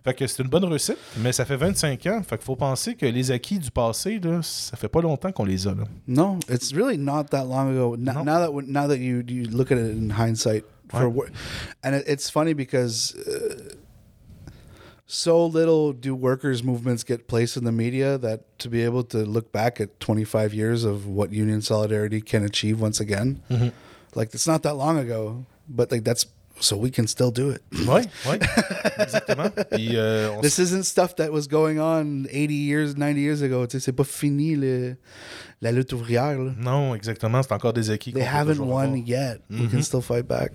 Fait 0.04 0.14
que 0.14 0.26
c'est 0.26 0.42
une 0.42 0.50
bonne 0.50 0.64
réussite, 0.66 0.98
mais 1.18 1.32
ça 1.34 1.44
fait 1.46 1.58
25 1.58 2.06
ans. 2.08 2.22
Fait 2.28 2.38
qu'il 2.38 2.46
faut 2.46 2.56
penser 2.56 2.96
que 2.96 3.06
les 3.06 3.30
acquis 3.30 3.60
du 3.60 3.70
passé, 3.70 4.20
là, 4.20 4.40
ça 4.42 4.76
fait 4.78 4.88
pas 4.88 5.02
longtemps 5.02 5.32
qu'on 5.32 5.44
les 5.46 5.68
a. 5.68 5.72
Là. 5.76 5.84
No, 6.08 6.40
it's 6.50 6.74
really 6.74 6.98
not 6.98 7.26
that 7.26 7.44
long 7.46 7.70
ago. 7.70 7.96
No. 7.98 8.24
Now 8.24 8.40
that 8.40 8.50
now 8.68 8.88
that 8.88 8.98
you 8.98 9.22
you 9.28 9.44
look 9.52 9.72
at 9.72 9.76
it 9.78 9.98
in 9.98 10.10
hindsight, 10.12 10.64
for 10.90 11.12
and 11.84 11.94
it, 11.94 12.06
it's 12.08 12.30
funny 12.32 12.54
because 12.54 13.16
uh, 13.28 13.67
so 15.10 15.46
little 15.46 15.94
do 15.94 16.14
workers 16.14 16.62
movements 16.64 17.04
get 17.04 17.28
placed 17.28 17.56
in 17.58 17.64
the 17.64 17.72
media 17.72 18.18
that 18.18 18.42
to 18.60 18.70
be 18.70 18.84
able 18.84 19.04
to 19.06 19.20
look 19.26 19.52
back 19.54 19.80
at 19.80 20.00
25 20.02 20.54
years 20.54 20.84
of 20.84 21.08
what 21.08 21.32
union 21.32 21.62
solidarity 21.62 22.20
can 22.22 22.44
achieve 22.44 22.82
once 22.82 23.00
again, 23.00 23.40
Mhm. 23.50 23.72
like 24.16 24.34
it's 24.34 24.46
not 24.48 24.64
that 24.64 24.76
long 24.76 24.98
ago, 24.98 25.46
but 25.70 25.92
like 25.92 26.04
that's 26.04 26.26
so 26.60 26.76
we 26.76 26.90
can 26.90 27.06
still 27.08 27.30
do 27.32 27.52
it. 27.52 27.62
Oui, 27.88 28.02
oui, 28.26 28.38
exactement. 28.98 29.52
Puis, 29.70 29.96
euh, 29.96 30.42
This 30.42 30.58
isn't 30.58 30.86
stuff 30.86 31.16
that 31.18 31.32
was 31.32 31.48
going 31.48 31.80
on 31.80 32.26
80 32.32 32.56
years, 32.56 32.96
90 32.98 33.22
years 33.22 33.42
ago. 33.44 33.66
Tu 33.68 33.78
sais, 33.80 33.86
C'est 33.86 33.92
pas 33.96 34.04
fini 34.04 34.56
le, 34.56 34.98
la 35.62 35.72
lutte 35.72 35.94
ouvrière. 35.94 36.40
Là. 36.40 36.54
Non, 36.58 36.96
exactement. 36.96 37.44
C'est 37.44 37.54
encore 37.54 37.74
des 37.74 37.92
acquis. 37.92 38.12
They 38.12 38.24
haven't 38.26 38.58
won 38.60 38.86
avoir. 38.86 38.98
yet. 38.98 39.42
We 39.52 39.70
can 39.70 39.78
Mhm. 39.78 39.84
still 39.84 40.02
fight 40.02 40.28
back. 40.28 40.52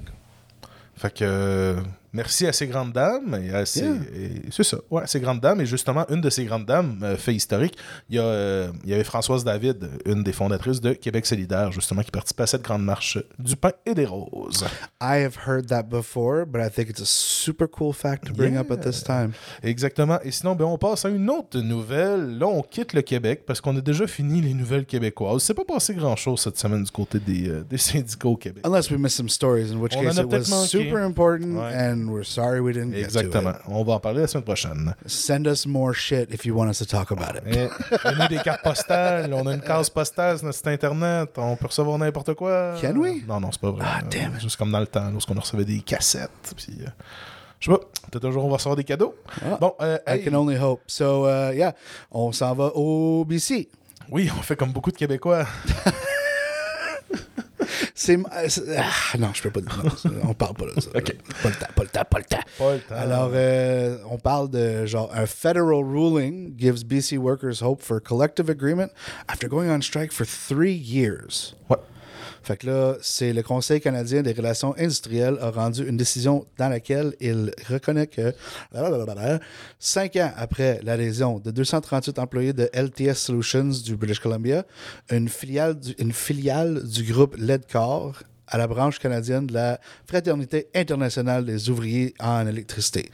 Fait 0.97 1.15
que 1.15 1.25
euh, 1.25 1.81
merci 2.13 2.47
à 2.47 2.53
ces 2.53 2.67
grandes 2.67 2.93
dames. 2.93 3.39
Et 3.43 3.53
à 3.53 3.65
ces- 3.67 3.85
c'est 4.51 4.65
ça. 4.65 4.79
Ouais, 4.91 5.03
ces 5.07 5.21
grandes 5.21 5.41
dames. 5.41 5.61
Et 5.61 5.67
justement, 5.67 6.05
une 6.09 6.21
de 6.21 6.31
ces 6.31 6.45
grandes 6.45 6.67
dames, 6.67 6.99
euh, 7.03 7.17
fait 7.17 7.35
historique, 7.35 7.77
il 8.09 8.17
y, 8.17 8.19
a, 8.19 8.23
euh, 8.25 8.69
il 8.85 8.91
y 8.91 8.95
avait 8.95 9.05
Françoise 9.05 9.45
David, 9.45 9.89
une 10.07 10.23
des 10.23 10.33
fondatrices 10.33 10.81
de 10.81 10.93
Québec 10.93 11.27
solidaire, 11.27 11.73
justement, 11.73 12.03
qui 12.03 12.11
participait 12.11 12.43
à 12.45 12.47
cette 12.47 12.63
grande 12.63 12.85
marche 12.85 13.19
du 13.39 13.57
pain 13.57 13.73
et 13.87 13.95
des 13.95 14.07
roses. 14.07 14.65
I 15.01 15.23
have 15.25 15.37
heard 15.47 15.67
that 15.69 15.85
before, 15.85 16.47
but 16.47 16.61
I 16.61 16.71
think 16.71 16.91
it's 16.91 17.01
a 17.01 17.07
super 17.07 17.67
cool 17.69 17.93
fact 17.93 18.27
to 18.27 18.33
bring 18.33 18.57
up 18.57 18.71
at 18.71 18.79
this 18.79 19.03
time. 19.03 19.33
Exactement. 19.63 20.19
Et 20.25 20.31
sinon, 20.31 20.55
ben, 20.55 20.65
on 20.67 20.79
passe 20.79 21.05
à 21.05 21.09
une 21.09 21.29
autre 21.31 21.59
nouvelle. 21.61 22.39
Là, 22.39 22.47
on 22.47 22.63
quitte 22.63 22.93
le 22.93 23.03
Québec 23.03 23.43
parce 23.47 23.61
qu'on 23.61 23.77
a 23.77 23.81
déjà 23.81 24.07
fini 24.07 24.41
les 24.41 24.55
nouvelles 24.55 24.87
québécoises. 24.87 25.43
C'est 25.43 25.55
pas 25.55 25.65
passé 25.65 25.95
grand-chose 25.95 26.41
cette 26.41 26.59
semaine 26.59 26.83
du 26.85 26.91
côté 26.91 27.19
des, 27.19 27.49
euh, 27.49 27.65
des 27.69 27.79
syndicats 27.79 28.29
au 28.29 28.37
Québec. 28.37 28.65
Unless 28.67 28.91
we 28.91 28.99
missed 28.99 29.17
some 29.17 29.29
stories, 29.29 29.73
in 29.73 29.77
which 29.79 29.95
On 29.97 30.03
case 30.03 30.17
it 30.19 30.27
was 30.27 30.49
manqué. 30.51 30.69
super 30.69 30.99
important, 31.05 31.57
Ouais. 31.57 31.75
and 31.75 32.02
we're 32.09 32.25
sorry 32.25 32.61
we 32.61 32.73
didn't 32.73 32.95
Exactement. 32.95 33.53
get 33.53 33.61
On 33.69 33.85
va 33.85 33.95
en 33.95 34.01
parler 34.01 34.21
la 34.23 34.27
semaine 34.29 34.45
prochaine. 34.45 34.95
to 35.01 35.07
it. 35.07 35.11
Send 35.11 35.47
us 35.47 35.67
more 35.67 35.95
shit 35.95 36.33
if 36.33 36.45
you 36.45 36.55
want 36.55 36.69
us 36.71 36.79
to 36.79 36.87
talk 36.87 37.11
about 37.11 37.37
it. 37.37 37.43
Eh, 37.47 37.69
Donnez 38.05 38.29
des 38.29 38.39
cartes 38.43 38.63
postales. 38.63 39.33
On 39.35 39.47
a 39.47 39.55
une 39.55 39.61
case 39.61 39.91
postale 39.91 40.37
sur 40.39 40.47
notre 40.47 40.57
site 40.59 40.69
internet. 40.69 41.31
On 41.37 41.57
peut 41.57 41.67
recevoir 41.67 41.99
n'importe 41.99 42.35
quoi. 42.35 42.75
Can 42.81 42.97
we? 42.97 43.23
Non, 43.27 43.41
non, 43.41 43.51
c'est 43.53 43.61
pas 43.61 43.71
vrai. 43.71 43.85
Ah, 43.87 44.01
damn 44.11 44.35
it. 44.35 44.41
Juste 44.41 44.57
comme 44.57 44.71
dans 44.73 44.81
le 44.81 44.87
temps, 44.87 45.11
lorsqu'on 45.11 45.35
recevait 45.35 45.65
des 45.65 45.81
cassettes. 45.81 46.31
Puis, 46.57 46.79
euh, 46.81 46.89
je 47.61 47.71
sais 47.71 47.77
pas. 47.77 47.85
Peut-être 48.11 48.25
un 48.27 48.31
jour 48.31 48.45
on 48.45 48.49
va 48.49 48.55
recevoir 48.57 48.77
des 48.77 48.85
cadeaux. 48.85 49.15
Ah, 49.45 49.57
Bon, 49.61 49.75
euh, 49.81 49.99
I 50.07 50.13
hey, 50.19 50.25
can 50.25 50.35
only 50.35 50.57
hope. 50.59 50.81
So, 50.87 51.27
uh, 51.27 51.53
yeah, 51.55 51.75
on 52.11 52.33
s'en 52.33 52.55
va 52.55 52.73
au 52.75 53.25
BC. 53.25 53.69
oui, 54.11 54.31
on 54.39 54.43
fait 54.43 54.57
comme 54.57 54.73
beaucoup 54.73 54.91
de 54.91 54.97
Québécois. 54.97 55.47
C'est. 57.95 58.19
ah, 58.31 59.19
non, 59.19 59.31
je 59.35 59.43
peux 59.43 59.51
pas 59.51 59.61
non, 59.61 60.21
on 60.29 60.35
parle 60.35 60.55
pas 60.55 60.65
de 60.75 60.81
ça. 60.81 60.91
Ok. 60.95 61.15
Pas 61.43 61.49
le 61.49 61.55
temps, 61.55 61.67
pas 61.75 61.82
temps, 62.05 62.09
pas 62.11 62.19
le 62.19 62.25
temps. 62.25 62.39
Pas 62.59 62.75
le 62.75 62.81
temps. 62.81 62.95
Alors, 62.95 63.31
euh, 63.35 63.99
on 64.11 64.19
parle 64.19 64.51
de 64.51 64.87
genre 64.87 65.11
un 65.15 65.27
federal 65.27 65.85
ruling 65.85 66.55
gives 66.59 66.85
BC 66.85 67.19
workers 67.19 67.63
hope 67.63 67.83
for 67.83 68.01
collective 68.03 68.51
agreement 68.51 68.91
after 69.29 69.49
going 69.49 69.71
on 69.71 69.81
strike 69.81 70.13
for 70.13 70.27
three 70.27 70.75
years. 70.75 71.55
Ouais. 71.69 71.79
Fait 72.43 72.57
que 72.57 72.67
là, 72.67 72.97
c'est 73.01 73.33
le 73.33 73.43
Conseil 73.43 73.81
canadien 73.81 74.23
des 74.23 74.33
relations 74.33 74.75
industrielles 74.77 75.39
a 75.41 75.51
rendu 75.51 75.87
une 75.87 75.97
décision 75.97 76.45
dans 76.59 76.69
laquelle 76.69 77.15
il 77.21 77.53
reconnaît 77.69 78.09
que 78.09 78.35
cinq 79.79 80.17
ans 80.17 80.33
après 80.37 80.81
l'adhésion 80.83 81.39
de 81.39 81.51
238 81.53 82.19
employés 82.19 82.53
de 82.53 82.69
LTS 82.75 83.15
Solutions 83.15 83.71
du 83.85 83.97
British 83.97 84.19
Columbia, 84.19 84.65
une 85.11 85.29
filiale 85.29 85.79
du, 85.79 85.93
une 85.99 86.13
filiale 86.13 86.83
du 86.83 87.05
groupe 87.05 87.37
Ledcor 87.39 88.23
à 88.53 88.59
la 88.59 88.67
branche 88.69 88.99
canadienne 88.99 89.47
de 89.49 89.55
la 89.55 89.81
Fraternité 90.07 90.69
internationale 90.75 91.45
des 91.45 91.69
ouvriers 91.71 92.15
en 92.21 92.47
électricité. 92.47 93.11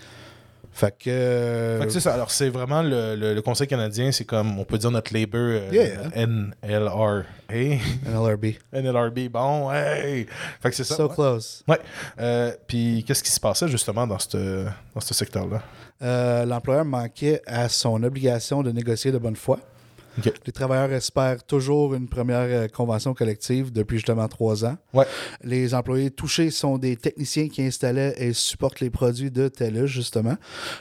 Fait 0.70 0.94
que... 0.96 1.78
Fait 1.80 1.86
que 1.86 1.92
c'est 1.92 1.98
ça. 2.00 2.14
Alors, 2.14 2.30
c'est 2.30 2.50
vraiment 2.50 2.82
le, 2.82 3.16
le- 3.16 3.34
le 3.34 3.42
Conseil 3.42 3.66
canadien, 3.66 4.12
c'est 4.12 4.24
comme, 4.24 4.58
on 4.60 4.64
peut 4.64 4.78
dire 4.78 4.90
notre 4.92 5.12
labor 5.12 5.40
euh, 5.40 5.70
Yeah. 5.72 6.26
NLR. 6.62 7.24
Hey, 7.50 7.80
NLRB. 8.06 8.44
NLRB, 8.72 9.28
bon, 9.28 9.72
hey! 9.72 10.26
Fait 10.62 10.70
que 10.70 10.76
c'est 10.76 10.84
ça. 10.84 10.94
So 10.96 11.08
ouais. 11.08 11.14
close. 11.14 11.64
Ouais. 11.66 11.80
Euh, 12.20 12.52
Puis, 12.68 13.02
qu'est-ce 13.06 13.24
qui 13.24 13.30
se 13.32 13.40
passait 13.40 13.66
justement 13.66 14.06
dans 14.06 14.18
ce 14.20 14.66
dans 14.94 15.00
secteur-là? 15.00 15.62
Euh, 16.02 16.44
L'employeur 16.44 16.84
manquait 16.84 17.42
à 17.46 17.68
son 17.68 18.00
obligation 18.04 18.62
de 18.62 18.70
négocier 18.70 19.10
de 19.10 19.18
bonne 19.18 19.36
foi. 19.36 19.58
Les 20.46 20.52
travailleurs 20.52 20.92
espèrent 20.92 21.44
toujours 21.44 21.94
une 21.94 22.08
première 22.08 22.40
euh, 22.48 22.68
convention 22.68 23.14
collective 23.14 23.72
depuis 23.72 23.98
justement 23.98 24.26
trois 24.28 24.64
ans. 24.64 24.76
Ouais. 24.92 25.06
Les 25.42 25.74
employés 25.74 26.10
touchés 26.10 26.50
sont 26.50 26.78
des 26.78 26.96
techniciens 26.96 27.48
qui 27.48 27.62
installaient 27.62 28.14
et 28.18 28.32
supportent 28.32 28.80
les 28.80 28.90
produits 28.90 29.30
de 29.30 29.48
TELUS, 29.48 29.86
justement. 29.86 30.36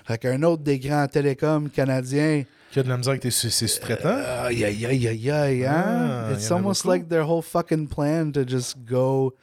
Fait 0.06 0.18
qu'un 0.18 0.42
autre 0.44 0.64
des 0.64 0.80
grands 0.80 1.08
télécoms 1.08 1.70
canadiens, 1.70 2.44
Qui 2.72 2.80
a 2.80 2.84
de 2.84 2.90
la 2.90 2.98
misère 2.98 3.12
avec 3.12 3.22
tes 3.22 3.32
sous-traitants? 3.32 4.10
aïe, 4.44 4.64
aïe, 4.66 4.86
aïe, 4.86 5.08
aïe, 5.08 5.32
aïe, 5.32 5.66
hein? 5.66 6.28
Ah, 6.30 6.34
It's 6.34 6.52
almost 6.52 6.86
like 6.86 7.08
their 7.08 7.28
whole 7.30 7.42
fucking 7.44 7.88
plan 7.88 8.32
to 8.32 8.44
just 8.48 8.76
go 8.86 9.34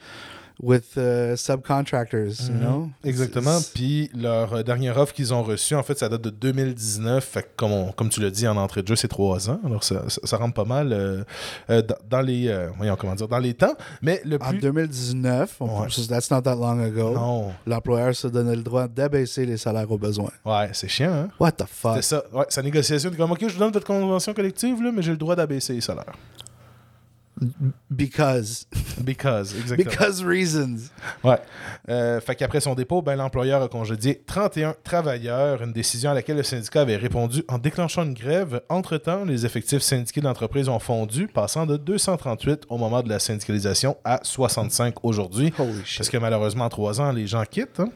with 0.63 0.97
uh, 0.97 1.37
subcontractors, 1.37 2.49
you 2.49 2.55
know? 2.61 2.89
Exactement. 3.05 3.59
Puis 3.75 4.11
leur 4.15 4.53
euh, 4.55 4.63
dernière 4.63 4.97
offre 4.99 5.13
qu'ils 5.13 5.35
ont 5.35 5.43
reçue, 5.43 5.75
en 5.75 5.83
fait, 5.83 5.99
ça 5.99 6.09
date 6.09 6.23
de 6.23 6.31
2019. 6.31 7.25
Fait 7.25 7.43
que 7.43 7.49
comme, 7.57 7.73
on- 7.73 7.93
comme 7.93 8.09
tu 8.09 8.21
l'as 8.21 8.31
dit, 8.31 8.47
en 8.47 8.57
entrée 8.57 8.83
de 8.83 8.89
jeu, 8.89 8.97
c'est 8.97 9.09
trois 9.09 9.51
ans. 9.51 9.61
Alors 9.65 9.83
ça, 9.85 10.09
ça, 10.09 10.21
ça 10.25 10.37
rentre 10.37 10.55
pas 10.55 10.65
mal 10.65 10.93
euh, 10.93 11.25
euh, 11.71 11.83
dans, 11.83 11.97
dans 12.09 12.21
les 12.21 12.49
euh, 12.49 12.71
voyons, 12.77 12.97
comment 12.97 13.15
dire, 13.15 13.29
dans 13.29 13.39
les 13.39 13.55
temps. 13.55 13.75
Mais 14.01 14.21
le 14.25 14.37
En 14.43 14.51
plus. 14.51 14.59
2019, 14.61 15.57
on- 15.61 15.81
Ouais. 15.83 15.89
that's 16.09 16.31
not 16.31 16.43
that 16.43 16.55
long 16.55 16.79
ago, 16.81 17.51
l'employeur 17.67 18.15
se 18.15 18.29
donnait 18.29 18.57
le 18.57 18.63
droit 18.63 18.87
d'abaisser 18.87 19.45
les 19.47 19.57
salaires 19.57 19.91
aux 19.91 19.99
besoins. 19.99 20.31
Ouais, 20.45 20.71
c'est 20.73 20.89
chiant, 20.89 21.13
hein? 21.13 21.29
What 21.41 21.53
the 21.53 21.65
fuck? 21.69 21.97
C'est 21.97 22.03
ça. 22.03 22.23
Ouais, 22.33 22.45
sa 22.49 22.63
négociation, 22.63 23.11
comme, 23.17 23.33
OK, 23.33 23.41
je 23.41 23.53
vous 23.55 23.59
donne 23.59 23.73
votre 23.73 23.87
convention 23.87 24.33
collective, 24.33 24.81
là, 24.83 24.91
mais 24.95 25.03
j'ai 25.03 25.11
le 25.11 25.17
droit 25.17 25.35
d'abaisser 25.35 25.73
les 25.75 25.81
salaires. 25.81 26.13
Because. 27.91 28.67
Because, 29.03 29.55
exactement. 29.57 29.91
Because 29.91 30.23
reasons. 30.25 30.91
Ouais. 31.23 31.39
Euh, 31.89 32.21
fait 32.21 32.35
qu'après 32.37 32.61
son 32.61 32.75
dépôt, 32.75 33.03
ben, 33.03 33.17
l'employeur 33.17 33.63
a 33.63 33.69
congédié 33.69 34.23
31 34.27 34.75
travailleurs, 34.85 35.63
une 35.63 35.73
décision 35.73 36.11
à 36.11 36.15
laquelle 36.15 36.37
le 36.37 36.43
syndicat 36.43 36.83
avait 36.83 36.97
répondu 36.97 37.43
en 37.49 37.59
déclenchant 37.59 38.05
une 38.05 38.15
grève. 38.15 38.61
Entre-temps, 38.69 39.25
les 39.25 39.45
effectifs 39.47 39.83
syndiqués 39.83 40.21
de 40.21 40.27
l'entreprise 40.27 40.69
ont 40.69 40.79
fondu, 40.79 41.27
passant 41.27 41.67
de 41.67 41.77
238 41.77 42.65
au 42.69 42.79
moment 42.79 43.03
de 43.03 43.09
la 43.09 43.19
syndicalisation 43.19 43.97
à 44.05 44.21
65 44.23 45.05
aujourd'hui. 45.05 45.53
Parce 45.97 46.09
que 46.09 46.17
malheureusement, 46.19 46.65
en 46.65 46.69
trois 46.69 47.01
ans, 47.01 47.13
les 47.13 47.27
gens 47.27 47.45
quittent. 47.49 47.81
hein. 47.81 47.91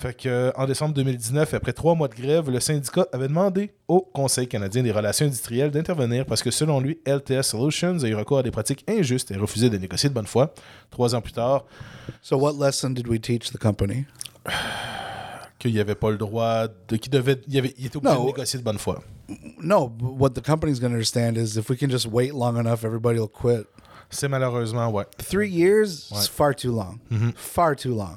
Fait 0.00 0.14
que, 0.14 0.28
euh, 0.30 0.50
en 0.56 0.64
décembre 0.66 0.94
2019, 0.94 1.52
après 1.52 1.74
trois 1.74 1.94
mois 1.94 2.08
de 2.08 2.14
grève, 2.14 2.48
le 2.48 2.58
syndicat 2.58 3.06
avait 3.12 3.28
demandé 3.28 3.70
au 3.86 4.00
Conseil 4.00 4.48
canadien 4.48 4.82
des 4.82 4.92
relations 4.92 5.26
industrielles 5.26 5.70
d'intervenir 5.70 6.24
parce 6.24 6.42
que, 6.42 6.50
selon 6.50 6.80
lui, 6.80 6.98
LTS 7.04 7.42
Solutions 7.42 7.98
a 8.02 8.08
eu 8.08 8.14
recours 8.14 8.38
à 8.38 8.42
des 8.42 8.50
pratiques 8.50 8.82
injustes 8.88 9.30
et 9.30 9.36
refusé 9.36 9.68
de 9.68 9.76
négocier 9.76 10.08
de 10.08 10.14
bonne 10.14 10.26
foi. 10.26 10.54
Trois 10.90 11.14
ans 11.14 11.20
plus 11.20 11.34
tard, 11.34 11.66
So, 12.22 12.38
what 12.38 12.54
lesson 12.58 12.90
did 12.94 13.06
we 13.08 13.20
teach 13.20 13.50
the 13.52 13.58
company? 13.58 14.06
qu'il 15.58 15.72
n'y 15.74 15.80
avait 15.80 15.94
pas 15.94 16.10
le 16.10 16.16
droit 16.16 16.66
de. 16.88 16.96
qu'il 16.96 17.10
devait. 17.12 17.38
Il, 17.46 17.58
avait, 17.58 17.74
il 17.76 17.84
était 17.86 17.98
obligé 17.98 18.16
de 18.16 18.24
négocier 18.24 18.58
de 18.58 18.64
bonne 18.64 18.78
foi. 18.78 19.02
No, 19.62 19.92
what 20.00 20.30
the 20.30 20.40
company's 20.42 20.80
going 20.80 20.90
to 20.92 20.94
understand 20.96 21.36
is 21.36 21.58
if 21.58 21.68
we 21.68 21.76
can 21.78 21.90
just 21.90 22.06
wait 22.06 22.32
long 22.32 22.56
enough, 22.58 22.84
everybody 22.84 23.18
will 23.18 23.28
quit. 23.28 23.66
C'est 24.08 24.28
malheureusement, 24.28 24.88
ouais. 24.90 25.04
Three 25.18 25.50
years 25.50 26.08
is 26.10 26.14
Ouais. 26.14 26.28
far 26.32 26.54
too 26.54 26.72
long. 26.74 26.98
Far 27.36 27.76
too 27.76 27.94
long. 27.94 28.16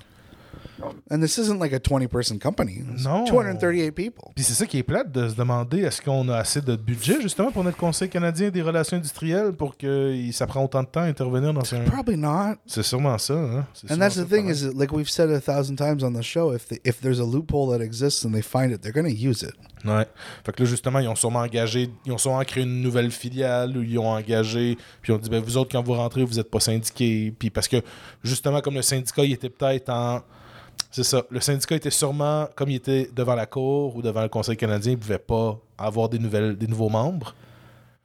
And 1.12 1.20
this 1.22 1.38
isn't 1.38 1.60
like 1.60 1.74
a 1.74 1.80
20 1.80 2.08
person 2.08 2.38
company. 2.40 2.84
It's 2.94 3.04
No. 3.04 3.26
238 3.26 3.92
people. 3.92 4.32
Puis 4.36 4.44
c'est 4.44 4.54
ça 4.54 4.66
qui 4.66 4.78
est 4.78 4.84
plate 4.84 5.12
de 5.12 5.30
se 5.30 5.36
demander 5.36 5.82
est-ce 5.82 6.02
qu'on 6.02 6.28
a 6.30 6.38
assez 6.38 6.62
de 6.62 6.76
budget 6.76 7.22
justement 7.22 7.52
pour 7.52 7.64
notre 7.64 7.78
Conseil 7.78 8.10
canadien 8.10 8.50
des 8.50 8.62
relations 8.62 8.98
industrielles 8.98 9.54
pour 9.54 9.78
que 9.78 10.16
ça 10.32 10.48
prend 10.48 10.64
autant 10.64 10.84
de 10.84 10.88
temps 10.88 11.02
à 11.02 11.06
intervenir 11.06 11.54
dans 11.54 11.74
un. 11.74 11.82
Probably 11.82 12.18
not. 12.18 12.56
C'est 12.66 12.84
sûrement 12.84 13.18
ça. 13.18 13.34
Hein? 13.34 13.66
C'est 13.74 13.92
And 13.92 13.98
that's 13.98 14.16
the 14.16 14.28
thing 14.28 14.50
is, 14.50 14.62
that, 14.64 14.74
like 14.76 14.92
we've 14.92 15.10
said 15.10 15.30
a 15.30 15.40
thousand 15.40 15.76
times 15.78 16.04
on 16.04 16.14
the 16.14 16.22
show, 16.24 16.54
if 16.54 16.68
the, 16.68 16.80
if 16.86 17.00
there's 17.02 17.20
a 17.20 17.26
loophole 17.26 17.70
that 17.72 17.84
exists 17.84 18.26
and 18.26 18.32
they 18.32 18.42
find 18.42 18.72
it, 18.72 18.82
they're 18.82 18.94
going 18.94 19.06
to 19.06 19.16
use 19.16 19.44
it. 19.44 19.54
Ouais. 19.86 20.06
Fait 20.46 20.54
que 20.54 20.64
là, 20.64 20.70
justement, 20.70 21.00
ils 21.00 21.08
ont 21.08 21.16
sûrement 21.16 21.40
engagé, 21.40 21.90
ils 22.06 22.12
ont 22.12 22.18
sûrement 22.18 22.44
créé 22.44 22.64
une 22.64 22.82
nouvelle 22.82 23.12
filiale 23.12 23.76
où 23.78 23.82
ils 23.82 24.00
ont 24.00 24.10
engagé, 24.10 24.78
puis 25.02 25.12
ils 25.12 25.16
ont 25.16 25.20
dit, 25.20 25.30
ben, 25.30 25.42
vous 25.44 25.58
autres, 25.58 25.72
quand 25.72 25.84
vous 25.84 25.94
rentrez, 25.94 26.24
vous 26.24 26.36
n'êtes 26.36 26.50
pas 26.50 26.62
syndiqués. 26.62 27.34
Puis 27.38 27.50
parce 27.50 27.68
que, 27.68 27.78
justement, 28.24 28.62
comme 28.62 28.76
le 28.76 28.82
syndicat, 28.82 29.24
il 29.24 29.34
était 29.34 29.50
peut-être 29.50 29.90
en. 29.90 30.22
C'est 30.94 31.04
ça. 31.04 31.24
Le 31.32 31.40
syndicat 31.40 31.76
était 31.76 31.90
sûrement, 31.90 32.48
comme 32.56 32.70
il 32.70 32.76
était 32.76 33.10
devant 33.16 33.34
la 33.34 33.48
Cour 33.48 33.96
ou 33.96 34.04
devant 34.04 34.22
le 34.22 34.30
Conseil 34.30 34.56
canadien, 34.56 34.92
il 34.92 34.96
ne 34.96 35.02
pouvait 35.02 35.18
pas 35.18 35.60
avoir 35.76 36.08
des, 36.08 36.20
nouvelles, 36.20 36.56
des 36.56 36.68
nouveaux 36.68 36.90
membres. 36.90 37.34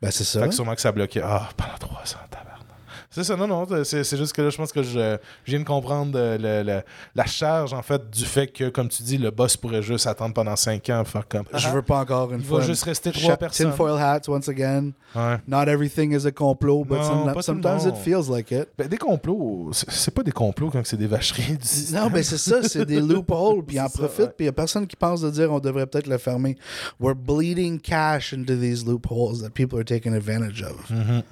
Ben, 0.01 0.11
c'est 0.11 0.24
ça. 0.24 0.40
Fait 0.40 0.48
que 0.48 0.55
sûrement 0.55 0.74
que 0.74 0.81
ça 0.81 0.90
bloquait. 0.90 1.20
Ah, 1.22 1.51
pendant 1.55 1.77
trois 1.79 2.01
ans, 2.01 2.27
tabarnak. 2.31 2.48
C'est 3.11 3.25
ça, 3.25 3.37
non, 3.37 3.47
non. 3.47 3.66
C'est 3.85 4.05
c'est 4.05 4.16
juste 4.18 4.35
que 4.35 4.42
là, 4.42 4.51
je 4.51 4.57
pense 4.59 4.71
que 4.71 4.83
je, 4.83 5.16
je 5.44 5.51
viens 5.51 5.61
de 5.61 5.64
comprendre 5.64 6.12
euh, 6.14 6.37
le- 6.37 6.71
le- 6.71 6.83
la 7.14 7.25
charge, 7.25 7.73
en 7.73 7.81
fait, 7.83 8.11
du 8.11 8.25
fait 8.27 8.47
que, 8.49 8.68
comme 8.68 8.88
tu 8.90 9.03
dis, 9.03 9.16
le 9.16 9.31
boss 9.31 9.57
pourrait 9.57 9.83
juste 9.83 10.07
attendre 10.07 10.35
pendant 10.35 10.55
cinq 10.57 10.90
ans 10.90 10.99
pour 11.05 11.09
faire 11.12 11.27
comme. 11.27 11.44
Je 11.55 11.68
veux 11.71 11.81
pas 11.81 12.01
encore 12.01 12.31
une 12.35 12.40
Il 12.40 12.44
fois. 12.44 12.61
va 12.61 12.66
juste 12.66 12.85
rester 12.85 13.11
trois 13.11 13.38
personnes. 13.38 13.71
Tinfoil 13.71 13.99
hats 13.99 14.21
once 14.29 14.47
again. 14.49 14.90
Ouais. 15.14 15.38
Not 15.49 15.68
everything 15.68 16.12
is 16.12 16.27
a 16.27 16.31
complot, 16.31 16.85
but 16.85 16.99
Non, 16.99 17.33
some- 17.33 17.42
sometimes 17.42 17.85
it 17.87 17.97
feels 17.97 18.29
like 18.29 18.51
it. 18.51 18.68
Ben, 18.77 18.87
des 18.88 18.99
complots, 18.99 19.71
c'est 19.73 20.12
pas 20.14 20.23
des 20.23 20.33
complots 20.33 20.68
quand 20.71 20.83
c'est 20.85 20.99
des 20.99 21.07
vacheries 21.07 21.57
du 21.57 21.66
système. 21.66 22.03
Non, 22.03 22.11
ben 22.11 22.23
c'est 22.23 22.37
ça, 22.38 22.62
c'est 22.62 22.85
des 22.85 23.01
loopholes, 23.01 23.64
puis 23.64 23.81
en 23.81 23.85
ouais. 23.87 23.90
puis 24.18 24.27
il 24.40 24.42
n'y 24.42 24.49
a 24.49 24.53
personne 24.53 24.87
qui 24.87 24.97
pense 24.97 25.23
de 25.23 25.31
dire 25.31 25.51
on 25.51 25.61
devrait 25.61 25.87
peut-être 25.87 26.09
le 26.09 26.18
fermer. 26.18 26.57
We're 27.01 27.14
bleeding 27.16 27.81
cash 27.81 28.35
into 28.35 28.55
these 28.55 28.85
loopholes 28.85 29.40
that 29.42 29.51
people 29.55 29.79
are 29.79 29.85
taking 29.85 30.12
advantage 30.14 30.62
of. 30.62 30.90
Mhm. 30.90 31.23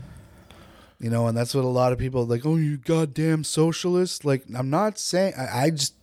You 0.99 1.11
know, 1.11 1.27
and 1.27 1.37
that's 1.37 1.55
what 1.55 1.65
a 1.65 1.69
lot 1.69 1.93
of 1.93 1.99
people 1.99 2.23
are 2.23 2.25
like, 2.27 2.47
oh, 2.47 2.57
you 2.57 2.79
goddamn 2.79 3.45
socialist. 3.45 4.25
Like, 4.25 4.45
I'm 4.55 4.71
not 4.71 4.99
saying, 4.99 5.35
I, 5.37 5.65
I 5.65 5.71
just, 5.71 5.95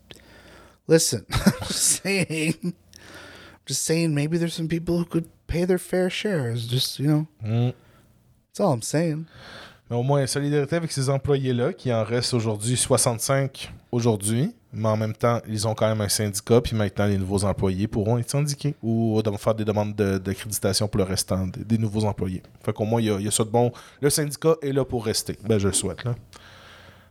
listen, 0.88 1.26
I'm 1.32 1.54
just 1.68 2.02
saying, 2.04 2.56
I'm 2.64 2.74
just 3.66 3.84
saying 3.84 4.14
maybe 4.14 4.38
there's 4.38 4.54
some 4.54 4.68
people 4.68 5.00
who 5.00 5.06
could 5.06 5.30
pay 5.48 5.66
their 5.66 5.80
fair 5.80 6.10
share. 6.12 6.52
It's 6.52 6.68
just, 6.68 7.00
you 7.00 7.08
know, 7.08 7.28
Mm. 7.44 7.74
that's 8.50 8.60
all 8.60 8.74
I'm 8.74 8.82
saying. 8.84 9.28
Au 9.94 10.04
moins, 10.04 10.26
solidarité 10.28 10.76
avec 10.76 10.92
ces 10.92 11.10
employés-là, 11.10 11.74
qui 11.74 11.94
en 11.94 12.04
restent 12.04 12.34
aujourd'hui 12.34 12.76
65 12.76 13.72
aujourd'hui, 13.92 14.54
mais 14.74 14.90
en 14.90 14.98
même 14.98 15.14
temps, 15.14 15.40
ils 15.48 15.68
ont 15.68 15.76
quand 15.76 15.88
même 15.88 16.02
un 16.02 16.10
syndicat, 16.10 16.60
puis 16.62 16.76
maintenant, 16.76 17.06
les 17.06 17.18
nouveaux 17.18 17.44
employés 17.44 17.88
pourront 17.88 18.18
être 18.18 18.30
syndiqués 18.30 18.76
ou 18.82 19.22
faire 19.38 19.54
des 19.56 19.66
demandes 19.66 19.96
de- 19.96 20.18
d'accréditation 20.18 20.88
pour 20.88 20.98
le 20.98 21.04
restant 21.04 21.48
des, 21.48 21.78
nouveaux 21.78 22.06
employés. 22.06 22.42
Fait 22.66 22.74
qu'au 22.74 22.86
moins, 22.86 23.00
il 23.02 23.06
y, 23.08 23.10
a- 23.12 23.20
y 23.20 23.28
a 23.28 23.32
ça 23.32 23.44
de 23.44 23.50
bon. 23.50 23.72
Le 24.02 24.10
syndicat 24.10 24.56
est 24.62 24.72
là 24.72 24.84
pour 24.84 25.06
rester. 25.06 25.38
Ben, 25.48 25.60
je 25.60 25.68
le 25.68 25.74
souhaite, 25.74 26.04
là. 26.04 26.16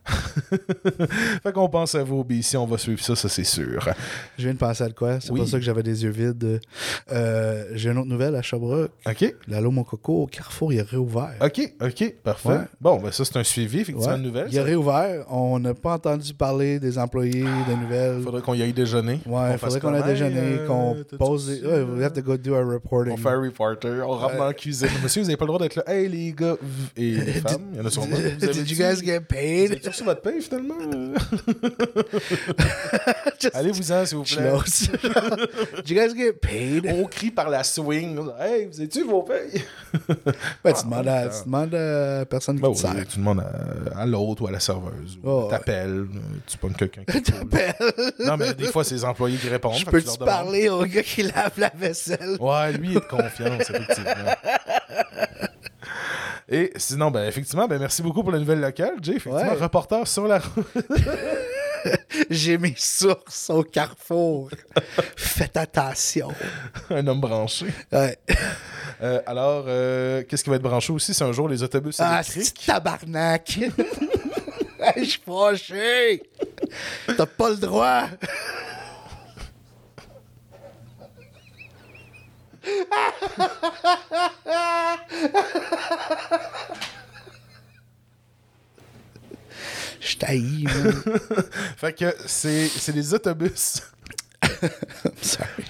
fait 1.43 1.53
qu'on 1.53 1.69
pense 1.69 1.95
à 1.95 2.03
vous, 2.03 2.25
BC, 2.25 2.57
on 2.57 2.67
va 2.67 2.79
suivre 2.79 3.01
ça, 3.03 3.15
ça 3.15 3.29
c'est 3.29 3.45
sûr. 3.45 3.89
Je 4.39 4.45
viens 4.45 4.53
de 4.55 4.59
penser 4.59 4.85
à 4.85 4.89
de 4.89 4.95
quoi? 4.95 5.21
C'est 5.21 5.31
Oui. 5.31 5.41
pour 5.41 5.49
ça 5.49 5.59
que 5.59 5.65
j'avais 5.65 5.83
des 5.83 6.03
yeux 6.05 6.11
vides. 6.11 6.61
Euh, 7.13 7.65
J'ai 7.75 7.91
une 7.91 7.99
autre 7.99 8.09
nouvelle 8.09 8.35
à 8.35 8.43
Sherbrooke. 8.43 8.91
OK? 9.07 9.35
L'Allo 9.49 9.71
Mon 9.71 9.85
Coco 9.85 10.23
au 10.23 10.27
Carrefour, 10.27 10.73
il 10.73 10.79
est 10.81 10.83
réouvert. 10.89 11.35
OK, 11.41 11.75
OK, 11.81 12.15
parfait. 12.23 12.49
Ouais. 12.49 12.59
Bon, 12.81 13.01
ben 13.01 13.13
ça, 13.13 13.25
c'est 13.25 13.37
un 13.37 13.45
suivi, 13.45 13.81
effectivement, 13.81 14.13
Ouais. 14.13 14.19
de 14.19 14.23
nouvelles. 14.25 14.49
Il 14.51 14.57
est 14.57 14.63
réouvert. 14.63 15.25
On 15.31 15.59
n'a 15.59 15.75
pas 15.75 15.95
entendu 15.95 16.35
parler 16.35 16.79
des 16.81 16.99
employés, 16.99 17.45
des 17.69 17.77
nouvelles. 17.77 18.23
Faudrait 18.23 18.43
qu'on 18.43 18.55
y 18.55 18.63
aille 18.63 18.73
déjeuner. 18.73 19.21
Ouais, 19.27 19.43
il 19.49 19.53
Qu'on 19.53 19.59
faudrait 19.59 19.81
qu'on 19.81 19.95
aille 19.95 20.03
déjeuner, 20.05 20.59
qu'on 20.67 20.95
euh, 20.97 21.03
t'as-tu 21.05 21.17
pose 21.17 21.47
des. 21.61 21.67
Ouais, 21.67 21.83
we 21.83 22.03
have 22.05 22.13
to 22.13 22.23
go 22.23 22.37
do 22.37 22.55
our 22.55 22.67
reporting. 22.67 23.13
On 23.13 23.17
fait 23.17 23.29
un 23.29 23.41
reporter, 23.41 24.03
on 24.09 24.17
rentre 24.17 24.37
dans 24.37 24.47
la 24.47 24.55
cuisine. 24.55 24.89
Monsieur, 25.03 25.23
vous 25.23 25.27
n'avez 25.29 25.37
pas 25.37 25.45
le 25.45 25.49
droit 25.49 25.59
d'être 25.61 25.77
là. 25.77 25.85
Hey 25.87 26.09
les 26.09 26.33
gars 26.33 26.57
et 26.97 27.13
les 27.13 27.33
femmes, 27.41 27.63
il 27.73 27.79
y 27.79 27.81
en 27.81 27.87
a 27.87 27.91
sûrement. 27.91 28.17
Did 28.41 28.71
you 28.71 28.77
guys 28.77 29.03
get 29.05 29.21
paid? 29.21 29.81
Reçu 29.93 30.05
votre 30.05 30.23
paye 30.23 30.41
finalement? 30.41 30.75
Allez-vous-en, 33.55 34.07
s'il 34.07 34.19
vous 34.19 34.25
plaît. 34.25 34.53
You 35.87 35.95
guys 35.95 36.15
get 36.17 36.33
paid? 36.35 36.87
On 36.89 37.05
crie 37.07 37.31
par 37.31 37.49
la 37.51 37.65
swing. 37.65 38.19
Hey, 38.39 38.67
vous 38.67 38.79
avez-tu 38.81 39.03
vos 39.05 39.23
payes? 39.23 39.63
Tu 39.93 40.85
demandes 40.85 41.09
à, 41.09 41.29
tu 41.29 41.45
demandes 41.45 41.75
à 41.75 42.19
la 42.19 42.25
personne 42.27 42.57
qui 42.57 42.63
Ben 42.63 42.73
te 42.73 42.87
oui, 42.87 43.07
tu 43.09 43.19
demandes 43.19 43.41
à, 43.41 44.01
à 44.01 44.07
l'autre 44.07 44.43
ou 44.43 44.47
à 44.47 44.51
la 44.51 44.61
serveuse. 44.61 45.19
Oh. 45.23 45.49
T'appelles, 45.51 46.07
tu 46.47 46.57
pognes 46.59 46.75
quelqu'un. 46.75 47.05
qui 47.05 47.23
cool. 47.33 48.27
non, 48.27 48.37
mais 48.37 48.55
des 48.55 48.67
fois, 48.67 48.85
c'est 48.85 48.95
les 48.95 49.05
employés 49.05 49.39
qui 49.39 49.49
répondent. 49.49 49.77
Je 49.77 49.85
peux-tu 49.85 50.17
parler 50.19 50.69
au 50.69 50.85
gars 50.85 51.03
qui 51.03 51.23
lave 51.23 51.53
la 51.59 51.73
vaisselle? 51.75 52.37
Ouais, 52.41 52.73
lui 52.73 52.91
il 52.91 52.97
est 52.97 53.01
de 53.01 53.01
confiance, 53.01 53.71
effectivement. 53.71 54.35
Et 56.55 56.71
sinon, 56.77 57.11
ben, 57.11 57.27
effectivement, 57.27 57.67
ben, 57.67 57.79
merci 57.79 58.03
beaucoup 58.03 58.23
pour 58.23 58.31
la 58.33 58.39
nouvelle 58.39 58.61
locale, 58.61 58.95
Jay. 59.01 59.13
Effectivement, 59.17 59.53
Ouais. 59.53 59.59
reporter 59.59 60.07
sur 60.07 60.27
la 60.29 60.39
route. 60.39 60.67
J'ai 62.31 62.59
mes 62.59 62.75
sources 62.77 63.51
au 63.51 63.65
carrefour. 63.65 64.51
Faites 65.17 65.57
attention. 65.57 66.29
un 66.91 67.07
homme 67.07 67.21
branché. 67.21 67.67
Ouais. 67.91 68.17
Euh, 69.03 69.21
alors, 69.27 69.65
euh, 69.67 70.23
qu'est-ce 70.29 70.45
qui 70.45 70.51
va 70.51 70.57
être 70.57 70.63
branché 70.63 70.93
aussi? 70.93 71.13
C'est 71.15 71.25
un 71.25 71.33
jour 71.33 71.49
les 71.49 71.63
autobus 71.63 71.97
Ah, 71.99 72.17
électriques. 72.21 72.55
c'est 72.61 72.67
tabarnak. 72.67 73.59
Je 74.97 75.05
suis 75.05 75.21
fâché. 75.27 76.23
T'as 77.17 77.27
pas 77.27 77.51
le 77.51 77.57
droit. 77.57 78.05
Je 90.01 90.17
t'haïs. 90.17 90.67
Fait 91.77 91.93
que 91.93 92.15
c'est 92.27 92.95
les 92.95 93.15
autobus. 93.15 93.83
I'm 94.43 94.71
sorry. 95.23 95.65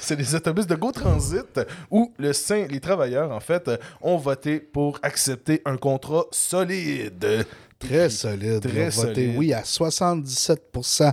C'est 0.00 0.16
les 0.16 0.34
autobus 0.36 0.66
de 0.68 0.76
Go 0.76 0.92
Transit 0.92 1.60
où 1.90 2.12
le 2.18 2.32
Saint, 2.32 2.66
les 2.68 2.78
travailleurs, 2.78 3.32
en 3.32 3.40
fait, 3.40 3.68
ont 4.00 4.16
voté 4.16 4.60
pour 4.60 5.00
accepter 5.02 5.62
un 5.64 5.76
contrat 5.76 6.26
solide. 6.30 7.44
Très 7.78 8.08
solide. 8.10 8.60
Très 8.60 8.86
ont 8.86 9.02
voté 9.02 9.14
solide. 9.14 9.34
oui 9.36 9.52
à 9.52 9.62
77% 9.62 11.12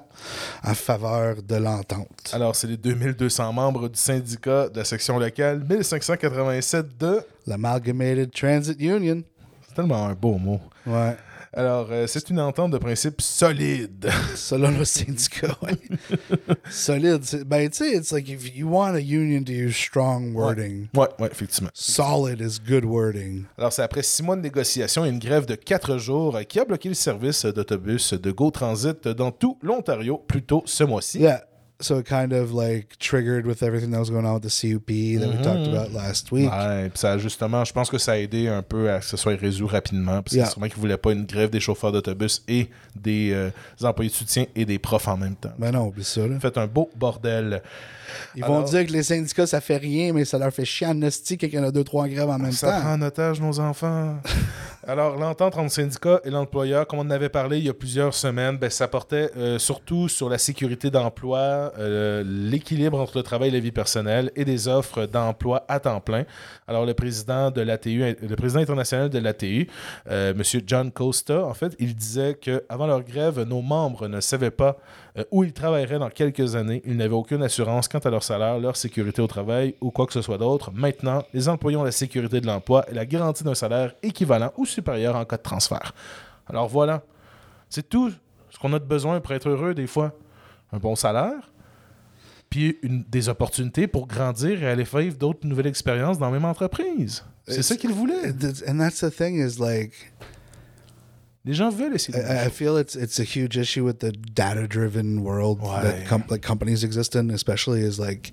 en 0.63 0.73
faveur 0.73 1.41
de 1.43 1.55
l'entente. 1.55 2.31
Alors, 2.31 2.55
c'est 2.55 2.67
les 2.67 2.77
2200 2.77 3.51
membres 3.51 3.89
du 3.89 3.99
syndicat 3.99 4.69
de 4.69 4.77
la 4.77 4.85
section 4.85 5.19
locale, 5.19 5.63
1587 5.69 6.97
de... 6.97 7.21
L'Amalgamated 7.45 8.31
Transit 8.31 8.79
Union. 8.79 9.21
C'est 9.67 9.75
tellement 9.75 10.07
un 10.07 10.13
beau 10.13 10.37
mot. 10.37 10.61
Ouais. 10.85 11.17
Alors, 11.55 11.87
euh, 11.91 12.07
c'est 12.07 12.29
une 12.31 12.39
entente 12.39 12.71
de 12.71 12.77
principe 12.79 13.21
solide. 13.21 14.09
Selon 14.35 14.71
le 14.71 14.85
syndicat, 14.85 15.55
ouais. 15.61 15.77
Solide. 16.71 17.19
c'est- 17.23 17.43
Ben, 17.43 17.69
tu 17.69 17.77
sais, 17.77 17.91
it's 17.95 18.11
like 18.11 18.27
if 18.27 18.55
you 18.55 18.67
want 18.67 18.95
a 18.95 18.99
union 18.99 19.43
to 19.43 19.51
use 19.51 19.75
strong 19.75 20.33
wording, 20.33 20.87
Ouais, 20.95 21.07
ouais, 21.19 21.29
effectivement. 21.31 21.69
solid 21.73 22.41
is 22.41 22.59
good 22.59 22.85
wording. 22.85 23.43
Alors, 23.57 23.71
c'est 23.71 23.83
après 23.83 24.01
six 24.03 24.23
mois 24.23 24.35
de 24.35 24.41
négociations 24.41 25.05
et 25.05 25.09
une 25.09 25.19
grève 25.19 25.45
de 25.45 25.55
quatre 25.55 25.97
jours 25.99 26.39
qui 26.49 26.59
a 26.59 26.65
bloqué 26.65 26.89
le 26.89 26.95
service 26.95 27.45
d'autobus 27.45 28.13
de 28.13 28.31
Go 28.31 28.49
Transit 28.49 29.07
dans 29.09 29.31
tout 29.31 29.59
l'Ontario 29.61 30.17
plus 30.17 30.41
tôt 30.43 30.63
ce 30.65 30.83
mois-ci. 30.83 31.19
Yeah. 31.19 31.43
So 31.83 31.99
it 31.99 32.05
kind 32.07 32.31
of 32.31 32.53
like 32.53 32.97
triggered 32.97 33.45
with 33.45 33.61
everything 33.61 33.91
that 33.91 33.99
was 33.99 34.09
going 34.09 34.25
on 34.25 34.35
with 34.35 34.43
the 34.43 34.49
CUP 34.49 34.87
that 35.19 35.27
we 35.27 35.43
talked 35.43 35.67
about 35.67 35.91
last 35.93 36.31
week. 36.31 36.49
Ouais, 36.49 36.89
puis 36.89 36.97
ça, 36.99 37.17
justement, 37.17 37.65
je 37.65 37.73
pense 37.73 37.89
que 37.89 37.97
ça 37.97 38.13
a 38.13 38.17
aidé 38.17 38.47
un 38.47 38.61
peu 38.61 38.89
à 38.89 38.99
que 38.99 39.05
ce 39.05 39.17
soit 39.17 39.35
résolu 39.35 39.65
rapidement, 39.65 40.21
parce 40.23 40.31
que 40.33 40.37
Yeah. 40.39 40.49
sûrement 40.49 40.67
qu'ils 40.67 40.79
voulaient 40.79 40.97
pas 40.97 41.11
une 41.11 41.25
grève 41.25 41.49
des 41.49 41.59
chauffeurs 41.59 41.91
d'autobus 41.91 42.41
et 42.47 42.69
des, 42.95 43.31
euh, 43.33 43.49
des 43.79 43.85
employés 43.85 44.09
de 44.09 44.15
soutien 44.15 44.45
et 44.55 44.63
des 44.65 44.79
profs 44.79 45.07
en 45.09 45.17
même 45.17 45.35
temps. 45.35 45.51
Ben 45.59 45.71
non, 45.71 45.87
oublie 45.87 46.03
ça, 46.05 46.25
là. 46.25 46.39
Faites 46.39 46.57
un 46.57 46.67
beau 46.67 46.89
bordel. 46.95 47.61
Ils 48.35 48.43
vont 48.43 48.55
Alors- 48.57 48.63
dire 48.69 48.85
que 48.85 48.91
les 48.91 49.03
syndicats, 49.03 49.47
ça 49.47 49.61
fait 49.61 49.77
rien, 49.77 50.13
mais 50.13 50.25
ça 50.25 50.37
leur 50.37 50.51
fait 50.51 50.65
chier 50.65 50.87
en 50.87 51.01
qu'il 51.37 51.53
y 51.53 51.59
en 51.59 51.63
a 51.63 51.71
deux, 51.71 51.83
trois 51.83 52.07
grèves 52.07 52.29
en 52.29 52.37
même 52.37 52.51
Ça 52.51 52.71
prend 52.71 52.81
temps. 52.81 52.89
en 52.93 53.01
otage 53.01 53.41
nos 53.41 53.59
enfants. 53.59 54.15
Alors, 54.85 55.15
l'entente 55.15 55.53
entre 55.53 55.63
le 55.63 55.69
syndicat 55.69 56.19
et 56.25 56.29
l'employeur, 56.29 56.85
comme 56.87 56.99
on 56.99 57.03
en 57.03 57.09
avait 57.09 57.29
parlé 57.29 57.57
il 57.57 57.63
y 57.63 57.69
a 57.69 57.73
plusieurs 57.73 58.13
semaines, 58.13 58.57
ben, 58.57 58.69
ça 58.69 58.89
portait 58.89 59.31
euh, 59.37 59.57
surtout 59.57 60.09
sur 60.09 60.27
la 60.27 60.37
sécurité 60.37 60.89
d'emploi, 60.91 61.71
euh, 61.79 62.21
l'équilibre 62.25 62.99
entre 62.99 63.17
le 63.17 63.23
travail 63.23 63.47
et 63.47 63.51
la 63.51 63.59
vie 63.59 63.71
personnelle 63.71 64.29
et 64.35 64.43
des 64.43 64.67
offres 64.67 65.05
d'emploi 65.05 65.63
à 65.69 65.79
temps 65.79 66.01
plein. 66.01 66.25
Alors, 66.67 66.85
le 66.85 66.93
président 66.93 67.49
de 67.49 67.61
l'ATU, 67.61 68.03
le 68.21 68.35
président 68.35 68.59
international 68.61 69.09
de 69.09 69.19
l'ATU, 69.19 69.69
euh, 70.09 70.33
M. 70.33 70.41
John 70.67 70.91
Costa, 70.91 71.45
en 71.45 71.53
fait, 71.53 71.73
il 71.79 71.95
disait 71.95 72.35
qu'avant 72.35 72.87
leur 72.87 73.03
grève, 73.03 73.41
nos 73.43 73.61
membres 73.61 74.09
ne 74.09 74.19
savaient 74.19 74.51
pas 74.51 74.77
euh, 75.17 75.23
où 75.31 75.43
ils 75.43 75.53
travailleraient 75.53 75.99
dans 75.99 76.09
quelques 76.09 76.55
années. 76.55 76.81
Ils 76.85 76.97
n'avaient 76.97 77.13
aucune 77.13 77.43
assurance 77.43 77.87
quant 77.87 77.99
à 77.99 78.09
leur 78.09 78.23
salaire, 78.23 78.59
leur 78.59 78.75
sécurité 78.75 79.21
au 79.21 79.27
travail 79.27 79.75
ou 79.81 79.91
quoi 79.91 80.05
que 80.07 80.13
ce 80.13 80.21
soit 80.21 80.37
d'autre. 80.37 80.71
Maintenant, 80.73 81.23
les 81.33 81.47
employés 81.49 81.77
ont 81.77 81.83
la 81.83 81.91
sécurité 81.91 82.41
de 82.41 82.47
l'emploi 82.47 82.85
et 82.89 82.93
la 82.93 83.05
garantie 83.05 83.43
d'un 83.43 83.55
salaire 83.55 83.93
équivalent 84.01 84.51
ou 84.57 84.65
supérieur 84.65 85.15
en 85.15 85.25
cas 85.25 85.37
de 85.37 85.43
transfert. 85.43 85.93
Alors 86.47 86.67
voilà, 86.67 87.03
c'est 87.69 87.87
tout 87.87 88.11
ce 88.49 88.57
qu'on 88.59 88.73
a 88.73 88.79
de 88.79 88.85
besoin 88.85 89.19
pour 89.19 89.33
être 89.33 89.49
heureux 89.49 89.73
des 89.73 89.87
fois. 89.87 90.13
Un 90.71 90.77
bon 90.79 90.95
salaire, 90.95 91.51
puis 92.49 92.77
une- 92.81 93.03
des 93.09 93.29
opportunités 93.29 93.87
pour 93.87 94.07
grandir 94.07 94.63
et 94.63 94.67
aller 94.67 94.83
vivre 94.83 95.17
d'autres 95.17 95.45
nouvelles 95.45 95.67
expériences 95.67 96.17
dans 96.17 96.25
la 96.27 96.31
même 96.31 96.45
entreprise. 96.45 97.23
C'est 97.47 97.61
ça 97.63 97.75
qu'ils 97.75 97.91
voulaient. 97.93 98.29
And 98.67 98.77
that's 98.77 98.99
the 99.01 99.15
thing 99.15 99.35
is 99.37 99.59
like, 99.59 99.93
Les 101.45 101.53
gens 101.53 101.69
veulent 101.73 101.93
essayer 101.93 102.13
de... 102.13 102.23
I, 102.23 102.45
I 102.45 102.49
feel 102.49 102.77
it's 102.77 102.95
it's 102.95 103.19
a 103.19 103.23
huge 103.25 103.57
issue 103.57 103.83
with 103.83 103.99
the 103.99 104.11
data 104.13 104.65
driven 104.67 105.23
world 105.23 105.59
Ouais. 105.61 105.81
that 105.83 106.07
com- 106.07 106.23
like 106.29 106.41
companies 106.41 106.83
exist 106.83 107.15
in, 107.15 107.29
especially 107.29 107.81
is 107.81 107.99
like 107.99 108.31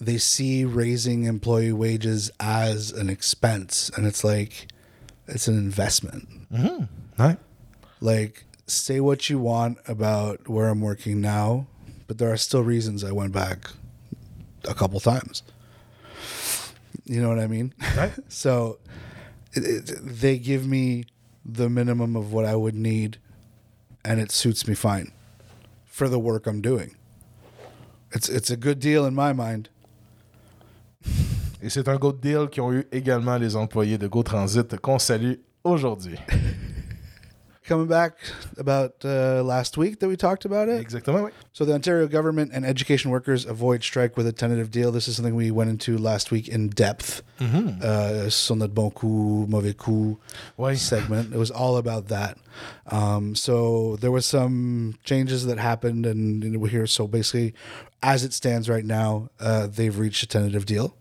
they 0.00 0.18
see 0.18 0.64
raising 0.64 1.24
employee 1.24 1.72
wages 1.72 2.30
as 2.40 2.90
an 2.90 3.08
expense, 3.08 3.88
and 3.96 4.04
it's 4.06 4.24
like 4.24 4.66
it's 5.28 5.46
an 5.46 5.56
investment. 5.56 6.28
Mm-hmm. 6.52 6.84
Right? 7.22 7.38
Like 8.00 8.44
say 8.66 8.98
what 8.98 9.30
you 9.30 9.38
want 9.38 9.78
about 9.86 10.48
where 10.48 10.68
I'm 10.68 10.80
working 10.80 11.20
now, 11.20 11.66
but 12.08 12.18
there 12.18 12.32
are 12.32 12.36
still 12.36 12.62
reasons 12.64 13.04
I 13.04 13.12
went 13.12 13.32
back 13.32 13.70
a 14.66 14.74
couple 14.74 14.98
times. 14.98 15.44
You 17.04 17.20
know 17.22 17.28
what 17.28 17.38
I 17.38 17.46
mean? 17.46 17.74
Right. 17.96 18.12
So 18.28 18.78
it, 19.52 19.64
it, 19.64 19.98
they 20.02 20.38
give 20.38 20.66
me 20.66 21.04
the 21.44 21.68
minimum 21.68 22.16
of 22.16 22.32
what 22.32 22.44
I 22.44 22.56
would 22.56 22.74
need, 22.74 23.18
and 24.04 24.20
it 24.20 24.30
suits 24.30 24.66
me 24.66 24.74
fine 24.74 25.12
for 25.84 26.08
the 26.08 26.18
work 26.18 26.46
I'm 26.46 26.60
doing. 26.60 26.96
It's 28.12 28.28
it's 28.28 28.50
a 28.50 28.56
good 28.56 28.78
deal 28.78 29.04
in 29.06 29.14
my 29.14 29.32
mind. 29.32 29.68
Et 31.62 31.70
c'est 31.70 31.86
un 31.88 31.96
good 31.96 32.20
deal 32.20 32.48
qu'ils 32.48 32.62
ont 32.62 32.72
eu 32.72 32.84
également 32.90 33.38
les 33.38 33.54
employés 33.54 33.96
de 33.96 34.08
Go 34.08 34.22
Transit 34.22 34.76
qu'on 34.80 34.98
salue 34.98 35.34
aujourd'hui. 35.64 36.18
Coming 37.64 37.86
back 37.86 38.16
about 38.58 38.96
uh, 39.04 39.42
last 39.44 39.78
week 39.78 40.00
that 40.00 40.08
we 40.08 40.16
talked 40.16 40.44
about 40.44 40.68
it. 40.68 40.80
Oui. 41.26 41.30
So 41.52 41.64
the 41.64 41.74
Ontario 41.74 42.08
government 42.08 42.50
and 42.52 42.66
education 42.66 43.12
workers 43.12 43.44
avoid 43.46 43.84
strike 43.84 44.16
with 44.16 44.26
a 44.26 44.32
tentative 44.32 44.72
deal. 44.72 44.90
This 44.90 45.06
is 45.06 45.14
something 45.14 45.36
we 45.36 45.52
went 45.52 45.70
into 45.70 45.96
last 45.96 46.32
week 46.32 46.48
in 46.48 46.70
depth. 46.70 47.22
Uh, 47.82 48.28
sur 48.28 48.56
notre 48.56 48.72
bon 48.74 48.90
coup, 48.90 49.46
mauvais 49.48 49.74
coup 49.74 50.18
segment. 50.76 51.32
It 51.32 51.38
was 51.38 51.50
all 51.52 51.76
about 51.76 52.08
that. 52.08 52.36
Um, 52.86 53.34
so 53.36 53.96
there 53.96 54.10
was 54.10 54.26
some 54.26 54.96
changes 55.04 55.46
that 55.46 55.58
happened, 55.58 56.04
and, 56.04 56.42
and 56.42 56.60
we're 56.60 56.68
here. 56.68 56.86
So 56.88 57.06
basically, 57.06 57.54
as 58.02 58.24
it 58.24 58.32
stands 58.32 58.68
right 58.68 58.84
now, 58.84 59.28
uh, 59.38 59.68
they've 59.68 59.96
reached 59.96 60.22
a 60.24 60.26
tentative 60.26 60.66
deal. 60.66 60.96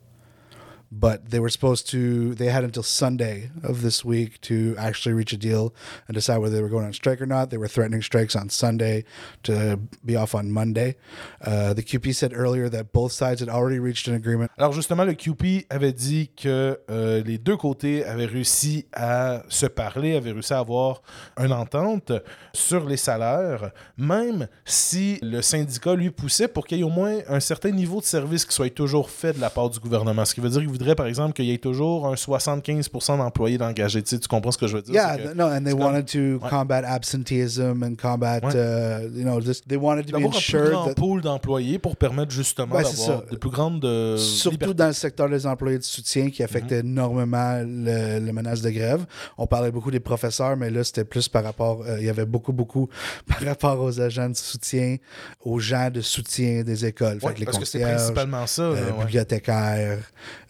But 0.91 1.29
they 1.29 1.39
were 1.39 1.49
supposed 1.49 1.89
to. 1.91 2.35
They 2.35 2.47
had 2.47 2.63
until 2.63 2.83
Sunday 2.83 3.49
of 3.63 3.81
this 3.81 4.03
week 4.03 4.41
to 4.41 4.75
actually 4.77 5.13
reach 5.13 5.31
a 5.31 5.37
deal 5.37 5.73
and 6.07 6.15
decide 6.15 6.39
whether 6.39 6.55
they 6.55 6.61
were 6.61 6.69
going 6.69 6.85
on 6.85 6.93
strike 6.93 7.21
or 7.21 7.25
not. 7.25 7.49
They 7.49 7.57
were 7.57 7.69
threatening 7.69 8.01
strikes 8.01 8.35
on 8.35 8.49
Sunday 8.49 9.05
to 9.43 9.79
be 10.05 10.15
off 10.17 10.35
on 10.35 10.51
Monday. 10.51 10.97
Uh, 11.41 11.73
the 11.73 11.83
QP 11.83 12.13
said 12.13 12.33
earlier 12.35 12.67
that 12.69 12.91
both 12.91 13.13
sides 13.13 13.39
had 13.39 13.49
already 13.49 13.79
reached 13.79 14.07
an 14.07 14.15
agreement. 14.15 14.51
Alors 14.57 14.73
justement, 14.73 15.05
le 15.05 15.13
QP 15.13 15.65
avait 15.69 15.93
dit 15.93 16.29
que 16.35 16.77
euh, 16.89 17.23
les 17.23 17.37
deux 17.37 17.57
côtés 17.57 18.03
avaient 18.05 18.25
réussi 18.25 18.85
à 18.93 19.43
se 19.47 19.65
parler, 19.67 20.15
avaient 20.15 20.31
réussi 20.31 20.53
à 20.53 20.59
avoir 20.59 21.01
une 21.39 21.53
entente 21.53 22.11
sur 22.53 22.87
les 22.87 22.97
salaires, 22.97 23.71
même 23.97 24.47
si 24.65 25.19
le 25.21 25.41
syndicat 25.41 25.95
lui 25.95 26.11
poussait 26.11 26.47
pour 26.47 26.67
qu'il 26.67 26.79
y 26.79 26.81
ait 26.81 26.83
au 26.83 26.89
moins 26.89 27.19
un 27.27 27.39
certain 27.39 27.71
niveau 27.71 27.99
de 27.99 28.05
service 28.05 28.45
qui 28.45 28.53
soit 28.53 28.73
toujours 28.73 29.09
fait 29.09 29.33
de 29.33 29.39
la 29.41 29.49
part 29.49 29.69
du 29.69 29.79
gouvernement. 29.79 30.25
Ce 30.25 30.33
qui 30.33 30.41
veut 30.41 30.49
dire 30.49 30.59
qu'il 30.59 30.69
voudrait 30.81 30.95
par 30.95 31.07
exemple, 31.07 31.33
qu'il 31.33 31.45
y 31.45 31.53
ait 31.53 31.57
toujours 31.57 32.07
un 32.07 32.15
75% 32.15 33.17
d'employés 33.17 33.57
d'engagés. 33.57 34.01
Tu, 34.03 34.09
sais, 34.15 34.19
tu 34.19 34.27
comprends 34.27 34.51
ce 34.51 34.57
que 34.57 34.67
je 34.67 34.75
veux 34.75 34.81
dire? 34.81 34.93
Yeah, 34.93 35.17
que 35.17 35.33
no, 35.33 35.45
and 35.45 35.59
they 35.63 35.65
c'est 35.65 35.71
comme- 35.71 35.81
wanted 35.81 36.05
to 36.05 36.43
Ouais. 36.43 36.49
combat 36.49 36.81
absenteeism 36.87 37.83
and 37.83 37.95
combat, 38.01 38.39
Ouais. 38.43 38.53
uh, 38.55 39.07
you 39.17 39.23
know, 39.23 39.39
this, 39.41 39.61
they 39.67 39.77
wanted 39.77 40.05
to 40.05 40.11
be 40.17 40.21
D'avoir 40.21 40.35
un 40.35 40.39
plus 40.39 40.69
grand 40.69 40.85
that 40.87 40.93
pool 40.95 41.21
d'employés 41.21 41.79
pour 41.79 41.95
permettre 41.95 42.31
justement 42.31 42.75
Ouais, 42.75 42.83
d'avoir 42.83 43.23
de 43.25 43.35
plus 43.35 43.49
grandes 43.49 43.83
euh, 43.85 44.17
Surtout 44.17 44.51
libertés. 44.55 44.73
dans 44.75 44.87
le 44.87 44.93
secteur 44.93 45.29
des 45.29 45.45
employés 45.45 45.77
de 45.77 45.83
soutien 45.83 46.29
qui 46.29 46.41
Mhm. 46.41 46.45
affectait 46.45 46.79
énormément 46.79 47.59
le, 47.63 48.19
le 48.19 48.33
menace 48.33 48.61
de 48.61 48.69
grève. 48.69 49.05
On 49.37 49.47
parlait 49.47 49.71
beaucoup 49.71 49.91
des 49.91 49.99
professeurs, 49.99 50.57
mais 50.57 50.69
là, 50.69 50.83
c'était 50.83 51.03
plus 51.05 51.27
par 51.27 51.43
rapport. 51.43 51.83
euh, 51.87 51.97
il 51.99 52.05
y 52.05 52.09
avait 52.09 52.25
beaucoup, 52.25 52.53
beaucoup 52.53 52.89
par 53.27 53.41
rapport 53.45 53.79
aux 53.81 53.99
agents 54.01 54.29
de 54.29 54.35
soutien, 54.35 54.97
aux 55.43 55.59
gens 55.59 55.89
de 55.89 56.01
soutien 56.01 56.63
des 56.63 56.85
écoles. 56.85 57.19
Fait 57.19 57.27
Ouais, 57.27 57.33
que 57.33 57.39
les 57.39 57.45
parce 57.45 57.59
que 57.59 57.65
c'est 57.65 57.79
principalement 57.79 58.47
ça. 58.47 58.61
euh, 58.63 58.91
bibliothécaires. 58.99 59.99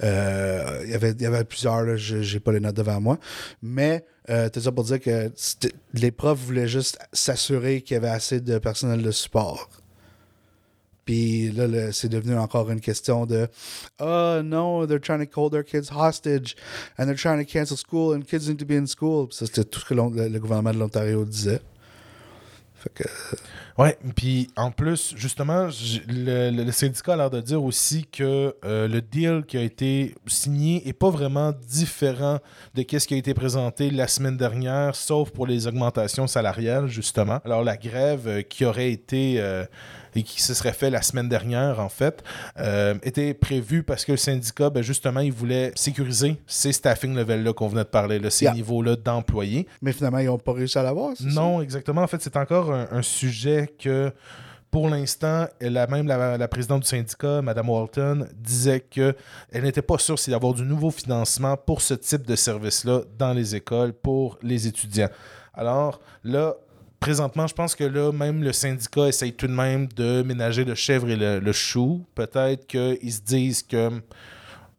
euh, 0.03 0.20
il, 0.83 0.91
y 0.91 0.93
avait, 0.93 1.11
il 1.11 1.21
y 1.21 1.25
avait 1.25 1.43
plusieurs, 1.43 1.97
je 1.97 2.33
n'ai 2.33 2.39
pas 2.39 2.51
les 2.51 2.59
notes 2.59 2.75
devant 2.75 2.99
moi. 2.99 3.17
Mais 3.61 4.05
euh, 4.29 4.49
tout 4.49 4.61
ça 4.61 4.71
pour 4.71 4.83
dire 4.83 4.99
que 4.99 5.31
les 5.93 6.11
profs 6.11 6.39
voulaient 6.39 6.67
juste 6.67 6.99
s'assurer 7.11 7.81
qu'il 7.81 7.95
y 7.95 7.97
avait 7.97 8.09
assez 8.09 8.39
de 8.39 8.57
personnel 8.59 9.01
de 9.01 9.11
support. 9.11 9.69
Puis 11.05 11.51
là, 11.51 11.91
c'est 11.91 12.09
devenu 12.09 12.37
encore 12.37 12.69
une 12.69 12.79
question 12.79 13.25
de 13.25 13.47
Oh 13.99 14.41
no, 14.43 14.85
they're 14.85 15.01
trying 15.01 15.25
to 15.25 15.29
hold 15.35 15.51
their 15.51 15.63
kids 15.63 15.89
hostage 15.91 16.55
and 16.97 17.05
they're 17.07 17.15
trying 17.15 17.43
to 17.43 17.51
cancel 17.51 17.75
school 17.75 18.13
and 18.13 18.21
kids 18.21 18.47
need 18.47 18.59
to 18.59 18.65
be 18.65 18.77
in 18.77 18.85
school. 18.85 19.27
Puis 19.27 19.37
ça, 19.37 19.45
c'était 19.47 19.63
tout 19.63 19.79
ce 19.79 19.85
que 19.85 19.93
le 19.95 20.39
gouvernement 20.39 20.71
de 20.71 20.77
l'Ontario 20.77 21.25
disait. 21.25 21.61
Fait 22.81 22.93
que, 22.93 23.03
Ouais, 23.77 23.97
puis 24.15 24.47
en 24.57 24.69
plus, 24.69 25.13
justement, 25.15 25.69
le, 26.07 26.71
syndicat 26.71 27.13
a 27.13 27.15
l'air 27.15 27.29
de 27.29 27.41
dire 27.41 27.63
aussi 27.63 28.05
que 28.05 28.55
euh, 28.65 28.87
le 28.87 29.01
deal 29.01 29.43
qui 29.47 29.57
a 29.57 29.61
été 29.61 30.13
signé 30.27 30.87
est 30.87 30.93
pas 30.93 31.09
vraiment 31.09 31.53
différent 31.67 32.39
de 32.75 32.83
ce 32.99 33.07
qui 33.07 33.13
a 33.13 33.17
été 33.17 33.33
présenté 33.33 33.89
la 33.89 34.07
semaine 34.07 34.37
dernière, 34.37 34.95
sauf 34.95 35.31
pour 35.31 35.47
les 35.47 35.67
augmentations 35.67 36.27
salariales, 36.27 36.87
justement. 36.87 37.39
Alors, 37.45 37.63
la 37.63 37.77
grève 37.77 38.27
euh, 38.27 38.41
qui 38.41 38.65
aurait 38.65 38.91
été 38.91 39.35
euh, 39.39 39.65
et 40.15 40.23
qui 40.23 40.41
se 40.41 40.53
serait 40.53 40.73
fait 40.73 40.89
la 40.89 41.01
semaine 41.01 41.29
dernière, 41.29 41.79
en 41.79 41.89
fait, 41.89 42.23
euh, 42.59 42.95
était 43.03 43.33
prévue 43.33 43.83
parce 43.83 44.05
que 44.05 44.11
le 44.11 44.17
syndicat, 44.17 44.69
ben, 44.69 44.81
justement, 44.83 45.19
il 45.21 45.31
voulait 45.31 45.71
sécuriser 45.75 46.37
ces 46.47 46.71
staffing 46.73 47.15
levels-là 47.15 47.53
qu'on 47.53 47.67
venait 47.67 47.83
de 47.83 47.89
parler, 47.89 48.19
là, 48.19 48.29
ces 48.29 48.45
Yeah. 48.45 48.53
niveaux-là 48.53 48.95
d'employés. 48.95 49.67
mais 49.81 49.93
finalement, 49.93 50.19
ils 50.19 50.25
n'ont 50.25 50.37
pas 50.37 50.53
réussi 50.53 50.77
à 50.77 50.83
l'avoir. 50.83 51.13
c'est 51.17 51.23
ça? 51.23 51.29
Non, 51.29 51.61
exactement. 51.61 52.01
En 52.01 52.07
fait, 52.07 52.21
c'est 52.21 52.37
encore 52.37 52.71
un, 52.73 52.87
un 52.91 53.01
sujet 53.01 53.73
que, 53.79 54.11
pour 54.69 54.87
l'instant, 54.89 55.47
même 55.61 56.07
la, 56.07 56.37
la 56.37 56.47
présidente 56.47 56.83
du 56.83 56.87
syndicat, 56.87 57.41
Mme 57.41 57.69
Walton, 57.69 58.27
disait 58.35 58.79
que 58.79 59.15
elle 59.51 59.63
n'était 59.63 59.81
pas 59.81 59.97
sûre 59.97 60.17
s'il 60.17 60.31
y 60.31 60.35
avoir 60.35 60.53
du 60.53 60.63
nouveau 60.63 60.91
financement 60.91 61.57
pour 61.57 61.81
ce 61.81 61.93
type 61.93 62.25
de 62.25 62.35
service-là 62.35 63.01
dans 63.17 63.33
les 63.33 63.55
écoles 63.55 63.91
pour 63.93 64.37
les 64.41 64.67
étudiants. 64.67 65.09
Alors 65.53 65.99
là, 66.23 66.55
présentement, 67.01 67.47
je 67.47 67.53
pense 67.53 67.75
que 67.75 67.83
là, 67.83 68.13
même 68.13 68.43
le 68.43 68.53
syndicat 68.53 69.07
essaye 69.07 69.33
tout 69.33 69.47
de 69.47 69.51
même 69.51 69.87
de 69.87 70.21
ménager 70.21 70.63
le 70.63 70.75
chèvre 70.75 71.09
et 71.09 71.17
le, 71.17 71.51
chou. 71.51 72.05
Peut-être 72.15 72.67
qu'ils 72.67 73.11
se 73.11 73.21
disent 73.21 73.63
que 73.63 73.89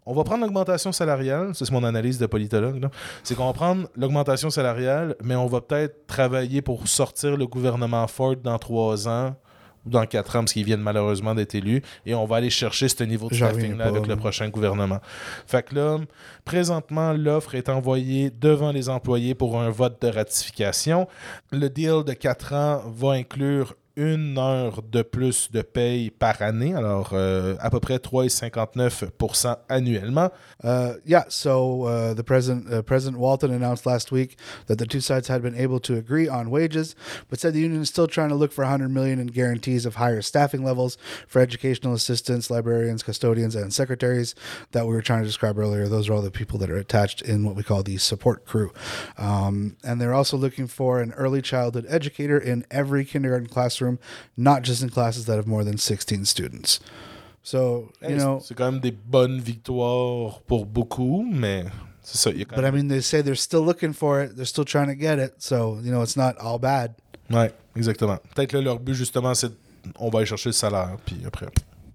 on 0.07 0.15
va 0.15 0.25
prendre 0.25 0.43
l'augmentation 0.43 0.91
salariale, 0.91 1.53
c'est 1.55 1.71
mon 1.71 1.85
analyse 1.85 2.19
de 2.19 2.27
politologue, 2.27 2.89
c'est 3.23 3.35
qu'on 3.37 3.47
va 3.47 3.53
prendre 3.53 3.89
l'augmentation 3.97 4.51
salariale, 4.51 5.15
mais 5.23 5.37
on 5.37 5.47
va 5.47 5.61
peut-être 5.61 6.07
travailler 6.07 6.63
pour 6.63 6.89
sortir 6.89 7.37
le 7.37 7.47
gouvernement 7.47 8.07
Ford 8.07 8.37
dans 8.37 8.59
trois 8.59 9.07
ans 9.09 9.37
dans 9.85 10.07
quatre 10.07 10.37
ans, 10.37 10.41
parce 10.41 10.53
qu'ils 10.53 10.65
viennent 10.65 10.81
malheureusement 10.81 11.35
d'être 11.35 11.55
élus, 11.55 11.83
et 12.07 12.15
on 12.15 12.25
va 12.25 12.37
aller 12.37 12.51
chercher 12.51 12.89
ce 12.89 13.05
niveau 13.05 13.29
de 13.29 13.35
staffing-là 13.35 13.87
avec 13.87 14.07
le 14.07 14.17
prochain 14.17 14.49
gouvernement. 14.49 15.01
Fait 15.47 15.63
que 15.63 15.75
là, 15.75 15.99
présentement, 16.45 17.13
l'offre 17.13 17.55
est 17.55 17.69
envoyée 17.69 18.31
devant 18.31 18.73
les 18.73 18.89
employés 18.89 19.35
pour 19.35 19.61
un 19.61 19.71
vote 19.71 20.01
de 20.03 20.09
ratification. 20.09 21.09
Le 21.51 21.69
deal 21.69 22.05
de 22.05 22.13
quatre 22.13 22.53
ans 22.53 22.83
va 22.87 23.13
inclure 23.13 23.75
une 23.97 24.39
heure 24.39 24.83
de 24.83 25.03
plus 25.03 25.51
de 25.53 25.63
paye 25.63 26.11
par 26.11 26.41
année, 26.41 26.75
alors 26.75 27.11
euh, 27.13 27.57
à 27.61 27.71
peu 27.71 27.81
près 27.81 27.97
3,59% 27.97 29.57
annuellement. 29.69 30.31
Uh, 30.65 30.95
yeah, 31.05 31.25
so 31.29 31.85
uh, 31.85 32.15
the 32.15 32.23
president, 32.23 32.73
uh, 32.73 32.83
President 32.83 33.19
Walton 33.19 33.51
announced 33.51 33.85
last 33.85 34.11
week 34.11 34.39
that 34.67 34.79
the 34.79 34.87
two 34.87 35.01
sides 35.01 35.29
had 35.29 35.43
been 35.43 35.55
able 35.55 35.79
to 35.81 35.97
agree 35.97 36.29
on 36.29 36.51
wages, 36.51 36.95
but 37.29 37.39
said 37.39 37.53
the 37.53 37.61
union 37.61 37.83
is 37.83 37.89
still 37.89 38.07
trying 38.07 38.31
to 38.31 38.35
look 38.35 38.53
for 38.53 38.63
100 38.63 38.89
million 38.89 39.19
in 39.19 39.27
guarantees 39.27 39.85
of 39.85 39.97
higher 39.97 40.23
staffing 40.23 40.65
levels 40.65 40.97
for 41.27 41.41
educational 41.41 41.93
assistants, 41.93 42.51
librarians, 42.51 43.03
custodians, 43.03 43.55
and 43.55 43.75
secretaries 43.75 44.35
that 44.71 44.87
we 44.87 44.95
were 44.95 45.03
trying 45.03 45.21
to 45.21 45.27
describe 45.27 45.59
earlier. 45.59 45.89
Those 45.89 46.09
are 46.09 46.15
all 46.15 46.23
the 46.23 46.31
people 46.31 46.59
that 46.61 46.71
are 46.71 46.77
attached 46.77 47.21
in 47.21 47.45
what 47.45 47.57
we 47.57 47.63
call 47.63 47.83
the 47.83 47.99
support 47.99 48.47
crew, 48.47 48.73
um, 49.19 49.77
and 49.85 50.01
they're 50.01 50.15
also 50.15 50.37
looking 50.37 50.67
for 50.67 51.01
an 51.01 51.13
early 51.13 51.43
childhood 51.43 51.85
educator 51.89 52.39
in 52.39 52.65
every 52.71 53.05
kindergarten 53.05 53.49
classroom, 53.83 53.99
not 54.37 54.63
just 54.65 54.83
in 54.83 54.89
classes 54.91 55.25
that 55.27 55.37
have 55.37 55.47
more 55.47 55.65
than 55.65 55.77
16 55.77 56.25
students. 56.27 56.81
So 57.43 57.91
you 58.03 58.17
know. 58.17 58.41
c'est 58.41 58.55
quand 58.55 58.71
même 58.71 58.81
des 58.81 58.93
bonnes 58.93 59.41
victoires 59.41 60.41
pour 60.47 60.65
beaucoup, 60.67 61.27
mais 61.29 61.65
c'est 62.03 62.19
ça. 62.19 62.31
y 62.31 62.45
But 62.45 62.59
I 62.59 62.61
même- 62.63 62.75
mean, 62.75 62.89
they 62.89 63.03
say 63.03 63.23
they're 63.23 63.35
still 63.37 63.65
looking 63.65 63.93
for 63.93 64.21
it. 64.23 64.37
They're 64.37 64.47
still 64.47 64.65
trying 64.65 64.87
to 64.87 64.95
get 64.99 65.19
it. 65.19 65.35
So, 65.39 65.79
you 65.83 65.91
know, 65.91 66.03
it's 66.05 66.17
not 66.17 66.35
all 66.41 66.59
bad. 66.61 66.93
Ouais, 67.31 67.53
exactement. 67.77 68.19
Peut-être 68.35 68.53
là, 68.53 68.61
leur 68.61 68.79
but, 68.79 68.95
justement, 68.95 69.35
c'est 69.35 69.51
on 69.99 70.09
va 70.11 70.19
aller 70.21 70.27
chercher 70.27 70.51
le 70.51 70.53
salaire, 70.55 70.97
puis 71.05 71.17
après. 71.27 71.47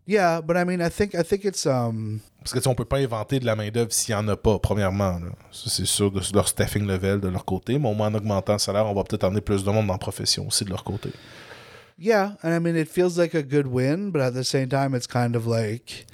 Yeah, 0.05 0.41
but 0.41 0.55
I 0.57 0.63
mean, 0.65 0.79
I 0.85 0.89
think 0.89 1.13
I 1.13 1.23
think 1.23 1.43
it's 1.45 1.65
um 1.65 2.19
Parce 2.39 2.53
que 2.53 2.59
tu 2.59 2.63
sais, 2.63 2.69
on 2.69 2.75
peut 2.75 2.85
pas 2.85 2.97
inventer 2.99 3.39
de 3.41 3.45
la 3.45 3.55
main-d'œuvre 3.57 3.91
s'il 3.91 4.15
n'y 4.15 4.21
en 4.21 4.27
a 4.29 4.37
pas, 4.37 4.57
premièrement. 4.59 5.19
là. 5.19 5.29
Ça, 5.51 5.69
c'est 5.69 5.85
sûr 5.85 6.11
de 6.11 6.21
leur 6.33 6.47
staffing 6.47 6.85
level 6.87 7.19
de 7.19 7.27
leur 7.27 7.43
côté, 7.45 7.77
mais 7.77 7.89
au 7.89 7.93
moins 7.93 8.07
en 8.07 8.15
augmentant 8.15 8.53
le 8.53 8.59
salaire, 8.59 8.85
on 8.85 8.93
va 8.93 9.03
peut-être 9.03 9.25
amener 9.25 9.41
plus 9.41 9.63
de 9.65 9.69
monde 9.71 9.85
dans 9.87 9.93
la 9.93 9.99
profession 9.99 10.47
aussi 10.47 10.63
de 10.65 10.69
leur 10.69 10.83
côté. 10.85 11.09
Yeah, 11.97 12.33
and 12.43 12.53
I 12.53 12.59
mean, 12.59 12.75
it 12.75 12.87
feels 12.87 13.17
like 13.17 13.33
a 13.33 13.43
good 13.43 13.67
win, 13.67 14.11
but 14.11 14.21
at 14.21 14.33
the 14.33 14.43
same 14.43 14.69
time, 14.69 14.93
it's 14.93 15.07
kind 15.07 15.35
of 15.35 15.47
like 15.47 16.05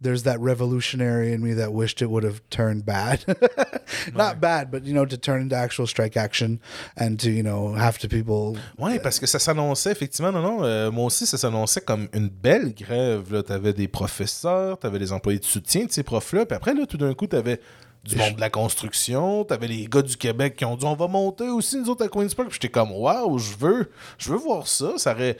there's 0.00 0.24
that 0.24 0.38
revolutionary 0.38 1.32
in 1.32 1.42
me 1.42 1.54
that 1.54 1.72
wished 1.72 2.02
it 2.02 2.10
would 2.10 2.24
have 2.24 2.42
turned 2.50 2.84
bad. 2.84 3.24
Not 4.14 4.38
bad, 4.38 4.70
but 4.70 4.84
you 4.84 4.92
know, 4.92 5.06
to 5.06 5.16
turn 5.16 5.40
into 5.40 5.56
actual 5.56 5.86
strike 5.86 6.16
action 6.16 6.60
and 6.96 7.18
to 7.20 7.30
you 7.30 7.42
know 7.42 7.72
have 7.72 7.98
to 7.98 8.08
people. 8.08 8.58
Oui, 8.78 8.98
parce 8.98 9.18
que 9.18 9.26
ça 9.26 9.38
s'annonçait, 9.38 9.92
effectivement, 9.92 10.30
non, 10.30 10.42
non, 10.42 10.64
euh, 10.64 10.90
moi 10.90 11.06
aussi, 11.06 11.26
ça 11.26 11.38
s'annonçait 11.38 11.80
comme 11.80 12.08
une 12.12 12.28
belle 12.28 12.74
grève. 12.74 13.42
Tu 13.46 13.52
avais 13.52 13.72
des 13.72 13.88
professeurs, 13.88 14.78
tu 14.78 14.86
avais 14.86 14.98
des 14.98 15.12
employés 15.12 15.38
de 15.38 15.44
soutien 15.44 15.86
de 15.86 15.92
ces 15.92 16.02
profs-là, 16.02 16.44
puis 16.44 16.56
après, 16.56 16.74
là, 16.74 16.84
tout 16.86 16.98
d'un 16.98 17.14
coup, 17.14 17.26
tu 17.26 17.36
avais 17.36 17.60
du 18.04 18.16
monde 18.16 18.34
de 18.36 18.40
la 18.40 18.50
construction, 18.50 19.44
tu 19.44 19.54
avais 19.54 19.66
les 19.66 19.86
gars 19.86 20.02
du 20.02 20.16
Québec 20.16 20.56
qui 20.56 20.64
ont 20.64 20.76
dit 20.76 20.84
on 20.84 20.94
va 20.94 21.06
monter 21.08 21.48
aussi, 21.48 21.78
nous 21.78 21.88
autres, 21.88 22.04
à 22.04 22.08
Queen's 22.08 22.34
Park. 22.34 22.48
Puis 22.50 22.58
j'étais 22.60 22.70
comme, 22.72 22.92
waouh, 22.92 23.38
je 23.38 23.56
veux, 23.56 23.90
je 24.18 24.30
veux 24.30 24.36
voir 24.36 24.66
ça. 24.66 24.92
Ça 24.98 25.12
aurait, 25.12 25.36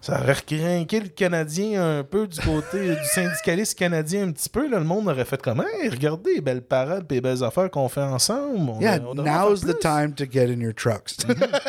ça 0.00 0.20
aurait 0.20 0.32
recrinqué 0.32 1.00
le 1.00 1.08
Canadien 1.08 1.98
un 1.98 2.02
peu 2.04 2.26
du 2.26 2.40
côté 2.40 2.94
du 2.96 3.04
syndicaliste 3.04 3.78
canadien 3.78 4.28
un 4.28 4.32
petit 4.32 4.48
peu. 4.48 4.68
Là, 4.68 4.78
le 4.78 4.84
monde 4.84 5.08
aurait 5.08 5.24
fait 5.24 5.40
comme, 5.40 5.62
hey, 5.80 5.88
regardez 5.90 6.34
les 6.36 6.40
belles 6.40 6.62
parades 6.62 7.04
et 7.10 7.14
les 7.14 7.20
belles 7.20 7.44
affaires 7.44 7.70
qu'on 7.70 7.88
fait 7.88 8.00
ensemble. 8.00 8.70
On- 8.70 8.80
Yeah, 8.80 8.98
on 9.06 9.14
now's 9.14 9.60
the 9.60 9.78
time 9.78 10.12
to 10.14 10.24
get 10.30 10.50
in 10.50 10.60
your 10.60 10.74
trucks. 10.74 11.16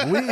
Oui. 0.08 0.20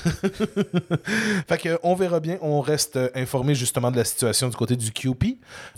fait 1.48 1.58
que 1.58 1.78
on 1.82 1.94
verra 1.94 2.20
bien. 2.20 2.38
On 2.42 2.60
reste 2.60 2.96
euh, 2.96 3.08
informé 3.14 3.54
justement 3.54 3.90
de 3.90 3.96
la 3.96 4.04
situation 4.04 4.48
du 4.48 4.56
côté 4.56 4.76
du 4.76 4.90
QP, 4.92 5.24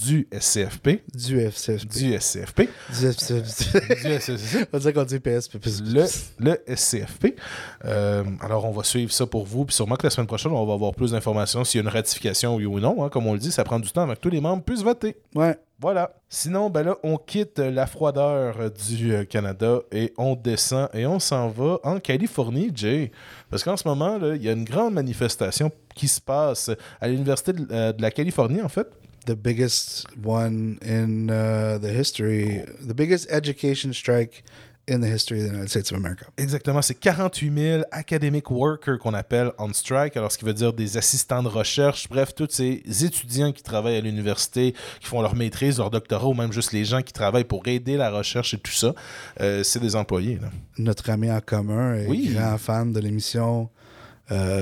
du 0.03 0.29
SCFP, 0.33 1.03
du 1.15 1.41
FCFP. 1.41 1.89
du 1.99 2.19
SCFP, 2.19 2.69
Du 2.99 3.07
FCFP. 3.07 4.03
du 4.05 4.13
SCFP, 4.21 4.69
On 4.73 4.79
dirait 4.79 4.93
qu'on 4.93 5.05
dit 5.05 5.21
PSP. 5.21 5.55
le, 5.85 6.05
le 6.39 6.77
SCFP. 6.77 7.37
Euh, 7.85 8.25
alors, 8.41 8.65
on 8.65 8.73
va 8.73 8.85
suivre 8.85 9.13
ça 9.13 9.27
pour 9.27 9.45
vous. 9.47 9.65
Puis 9.65 9.75
sûrement 9.75 9.97
que 9.97 10.05
la 10.07 10.11
semaine 10.11 10.27
prochaine, 10.27 10.53
on 10.53 10.65
va 10.67 10.75
avoir 10.75 10.93
plus 10.93 11.13
d'informations 11.13 11.65
s'il 11.65 11.79
y 11.81 11.85
a 11.85 11.89
une 11.89 11.93
ratification, 11.95 12.57
oui 12.57 12.67
ou 12.67 12.81
non. 12.81 13.05
hein. 13.05 13.09
Comme 13.09 13.27
on 13.27 13.33
le 13.33 13.39
dit, 13.39 13.53
ça 13.53 13.65
prend 13.65 13.79
du 13.79 13.91
temps 13.91 14.03
avant 14.03 14.15
que 14.15 14.21
tous 14.21 14.31
les 14.31 14.41
membres 14.41 14.63
puissent 14.63 14.83
voter. 14.83 15.17
Ouais. 15.35 15.57
Voilà. 15.81 16.13
Sinon, 16.29 16.71
ben 16.71 16.85
là, 16.85 16.97
on 17.03 17.17
quitte 17.17 17.59
la 17.59 17.87
froideur 17.89 18.55
euh, 18.61 18.71
du 18.71 19.27
Canada 19.27 19.81
et 19.91 20.13
on 20.17 20.37
descend 20.37 20.89
et 20.95 21.07
on 21.07 21.19
s'en 21.19 21.49
va 21.49 21.81
en 21.83 21.99
Californie, 21.99 22.71
Jay. 22.73 23.11
Parce 23.51 23.65
qu'en 23.65 23.77
ce 23.77 23.89
moment, 23.89 24.17
là, 24.17 24.32
il 24.37 24.43
y 24.43 24.49
a 24.49 24.53
une 24.53 24.65
grande 24.65 24.95
manifestation 24.95 25.71
qui 25.95 26.09
se 26.09 26.21
passe 26.21 26.71
à 27.01 27.09
l'Université 27.09 27.53
de, 27.53 27.67
euh, 27.71 27.93
de 27.93 28.03
la 28.03 28.11
Californie, 28.11 28.61
en 28.63 28.69
fait. 28.69 28.87
the 29.25 29.37
biggest 29.37 30.05
one 30.25 30.79
in 30.85 31.29
uh, 31.29 31.79
the 31.79 31.87
history, 31.97 32.61
the 32.85 32.93
biggest 32.93 33.31
education 33.31 33.93
strike 33.93 34.43
in 34.89 34.99
the 35.01 35.05
history 35.07 35.39
of 35.39 35.45
the 35.47 35.53
United 35.53 35.69
States 35.69 35.93
of 35.93 35.99
America. 35.99 36.27
Exactement, 36.37 36.83
c'est 36.83 36.97
48 36.97 37.53
000 37.57 37.83
academic 37.93 38.51
workers 38.51 38.99
qu'on 38.99 39.15
appelle 39.15 39.53
on 39.59 39.73
strike, 39.73 40.17
alors 40.17 40.33
ce 40.33 40.39
qui 40.39 40.45
veut 40.45 40.53
dire 40.55 40.73
des 40.73 40.97
assistants 40.97 41.41
de 41.45 41.47
recherche, 41.47 42.09
bref, 42.09 42.35
tous 42.35 42.49
ces 42.51 42.83
étudiants 43.05 43.53
qui 43.53 43.63
travaillent 43.63 43.95
à 43.99 44.01
l'université, 44.01 44.73
qui 44.99 45.07
font 45.07 45.23
leur 45.23 45.37
maîtrise, 45.37 45.79
leur 45.79 45.91
doctorat, 45.91 46.27
ou 46.27 46.35
même 46.35 46.51
juste 46.53 46.73
les 46.73 46.85
gens 46.85 47.01
qui 47.03 47.13
travaillent 47.13 47.45
pour 47.45 47.63
aider 47.69 47.97
la 47.97 48.11
recherche 48.11 48.55
et 48.55 48.59
tout 48.59 48.73
ça, 48.73 48.93
euh, 49.41 49.63
c'est 49.63 49.79
des 49.79 49.95
employés. 49.95 50.41
là. 50.43 50.51
Notre 50.79 51.11
ami 51.11 51.31
en 51.31 51.41
commun 51.41 51.95
et 51.95 52.09
Oui. 52.09 52.33
grand 52.35 52.59
fan 52.59 52.93
de 52.93 52.99
l'émission, 52.99 53.71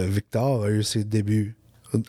Victor, 0.09 0.64
a 0.64 0.71
eu 0.71 0.83
ses 0.83 1.05
débuts 1.05 1.57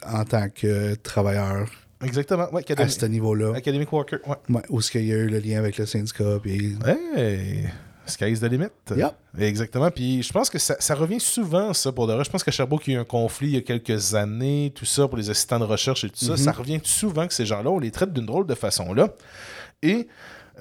en 0.06 0.26
tant 0.26 0.50
que 0.50 0.96
travailleur 0.96 1.70
Exactement. 2.04 2.52
Ouais, 2.52 2.64
à 2.80 2.88
ce 2.90 3.06
niveau-là. 3.06 3.54
Academic 3.56 3.92
Walker. 3.92 4.18
Ouais. 4.26 4.36
Ouais, 4.50 4.62
où 4.70 4.80
est-ce 4.80 4.92
qu'il 4.92 5.06
y 5.06 5.14
a 5.14 5.18
eu 5.18 5.28
le 5.28 5.40
lien 5.40 5.60
avec 5.60 5.78
le 5.78 5.86
syndicat. 5.86 6.40
Puis... 6.42 6.76
Hey, 7.16 7.70
sky's 8.06 8.40
the 8.40 8.46
limit. 8.46 8.70
Yep. 8.90 9.12
Exactement. 9.40 9.92
Puis 9.92 10.24
je 10.24 10.34
pense 10.34 10.50
que 10.50 10.58
ça, 10.58 10.76
ça 10.80 10.96
revient 10.96 11.20
souvent, 11.20 11.74
ça, 11.74 11.92
pour 11.92 12.08
de 12.08 12.14
vrai. 12.14 12.24
Je 12.24 12.30
pense 12.30 12.44
qu'à 12.44 12.52
Sherbrooke, 12.52 12.88
il 12.88 12.94
y 12.94 12.96
a 12.96 13.00
eu 13.00 13.02
un 13.02 13.06
conflit 13.06 13.50
il 13.50 13.54
y 13.54 13.58
a 13.58 13.62
quelques 13.62 14.16
années, 14.16 14.72
tout 14.74 14.86
ça, 14.86 15.08
pour 15.08 15.18
les 15.18 15.30
assistants 15.30 15.60
de 15.60 15.66
recherche 15.66 16.04
et 16.04 16.10
tout 16.10 16.26
ça. 16.26 16.38
Ça 16.38 16.52
revient 16.52 16.80
souvent 16.84 17.28
que 17.28 17.34
ces 17.34 17.46
gens-là, 17.46 17.70
on 17.70 17.80
les 17.80 17.92
traite 17.92 18.14
d'une 18.14 18.26
drôle 18.26 18.48
de 18.48 18.56
façon-là. 18.56 19.10
Et. 19.84 20.08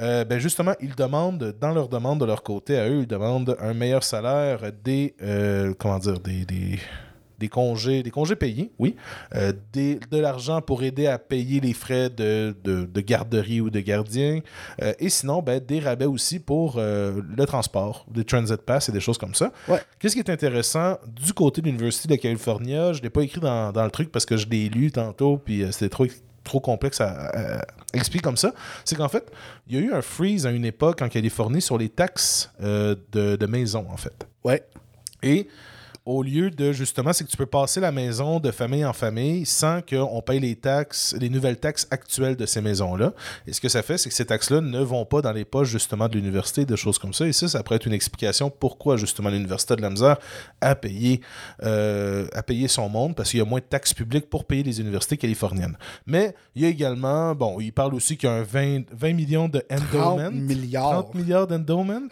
Euh, 0.01 0.25
ben 0.25 0.39
justement, 0.39 0.75
ils 0.81 0.95
demandent, 0.95 1.55
dans 1.61 1.73
leur 1.73 1.89
demande 1.89 2.21
de 2.21 2.25
leur 2.25 2.43
côté 2.43 2.79
à 2.79 2.89
eux, 2.89 3.01
ils 3.03 3.07
demandent 3.07 3.57
un 3.61 3.75
meilleur 3.75 4.03
salaire, 4.05 4.61
des, 4.85 5.15
euh, 5.23 5.73
comment 5.79 5.99
dire, 5.99 6.19
des, 6.21 6.45
des, 6.45 6.79
des 7.39 7.49
congés, 7.49 8.03
des 8.03 8.11
congés 8.11 8.37
payés, 8.37 8.71
oui, 8.79 8.97
euh, 9.35 9.53
des- 9.73 9.99
de 10.11 10.19
l'argent 10.19 10.61
pour 10.61 10.83
aider 10.83 11.07
à 11.07 11.19
payer 11.19 11.59
les 11.61 11.73
frais 11.73 12.11
de, 12.11 12.55
de- 12.63 12.85
de 12.85 13.01
garderie 13.01 13.63
ou 13.63 13.71
de 13.71 13.81
gardien, 13.81 14.41
et 14.99 15.09
sinon, 15.09 15.41
ben, 15.41 15.59
des 15.59 15.81
rabais 15.81 16.05
aussi 16.05 16.39
pour 16.39 16.77
le 16.79 17.45
transport, 17.47 18.05
des 18.11 18.25
transit 18.25 18.59
pass 18.61 18.91
et 18.91 18.93
des 18.93 19.01
choses 19.01 19.17
comme 19.19 19.35
ça. 19.35 19.53
Ouais. 19.69 19.81
Qu'est-ce 19.99 20.15
qui 20.15 20.21
est 20.21 20.31
intéressant 20.31 20.99
du 21.07 21.33
côté 21.33 21.63
de 21.63 21.67
l'Université 21.67 22.09
de 22.15 22.21
California, 22.21 22.93
je 22.93 22.99
ne 22.99 23.05
l'ai 23.05 23.11
pas 23.11 23.23
écrit 23.23 23.41
dans, 23.41 23.73
dans 23.73 23.85
le 23.85 23.91
truc 23.91 24.13
parce 24.13 24.27
que 24.27 24.37
je 24.37 24.47
l'ai 24.47 24.69
lu 24.69 24.91
tantôt, 24.93 25.39
puis 25.39 25.65
c'était 25.71 25.89
trop, 25.89 26.07
trop 26.45 26.61
complexe 26.61 27.01
à, 27.01 27.09
à- 27.11 27.59
à 27.61 27.97
expliquer 27.97 28.23
comme 28.23 28.37
ça, 28.37 28.53
c'est 28.85 28.95
qu'en 28.97 29.09
fait, 29.09 29.31
il 29.67 29.75
y 29.75 29.79
a 29.79 29.81
eu 29.83 29.93
un 29.93 30.03
freeze 30.03 30.47
à 30.47 30.51
une 30.53 30.65
époque 30.65 31.03
en 31.03 31.09
Californie 31.09 31.61
sur 31.61 31.77
les 31.77 31.89
taxes 31.89 32.51
euh, 32.63 32.95
de, 33.13 33.37
de 33.37 33.47
maison, 33.47 33.87
en 33.91 33.97
fait. 33.97 34.27
Ouais. 34.45 34.65
Et 35.23 35.49
au 36.11 36.23
lieu 36.23 36.51
de 36.51 36.73
justement, 36.73 37.13
c'est 37.13 37.25
que 37.25 37.31
tu 37.31 37.37
peux 37.37 37.47
passer 37.47 37.81
la 37.81 37.93
maison 37.93 38.41
de 38.41 38.51
famille 38.51 38.85
en 38.85 38.93
famille 38.93 39.47
sans 39.47 39.81
qu'on 39.81 40.21
paye 40.23 40.41
les 40.41 40.57
taxes, 40.57 41.15
les 41.21 41.29
nouvelles 41.29 41.59
taxes 41.59 41.87
actuelles 41.91 42.37
de 42.37 42.47
ces 42.47 42.61
maisons-là. 42.61 43.13
Et 43.47 43.53
ce 43.53 43.61
que 43.61 43.69
ça 43.69 43.83
fait, 43.83 43.97
c'est 43.97 44.09
que 44.09 44.15
ces 44.15 44.25
taxes-là 44.27 44.61
ne 44.61 44.81
vont 44.81 45.05
pas 45.05 45.23
dans 45.23 45.33
les 45.33 45.45
poches 45.45 45.69
justement 45.69 46.09
de 46.09 46.15
l'université, 46.15 46.65
de 46.67 46.77
choses 46.77 46.99
comme 46.99 47.13
ça. 47.15 47.27
Et 47.27 47.33
ça, 47.33 47.49
ça 47.49 47.63
pourrait 47.63 47.77
être 47.77 47.87
une 47.87 47.93
explication 47.93 48.51
pourquoi 48.51 48.97
justement 48.97 49.31
l'université 49.31 49.77
de 49.77 49.83
la 49.83 49.91
misère 49.91 50.17
a 50.61 50.75
payé, 50.75 51.21
euh, 51.63 52.27
a 52.35 52.43
payé 52.43 52.69
son 52.69 52.89
monde 52.89 53.15
parce 53.15 53.31
qu'il 53.31 53.39
y 53.39 53.43
a 53.43 53.47
moins 53.47 53.61
de 53.61 53.65
taxes 53.65 53.95
publiques 53.95 54.29
pour 54.29 54.45
payer 54.45 54.63
les 54.63 54.81
universités 54.81 55.17
californiennes. 55.17 55.77
Mais 56.07 56.35
il 56.55 56.63
y 56.63 56.67
a 56.67 56.69
également, 56.69 57.35
bon, 57.35 57.61
il 57.61 57.73
parle 57.73 57.95
aussi 57.95 58.17
qu'il 58.17 58.29
y 58.29 58.33
a 58.33 58.37
un 58.37 58.43
20, 58.43 58.83
20 58.93 59.13
millions 59.13 59.49
de 59.49 59.61
30 59.69 59.81
endowment. 59.95 60.31
milliards. 60.33 60.91
30 61.05 61.15
milliards 61.15 61.47
d'endowment. 61.47 62.03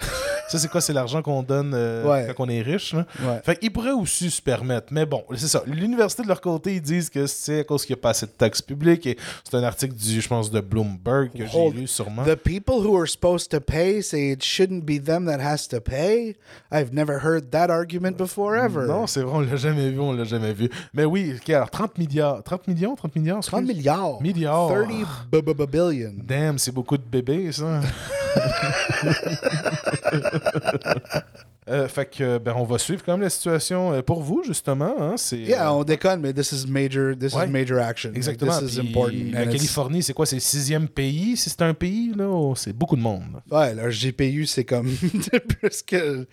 ça, 0.49 0.59
c'est 0.59 0.69
quoi? 0.71 0.81
C'est 0.81 0.93
l'argent 0.93 1.23
qu'on 1.23 1.43
donne 1.43 1.73
euh, 1.75 2.05
Ouais. 2.05 2.33
quand 2.37 2.45
on 2.45 2.49
est 2.49 2.63
riche. 2.63 2.93
là. 2.95 3.07
Ouais. 3.21 3.41
Fait 3.45 3.57
qu'ils 3.57 3.73
pourraient 3.89 4.03
aussi 4.03 4.31
se 4.31 4.43
permettre. 4.43 4.89
Mais 4.93 5.07
bon, 5.07 5.25
c'est 5.37 5.49
ça. 5.49 5.63
L'université, 5.67 6.23
de 6.23 6.29
leur 6.29 6.41
côté, 6.41 6.75
ils 6.77 6.83
disent 6.83 7.11
que 7.11 7.27
c'est 7.27 7.61
à 7.61 7.65
cause 7.65 7.85
qu'il 7.85 7.95
n'y 7.95 8.01
a 8.01 8.03
pas 8.03 8.11
assez 8.11 8.27
de 8.27 8.31
taxes 8.33 8.63
publiques. 8.63 9.07
Et 9.07 9.17
c'est 9.45 9.57
un 9.57 9.63
article, 9.63 9.95
du, 9.95 10.21
je 10.21 10.29
pense, 10.29 10.51
de 10.51 10.61
Bloomberg 10.61 11.31
que 11.33 11.47
j'ai 11.47 11.71
lu 11.71 11.87
sûrement. 11.87 12.25
The 12.25 12.37
people 12.37 12.77
who 12.77 12.97
are 12.99 13.09
supposed 13.09 13.51
to 13.51 13.61
pay 13.61 14.03
say 14.03 14.33
it 14.33 14.45
shouldn't 14.45 14.85
be 14.85 15.03
them 15.03 15.27
that 15.27 15.41
has 15.41 15.67
to 15.69 15.81
pay. 15.81 16.37
I've 16.73 16.93
never 16.93 17.21
heard 17.25 17.51
that 17.51 17.71
argument 17.71 18.13
before 18.17 18.57
ever. 18.57 18.87
Non, 18.87 19.07
c'est 19.07 19.23
vrai, 19.23 19.37
on 19.37 19.41
l'a 19.41 19.57
jamais 19.57 19.91
vu, 19.91 20.01
on 20.01 20.13
l'a 20.13 20.25
jamais 20.25 20.53
vu. 20.53 20.69
Mais 20.95 21.05
oui, 21.05 21.35
ok, 21.37 21.51
alors 21.51 21.71
30 21.71 21.99
milliards. 21.99 22.43
30 22.43 22.69
millions, 22.69 22.95
30 22.97 23.17
millions? 23.17 23.41
30 23.41 23.61
excuse. 23.63 23.77
milliards. 23.77 24.23
Milliards. 24.23 24.69
30 24.69 24.89
b- 25.33 25.43
b- 25.43 25.55
b- 25.55 25.67
billion. 25.71 26.13
Damn, 26.17 26.59
c'est 26.59 26.73
beaucoup 26.73 26.97
de 26.97 27.03
bébés, 27.03 27.53
ça. 27.53 27.81
Euh, 31.71 31.89
fait 31.89 32.07
que, 32.07 32.39
ben, 32.39 32.55
on 32.57 32.65
va 32.65 32.79
suivre 32.79 33.03
quand 33.05 33.13
même 33.13 33.21
la 33.23 33.31
situation 33.31 33.93
euh, 33.93 34.03
pour 34.03 34.23
vous, 34.23 34.43
justement. 34.47 34.95
Hein, 34.99 35.15
c'est, 35.17 35.37
Yeah, 35.39 35.69
euh, 35.69 35.73
on 35.73 35.85
déconne, 35.85 36.21
mais 36.21 36.33
this 36.33 36.53
is 36.53 36.67
major. 36.67 37.15
This 37.19 37.35
Ouais. 37.35 37.47
is 37.47 37.51
major 37.51 37.79
action. 37.79 38.11
Like, 38.11 38.17
Exactement. 38.19 38.59
This 38.61 38.75
is 38.75 38.79
Puis, 38.81 38.89
important. 38.91 39.17
La 39.33 39.47
Californie, 39.47 40.03
c'est 40.03 40.13
quoi? 40.13 40.27
C'est 40.27 40.37
le 40.37 40.41
sixième 40.41 40.89
pays? 40.89 41.37
Si 41.37 41.51
c'est 41.51 41.63
un 41.63 41.75
pays, 41.75 42.13
là, 42.17 42.27
oh, 42.29 42.55
c'est 42.57 42.73
beaucoup 42.73 42.97
de 42.97 43.03
monde. 43.03 43.43
Ouais, 43.51 43.75
leur 43.75 43.91
GPU, 43.91 44.47
c'est 44.47 44.65
comme 44.65 44.89
plus 45.61 45.83
que 45.83 46.27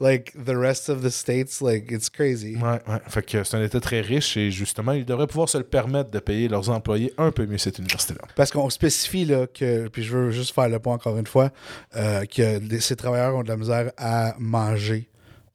like 0.00 0.32
the 0.44 0.54
rest 0.56 0.88
of 0.88 1.02
the 1.02 1.10
states. 1.10 1.60
Like 1.60 1.90
it's 1.90 2.08
crazy. 2.08 2.56
Ouais, 2.56 2.80
ouais. 2.88 2.98
Fait 3.08 3.22
que 3.24 3.42
c'est 3.44 3.56
un 3.56 3.62
État 3.62 3.80
très 3.80 4.00
riche 4.00 4.36
et 4.36 4.50
justement, 4.50 4.92
ils 4.92 5.04
devraient 5.04 5.26
pouvoir 5.26 5.48
se 5.48 5.58
le 5.58 5.64
permettre 5.64 6.10
de 6.10 6.18
payer 6.18 6.48
leurs 6.48 6.70
employés 6.70 7.12
un 7.18 7.30
peu 7.32 7.46
mieux 7.46 7.58
cette 7.58 7.78
université-là. 7.78 8.22
Parce 8.36 8.50
qu'on 8.50 8.70
spécifie 8.70 9.24
là 9.24 9.46
que, 9.46 9.88
puis 9.88 10.02
je 10.02 10.16
veux 10.16 10.30
juste 10.30 10.54
faire 10.54 10.68
le 10.68 10.78
point 10.78 10.94
encore 10.94 11.16
une 11.18 11.26
fois, 11.26 11.50
euh, 11.96 12.24
que 12.24 12.58
les- 12.60 12.80
ces 12.80 12.96
travailleurs 12.96 13.34
ont 13.36 13.42
de 13.42 13.48
la 13.48 13.56
misère 13.56 13.90
à 13.96 14.34
manger, 14.38 14.75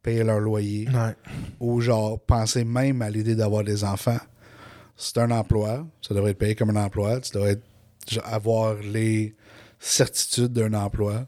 payer 0.03 0.23
leur 0.23 0.39
loyer, 0.39 0.87
Ouais. 0.89 1.15
ou 1.59 1.79
genre 1.81 2.19
penser 2.19 2.63
même 2.63 3.01
à 3.01 3.09
l'idée 3.09 3.35
d'avoir 3.35 3.63
des 3.63 3.83
enfants. 3.83 4.19
C'est 4.97 5.17
un 5.17 5.31
emploi, 5.31 5.85
ça 6.01 6.13
devrait 6.13 6.31
être 6.31 6.37
payé 6.37 6.55
comme 6.55 6.75
un 6.75 6.83
emploi, 6.85 7.19
tu 7.21 7.31
devrais 7.33 7.51
être- 7.51 7.63
genre, 8.09 8.25
avoir 8.25 8.75
les 8.75 9.35
certitudes 9.79 10.53
d'un 10.53 10.73
emploi, 10.73 11.25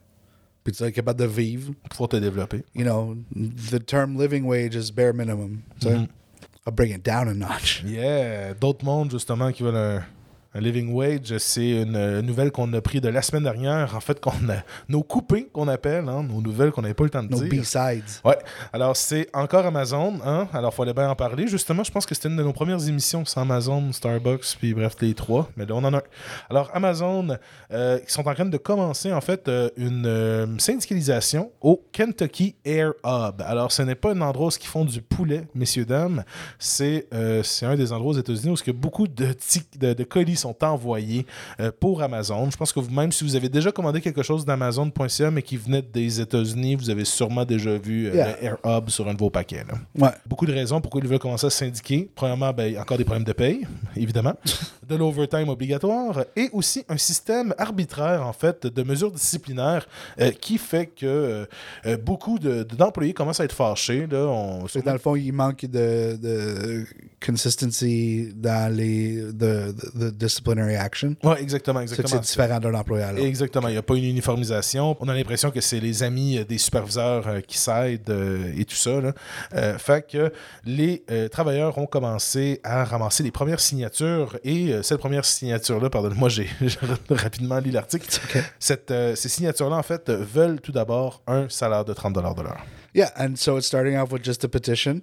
puis 0.64 0.74
tu 0.74 0.80
dois 0.80 0.90
être 0.90 0.96
capable 0.96 1.20
de 1.20 1.26
vivre. 1.26 1.74
Pour 1.96 2.08
te 2.10 2.18
développer. 2.18 2.64
You 2.76 2.84
know, 2.84 3.16
the 3.72 3.84
term 3.86 4.20
living 4.20 4.44
wage 4.46 4.76
is 4.76 4.92
bare 4.92 5.14
minimum. 5.14 5.62
sais. 5.82 5.90
Mhm. 5.96 6.08
I'll 6.66 6.74
bring 6.74 6.92
it 6.96 7.04
down 7.06 7.28
a 7.28 7.34
notch. 7.34 7.84
Yeah. 7.86 8.54
D'autres 8.54 8.86
mondes, 8.86 9.12
justement, 9.12 9.52
qui 9.52 9.64
veulent 9.64 9.76
un, 9.76 10.04
un 10.56 10.60
living 10.62 10.92
wage, 10.94 11.38
c'est 11.38 11.82
une 11.82 11.96
euh, 11.96 12.22
nouvelle 12.22 12.52
qu'on 12.52 12.72
a 12.74 12.82
pris 12.82 13.02
de 13.02 13.10
la 13.10 13.22
semaine 13.22 13.44
dernière. 13.44 13.96
En 13.96 14.00
fait, 14.00 14.20
qu'on 14.20 14.32
a 14.32 14.64
nos 14.88 15.02
coupés 15.02 15.50
qu'on 15.52 15.68
appelle, 15.68 16.08
hein, 16.08 16.24
nos 16.24 16.42
nouvelles 16.42 16.72
qu'on 16.72 16.84
n'avait 16.84 16.94
pas 16.94 17.04
eu 17.04 17.08
le 17.08 17.12
temps 17.12 17.24
de 17.24 17.30
No 17.30 17.40
dire. 17.40 17.62
B-sides. 17.62 18.22
Ouais. 18.24 18.38
Alors, 18.72 18.96
c'est 18.96 19.30
encore 19.34 19.66
Amazon. 19.66 20.20
Hein? 20.26 20.48
Alors, 20.54 20.72
il 20.74 20.76
fallait 20.76 20.94
bien 20.94 21.10
en 21.10 21.16
parler. 21.16 21.48
Justement, 21.48 21.84
je 21.84 21.92
pense 21.92 22.06
que 22.06 22.14
c'était 22.14 22.30
une 22.30 22.36
de 22.36 22.44
nos 22.44 22.54
premières 22.54 22.88
émissions. 22.88 23.26
C'est 23.26 23.40
Amazon, 23.40 23.92
Starbucks, 23.92 24.58
puis 24.60 24.74
bref, 24.74 24.94
les 25.02 25.14
trois. 25.14 25.50
Mais 25.58 25.66
là, 25.66 25.74
on 25.76 25.84
en 25.84 25.94
a 25.94 25.98
un. 25.98 26.04
Alors, 26.50 26.70
Amazon, 26.74 27.38
euh, 27.72 28.00
ils 28.04 28.12
sont 28.12 28.28
en 28.28 28.34
train 28.34 28.46
de 28.46 28.58
commencer, 28.58 29.12
en 29.12 29.22
fait, 29.22 29.48
euh, 29.48 29.70
une 29.78 30.06
euh, 30.06 30.46
syndicalisation 30.60 31.52
au 31.62 31.84
Kentucky 31.92 32.56
Air 32.64 32.94
Hub. 33.04 33.42
Alors, 33.42 33.72
ce 33.72 33.82
n'est 33.82 33.96
pas 33.96 34.12
un 34.12 34.22
endroit 34.22 34.48
où 34.48 34.52
ils 34.62 34.68
font 34.68 34.86
du 34.86 35.02
poulet, 35.02 35.48
messieurs, 35.56 35.86
dames. 35.86 36.24
C'est 36.60 37.08
un 37.12 37.76
des 37.76 37.92
endroits 37.92 38.12
aux 38.12 38.18
États-Unis 38.18 38.52
où 38.52 38.56
il 38.56 38.68
y 38.68 38.70
a 38.70 38.74
beaucoup 38.74 39.08
de, 39.08 39.36
de, 39.80 39.94
de 39.94 40.04
colis 40.04 40.43
sont 40.44 40.64
envoyés 40.64 41.26
euh, 41.60 41.72
pour 41.80 42.02
Amazon. 42.02 42.50
Je 42.52 42.58
pense 42.58 42.72
que 42.72 42.80
vous-même, 42.80 43.12
si 43.12 43.24
vous 43.24 43.36
avez 43.36 43.50
déjà 43.50 43.72
commandé 43.72 44.00
quelque 44.02 44.24
chose 44.24 44.46
d'Amazon.ca, 44.46 45.32
mais 45.32 45.42
qui 45.42 45.58
venait 45.58 45.82
des 45.82 46.22
États-Unis, 46.22 46.76
vous 46.76 46.90
avez 46.90 47.06
sûrement 47.06 47.46
déjà 47.46 47.78
vu 47.78 48.08
euh, 48.08 48.14
Yeah. 48.14 48.38
Air 48.44 48.58
Hub 48.66 48.90
sur 48.90 49.08
un 49.08 49.14
de 49.14 49.20
vos 49.20 49.30
paquets. 49.30 49.64
là. 49.68 49.74
Ouais. 49.98 50.14
Beaucoup 50.28 50.46
de 50.46 50.54
raisons 50.54 50.80
pourquoi 50.82 51.02
ils 51.02 51.08
veulent 51.08 51.20
commencer 51.20 51.48
à 51.48 51.50
syndiquer. 51.50 52.10
Premièrement, 52.16 52.54
ben, 52.54 52.78
encore 52.78 52.98
des 52.98 53.04
problèmes 53.06 53.24
de 53.24 53.34
paye, 53.34 53.66
évidemment. 53.96 54.34
de 54.88 54.96
l'overtime 54.96 55.48
obligatoire 55.50 56.26
et 56.36 56.50
aussi 56.52 56.84
un 56.90 56.98
système 56.98 57.54
arbitraire, 57.58 58.28
en 58.28 58.34
fait, 58.34 58.68
de 58.68 58.84
mesures 58.84 59.12
disciplinaires 59.12 59.88
euh, 60.20 60.32
qui 60.32 60.58
fait 60.58 60.88
que 60.88 61.48
euh, 61.86 61.98
beaucoup 61.98 62.38
de- 62.38 62.64
d'employés 62.64 63.14
commencent 63.14 63.40
à 63.40 63.46
être 63.46 63.56
fâchés. 63.56 64.06
Là, 64.12 64.26
on, 64.28 64.66
dans 64.86 64.92
le 64.94 64.98
fond, 65.00 65.16
il 65.16 65.32
manque 65.32 65.66
de, 65.66 66.18
de 66.22 66.86
consistency 67.26 68.34
dans 68.36 68.74
les 68.76 69.16
de, 69.34 69.74
de- 69.96 70.10
de 70.10 70.28
disciplinary 70.34 70.76
action. 70.76 71.16
Ouais, 71.24 71.42
exactement, 71.42 71.82
exactement. 71.82 72.08
c'est 72.08 72.20
différent 72.22 72.60
d'un 72.60 72.74
employé 72.74 73.04
à 73.04 73.12
l'autre. 73.12 73.26
Exactement, 73.26 73.68
il 73.68 73.74
n'y 73.74 73.78
a 73.78 73.82
pas 73.84 73.96
une 73.96 74.06
uniformisation. 74.06 74.98
On 75.00 75.08
a 75.08 75.14
l'impression 75.14 75.52
que 75.52 75.62
c'est 75.62 75.80
les 75.80 76.04
amis 76.04 76.38
euh, 76.38 76.44
des 76.44 76.58
superviseurs 76.58 77.28
euh, 77.28 77.42
qui 77.42 77.58
s'aident 77.58 78.10
euh, 78.10 78.54
et 78.58 78.66
tout 78.66 78.76
ça. 78.76 79.02
Là. 79.02 79.14
Euh, 79.56 79.78
fait 79.78 80.08
que 80.10 80.32
les 80.66 81.04
euh, 81.12 81.28
travailleurs 81.28 81.78
ont 81.78 81.86
commencé 81.86 82.60
à 82.64 82.84
ramasser 82.84 83.24
les 83.24 83.32
premières 83.32 83.60
signatures 83.60 84.38
et 84.44 84.74
cette 84.82 85.00
première 85.00 85.26
signature-là, 85.26 85.90
pardonne-moi, 85.90 86.30
j'ai 86.30 86.50
j'ai 86.62 86.80
rapidement 87.10 87.60
lu 87.60 87.72
l'article. 87.72 88.08
Cette, 88.60 88.94
ces 89.16 89.30
signatures-là, 89.30 89.76
en 89.76 89.84
fait, 89.84 90.10
veulent 90.10 90.62
tout 90.62 90.72
d'abord 90.72 91.22
un 91.28 91.48
salaire 91.50 91.86
de 91.86 91.94
30 91.94 92.14
de 92.14 92.22
l'heure. 92.22 92.66
Yeah, 92.94 93.10
and 93.16 93.40
so 93.40 93.58
it's 93.58 93.66
starting 93.66 93.96
off 93.96 94.12
with 94.12 94.22
just 94.22 94.44
a 94.44 94.50
petition. 94.50 95.02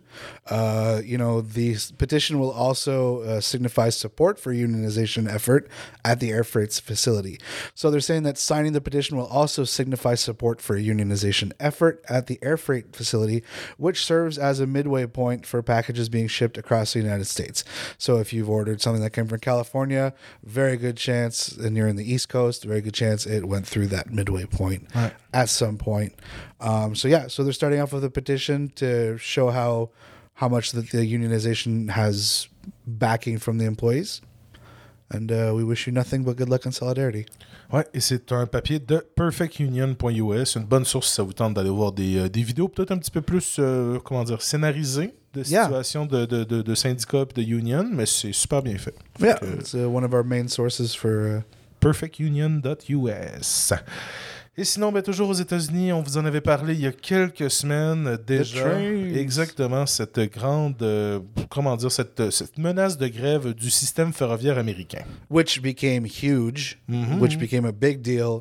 Uh, 0.49 1.01
you 1.05 1.18
know, 1.18 1.41
the 1.41 1.76
petition 1.99 2.38
will 2.38 2.53
also 2.53 3.22
uh, 3.22 3.41
signify 3.41 3.88
support 3.88 4.38
for 4.38 4.55
unionization 4.55 5.28
effort 5.28 5.68
at 6.05 6.20
the 6.20 6.30
air 6.30 6.45
freight 6.45 6.72
facility. 6.72 7.38
So 7.74 7.91
they're 7.91 8.01
saying 8.01 8.22
that 8.24 8.38
signing 8.38 8.72
the 8.72 8.80
petition 8.80 9.16
will 9.16 9.26
also 9.26 9.64
signify 9.64 10.14
support 10.14 10.61
for 10.61 10.78
unionization 10.78 11.53
effort 11.59 12.05
at 12.09 12.28
the 12.28 12.38
air 12.43 12.57
freight 12.57 12.95
facility, 12.95 13.43
which 13.76 14.05
serves 14.05 14.38
as 14.38 14.61
a 14.61 14.66
midway 14.66 15.07
point 15.07 15.45
for 15.45 15.62
packages 15.62 16.09
being 16.09 16.28
shipped 16.28 16.57
across 16.57 16.93
the 16.93 17.01
United 17.01 17.26
States. 17.26 17.64
So 17.99 18.18
if 18.18 18.32
you've 18.32 18.51
ordered 18.51 18.80
something 18.80 19.03
that 19.03 19.11
came 19.11 19.26
from 19.26 19.41
California, 19.41 20.14
very 20.45 20.76
good 20.76 20.97
chance, 20.97 21.49
and 21.49 21.76
you're 21.76 21.88
in 21.88 21.97
the 21.97 22.11
East 22.11 22.28
Coast, 22.28 22.64
very 22.64 22.80
good 22.80 22.95
chance 22.95 23.26
it 23.26 23.47
went 23.47 23.66
through 23.66 23.88
that 23.88 24.11
midway 24.11 24.45
point 24.45 24.61
Right. 24.95 25.12
At 25.33 25.49
some 25.49 25.76
point. 25.76 26.12
Um, 26.61 26.95
so 26.95 27.09
yeah, 27.09 27.28
so 27.28 27.43
they're 27.45 27.53
starting 27.53 27.81
off 27.81 27.93
with 27.93 28.05
a 28.05 28.11
petition 28.11 28.70
to 28.76 29.16
show 29.18 29.51
how 29.51 29.91
how 30.35 30.49
much 30.49 30.72
the, 30.72 30.81
the 30.83 31.05
unionization 31.05 31.91
has 31.91 32.49
backing 32.87 33.39
from 33.39 33.59
the 33.59 33.64
employees, 33.66 34.20
and 35.11 35.31
uh, 35.31 35.53
we 35.55 35.62
wish 35.64 35.87
you 35.87 35.93
nothing 35.93 36.24
but 36.24 36.37
good 36.37 36.49
luck 36.49 36.64
and 36.66 36.72
solidarity. 36.74 37.26
Ouais, 37.72 37.85
et 37.95 38.01
c'est 38.01 38.33
un 38.33 38.47
papier 38.47 38.81
de 38.81 38.99
perfectunion.us, 39.14 40.57
une 40.57 40.64
bonne 40.64 40.85
source 40.85 41.09
si 41.09 41.14
ça 41.14 41.22
vous 41.22 41.33
tente 41.33 41.55
d'aller 41.55 41.70
voir 41.70 41.93
des, 41.93 42.16
euh, 42.18 42.28
des 42.28 42.43
vidéos 42.43 42.66
peut-être 42.68 42.91
un 42.91 42.99
petit 42.99 43.12
peu 43.12 43.20
plus, 43.22 43.59
euh, 43.61 44.01
comment 44.01 44.24
dire, 44.24 44.43
scénarisées 44.43 45.14
de 45.33 45.45
Yeah. 45.49 45.68
de, 45.68 46.26
de, 46.26 46.43
de, 46.43 46.62
de 46.62 46.74
syndicat 46.74 47.24
et 47.37 47.45
de 47.45 47.49
union, 47.49 47.89
mais 47.93 48.07
c'est 48.07 48.33
super 48.33 48.61
bien 48.62 48.76
fait. 48.76 48.95
Yeah, 49.20 49.39
it's 49.57 49.74
uh, 49.74 49.87
one 49.87 50.03
of 50.03 50.12
our 50.12 50.24
main 50.24 50.49
sources 50.49 50.93
for. 50.97 51.39
Uh, 51.39 51.43
perfectunion.us. 51.81 53.72
Et 54.57 54.64
sinon, 54.64 54.90
ben, 54.92 55.01
toujours 55.01 55.30
aux 55.30 55.34
États-Unis, 55.34 55.92
on 55.92 56.03
vous 56.03 56.18
en 56.18 56.24
avait 56.24 56.40
parlé 56.40 56.74
il 56.74 56.80
y 56.80 56.86
a 56.86 56.92
quelques 56.92 57.51
semaines 57.51 58.07
euh, 58.09 58.16
déjà. 58.18 58.78
Exactement, 58.82 59.86
cette 59.86 60.18
grande, 60.18 60.82
euh, 60.82 61.20
comment 61.48 61.76
dire, 61.76 61.90
cette, 61.90 62.30
cette 62.30 62.59
menace 62.59 62.98
de 62.98 63.07
grève 63.07 63.55
du 63.55 63.70
système 63.70 64.12
ferroviaire 64.12 64.59
américain. 64.59 65.05
which 65.30 65.62
became 65.62 66.05
huge, 66.05 66.78
Mhm. 66.88 67.20
which 67.20 67.38
became 67.38 67.64
a 67.64 67.72
big 67.72 68.01
deal 68.03 68.40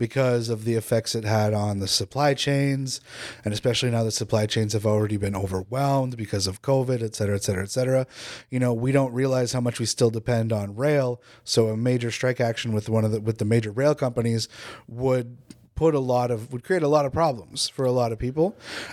because 0.00 0.48
of 0.48 0.64
the 0.64 0.76
effects 0.76 1.14
it 1.14 1.24
had 1.24 1.52
on 1.52 1.78
the 1.78 1.86
supply 1.86 2.32
chains, 2.32 3.02
and 3.44 3.52
especially 3.52 3.90
now 3.90 4.02
the 4.02 4.10
supply 4.10 4.46
chains 4.46 4.72
have 4.72 4.86
already 4.86 5.18
been 5.18 5.36
overwhelmed 5.36 6.16
because 6.16 6.46
of 6.46 6.62
COVID, 6.62 7.02
et 7.02 7.14
cetera, 7.14 7.36
et 7.36 7.42
cetera, 7.42 7.62
et 7.62 7.70
cetera. 7.70 8.06
You 8.48 8.60
know, 8.60 8.72
we 8.72 8.92
don't 8.92 9.12
realize 9.12 9.52
how 9.52 9.60
much 9.60 9.78
we 9.78 9.84
still 9.84 10.08
depend 10.08 10.54
on 10.54 10.74
rail. 10.74 11.20
So 11.44 11.68
a 11.68 11.76
major 11.76 12.10
strike 12.10 12.40
action 12.40 12.72
with 12.72 12.88
one 12.88 13.04
of 13.04 13.12
the 13.12 13.20
with 13.20 13.36
the 13.36 13.44
major 13.44 13.70
rail 13.70 13.94
companies 13.94 14.48
would 14.88 15.36
put 15.82 15.94
a 15.94 16.04
lot 16.14 16.28
of 16.30 16.38
would 16.52 16.62
create 16.68 16.82
a 16.90 16.92
lot 16.96 17.04
of 17.08 17.12
problems 17.22 17.58
for 17.74 17.84
a 17.86 17.94
lot 18.00 18.10
of 18.12 18.18
people 18.26 18.46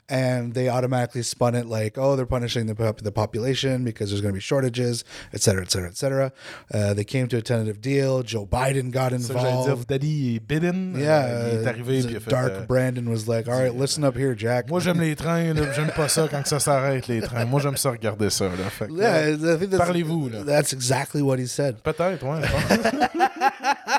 and 0.07 0.53
they 0.53 0.67
automatically 0.69 1.23
spun 1.33 1.53
it 1.61 1.65
like 1.77 1.97
oh 1.97 2.15
they're 2.15 2.33
punishing 2.37 2.65
the, 2.71 2.75
pop- 2.75 3.01
the 3.01 3.11
population 3.11 3.83
because 3.83 4.09
there's 4.09 4.21
going 4.21 4.33
to 4.33 4.39
be 4.41 4.47
shortages 4.53 5.03
et 5.33 5.41
cetera 5.41 5.63
et 5.63 5.69
cetera 5.73 5.89
et 5.89 5.97
cetera 5.97 6.31
uh, 6.73 6.93
they 6.93 7.03
came 7.03 7.27
to 7.27 7.37
a 7.37 7.41
tentative 7.41 7.79
deal 7.81 8.23
joe 8.23 8.45
biden 8.45 8.89
got 8.91 9.11
C'est 9.11 9.19
ça 9.27 9.33
que 9.33 9.39
j'allais 9.39 9.51
dire, 9.51 9.71
involved 9.73 9.87
Daddy 9.87 10.39
Biden, 10.39 10.95
euh, 10.95 10.99
yeah 10.99 11.49
il 11.53 11.59
est 11.61 11.67
arrivé 11.67 12.01
puis 12.03 12.11
il 12.11 12.17
a 12.17 12.19
fait, 12.21 12.31
dark 12.31 12.51
euh, 12.51 12.65
brandon 12.65 13.05
was 13.09 13.27
like 13.27 13.47
all 13.49 13.59
right 13.59 13.75
listen 13.75 14.03
up 14.05 14.15
here 14.15 14.33
jack 14.37 14.69
Moi, 14.69 14.79
j'aime 14.79 15.01
les 15.01 15.15
trains, 15.15 15.53
là, 15.53 15.71
j'aime 15.73 15.91
pas 15.91 16.07
ça 16.07 16.27
quand 16.29 16.41
que 16.41 16.49
ça 16.49 16.59
s'arrête, 16.59 17.07
les 17.07 17.21
trains. 17.21 17.45
Moi, 17.45 17.59
j'aime 17.61 17.77
ça 17.77 17.91
regarder 17.91 18.29
ça. 18.29 18.45
Là. 18.45 18.69
Fait 18.69 18.87
que, 18.87 18.93
yeah, 18.93 19.29
I 19.31 19.57
think 19.57 19.71
that's, 19.71 19.77
Parlez-vous, 19.77 20.29
là. 20.29 20.43
that's 20.45 20.73
exactly 20.73 21.21
what 21.21 21.37
he 21.37 21.47
said 21.47 21.75
Peut-être, 21.83 22.23
ouais. 22.25 22.41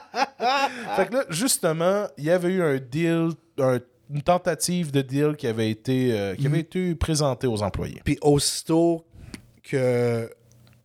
fait 0.96 1.07
que 1.09 1.14
là, 1.14 1.24
justement, 1.30 2.07
il 2.16 2.24
y 2.24 2.30
avait 2.30 2.49
eu 2.49 2.62
un 2.62 2.76
deal, 2.78 3.30
un- 3.59 3.80
une 4.11 4.22
tentative 4.22 4.90
de 4.90 5.03
deal 5.03 5.36
qui 5.36 5.46
avait 5.46 5.70
été, 5.70 6.18
euh, 6.18 6.34
qui 6.34 6.46
avait 6.46 6.61
été 6.61 6.94
présentée 6.94 7.46
aux 7.46 7.62
employés. 7.62 8.01
Puis 8.05 8.18
aussitôt 8.22 9.05
que 9.62 10.30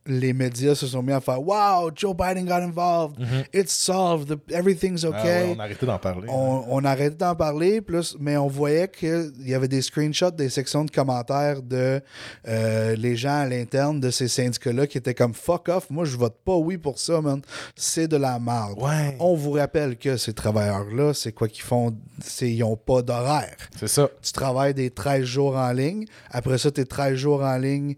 les 0.05 0.33
médias 0.33 0.75
se 0.75 0.85
sont 0.87 1.01
mis 1.01 1.13
à 1.13 1.21
faire 1.21 1.41
Wow, 1.41 1.91
Joe 1.95 2.13
Biden 2.15 2.45
got 2.45 2.61
involved. 2.61 3.15
It's 3.53 3.71
solved. 3.73 4.27
The- 4.29 4.51
everything's 4.53 5.03
Mm-hmm. 5.03 5.11
Ah 5.15 5.19
okay. 5.21 5.43
ouais, 5.49 5.55
on 5.55 5.59
a 5.59 5.63
arrêté 5.63 5.85
d'en 5.85 5.97
parler. 5.97 6.27
on, 6.29 6.63
on 6.69 6.85
arrêtait 6.85 7.15
d'en 7.15 7.35
parler, 7.35 7.81
plus, 7.81 8.15
mais 8.19 8.37
on 8.37 8.47
voyait 8.47 8.87
qu'il 8.87 9.31
y 9.39 9.53
avait 9.53 9.67
des 9.67 9.81
screenshots 9.81 10.31
des 10.31 10.49
sections 10.49 10.83
de 10.85 10.91
commentaires 10.91 11.61
de 11.61 12.01
euh, 12.47 12.95
les 12.95 13.15
gens 13.15 13.39
à 13.41 13.45
l'interne 13.45 13.99
de 13.99 14.09
ces 14.09 14.27
syndicats-là 14.27 14.87
qui 14.87 14.97
étaient 14.97 15.13
comme 15.13 15.33
fuck 15.33 15.69
off, 15.69 15.89
moi 15.89 16.05
je 16.05 16.17
vote 16.17 16.35
pas 16.45 16.55
oui 16.55 16.77
pour 16.77 16.99
ça, 16.99 17.21
man. 17.21 17.41
C'est 17.75 18.07
de 18.07 18.17
la 18.17 18.39
merde. 18.39 18.77
Ouais. 18.81 19.15
On 19.19 19.35
vous 19.35 19.51
rappelle 19.53 19.97
que 19.97 20.17
ces 20.17 20.33
travailleurs-là, 20.33 21.13
c'est 21.13 21.31
quoi 21.31 21.47
qu'ils 21.47 21.63
font? 21.63 21.95
C'est, 22.21 22.51
ils 22.51 22.63
ont 22.63 22.77
pas 22.77 23.01
d'horaire. 23.01 23.55
C'est 23.79 23.87
ça. 23.87 24.09
Tu 24.21 24.31
travailles 24.31 24.73
des 24.73 24.89
13 24.91 25.23
jours 25.23 25.55
en 25.55 25.71
ligne. 25.71 26.05
Après 26.29 26.57
ça, 26.57 26.71
tu 26.71 26.81
es 26.81 26.85
13 26.85 27.15
jours 27.15 27.41
en 27.43 27.57
ligne 27.57 27.95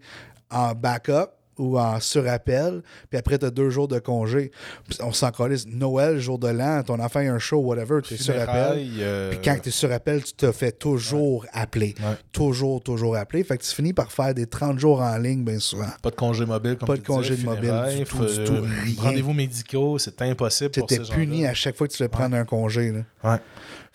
en 0.50 0.74
backup 0.74 1.30
ou 1.58 1.78
en 1.78 2.00
surappel. 2.00 2.82
Puis 3.10 3.18
après, 3.18 3.38
tu 3.38 3.46
as 3.46 3.50
deux 3.50 3.70
jours 3.70 3.88
de 3.88 3.98
congé. 3.98 4.50
Puis 4.88 4.98
on 5.02 5.12
s'en 5.12 5.30
calisse. 5.30 5.66
Noël, 5.66 6.18
jour 6.18 6.38
de 6.38 6.48
l'an, 6.48 6.82
ton 6.82 7.00
enfant 7.00 7.20
a 7.20 7.22
un 7.22 7.38
show, 7.38 7.58
whatever, 7.58 8.00
tu 8.02 8.14
es 8.14 8.16
surappel. 8.16 8.46
Funérailles, 8.46 8.96
euh, 9.00 9.30
Puis 9.30 9.40
quand 9.44 9.56
tu 9.62 9.68
es 9.68 9.72
surappel, 9.72 10.22
tu 10.22 10.32
te 10.32 10.52
fais 10.52 10.72
toujours 10.72 11.46
appeler. 11.52 11.94
Ouais. 12.00 12.16
Toujours, 12.32 12.82
toujours 12.82 13.16
appeler. 13.16 13.44
Fait 13.44 13.56
que 13.58 13.62
tu 13.62 13.74
finis 13.74 13.92
par 13.92 14.12
faire 14.12 14.34
des 14.34 14.46
30 14.46 14.78
jours 14.78 15.00
en 15.00 15.16
ligne, 15.18 15.44
bien 15.44 15.58
souvent. 15.58 15.86
Pas 16.02 16.10
de 16.10 16.16
congé 16.16 16.46
mobile, 16.46 16.76
comme 16.76 16.86
Pas 16.86 16.96
de 16.96 17.06
congé 17.06 17.36
disais, 17.36 17.46
de 17.46 17.50
mobile, 17.50 17.98
du 17.98 18.04
tout, 18.04 18.24
du 18.24 18.44
tout, 18.44 18.52
euh, 18.52 18.66
rien. 18.84 18.94
Rendez-vous 18.98 19.32
médicaux, 19.32 19.98
c'est 19.98 20.20
impossible 20.22 20.70
Tu 20.70 20.80
étais 20.80 20.98
puni 20.98 21.46
à 21.46 21.54
chaque 21.54 21.76
fois 21.76 21.86
que 21.86 21.92
tu 21.92 21.98
devais 21.98 22.08
prendre 22.08 22.36
un 22.36 22.44
congé. 22.44 22.92
Là. 22.92 23.00
Ouais. 23.24 23.38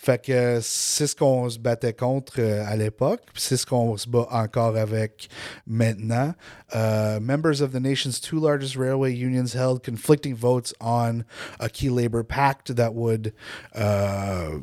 Fait 0.04 0.20
que 0.20 0.60
c'est 0.64 1.06
ce 1.06 1.16
qu'on 1.16 1.48
se 1.48 1.60
battait 1.60 1.94
contre 1.94 2.40
euh, 2.40 2.66
à 2.66 2.76
l'époque, 2.76 3.22
c'est 3.36 3.56
ce 3.56 3.68
qu'on 3.68 3.96
se 3.98 4.10
bat 4.10 4.26
encore 4.32 4.76
avec 4.76 5.30
maintenant. 5.68 6.34
Uh, 6.74 7.20
members 7.22 7.62
of 7.62 7.72
the 7.72 7.80
nation's 7.80 8.20
two 8.20 8.40
largest 8.40 8.76
railway 8.76 9.14
unions 9.14 9.54
held 9.54 9.84
conflicting 9.84 10.34
votes 10.34 10.74
on 10.82 11.24
a 11.60 11.70
key 11.70 11.92
labor 11.92 12.24
pact 12.24 12.76
that 12.76 12.96
would 12.96 13.32
uh, 13.76 14.58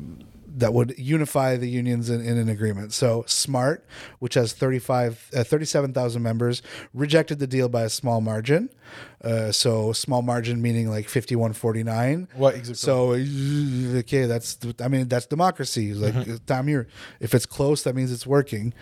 that 0.57 0.73
would 0.73 0.97
unify 0.97 1.55
the 1.55 1.69
unions 1.69 2.09
in, 2.09 2.21
in 2.21 2.37
an 2.37 2.49
agreement. 2.49 2.93
So 2.93 3.23
SMART, 3.27 3.85
which 4.19 4.33
has 4.33 4.53
35, 4.53 5.31
uh, 5.35 5.43
37,000 5.43 6.21
members, 6.21 6.61
rejected 6.93 7.39
the 7.39 7.47
deal 7.47 7.69
by 7.69 7.83
a 7.83 7.89
small 7.89 8.21
margin. 8.21 8.69
Uh, 9.23 9.51
so 9.51 9.91
small 9.91 10.21
margin 10.21 10.61
meaning 10.61 10.89
like 10.89 11.09
5149. 11.09 12.27
Ouais, 12.37 12.53
exactement. 12.53 12.77
So 12.77 13.11
okay, 13.99 14.25
that's 14.25 14.57
I 14.81 14.87
mean 14.87 15.07
that's 15.07 15.25
democracy. 15.25 15.93
Like 15.93 16.45
damn 16.45 16.67
here, 16.67 16.87
if 17.19 17.33
it's 17.33 17.45
close, 17.45 17.83
that 17.83 17.95
means 17.95 18.11
it's 18.11 18.25
working. 18.25 18.73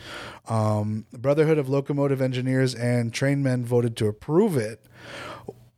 Um, 0.47 1.05
Brotherhood 1.11 1.57
of 1.57 1.69
Locomotive 1.69 2.21
Engineers 2.21 2.75
and 2.75 3.11
Trainmen 3.11 3.65
voted 3.65 3.97
to 3.97 4.07
approve 4.07 4.57
it, 4.57 4.85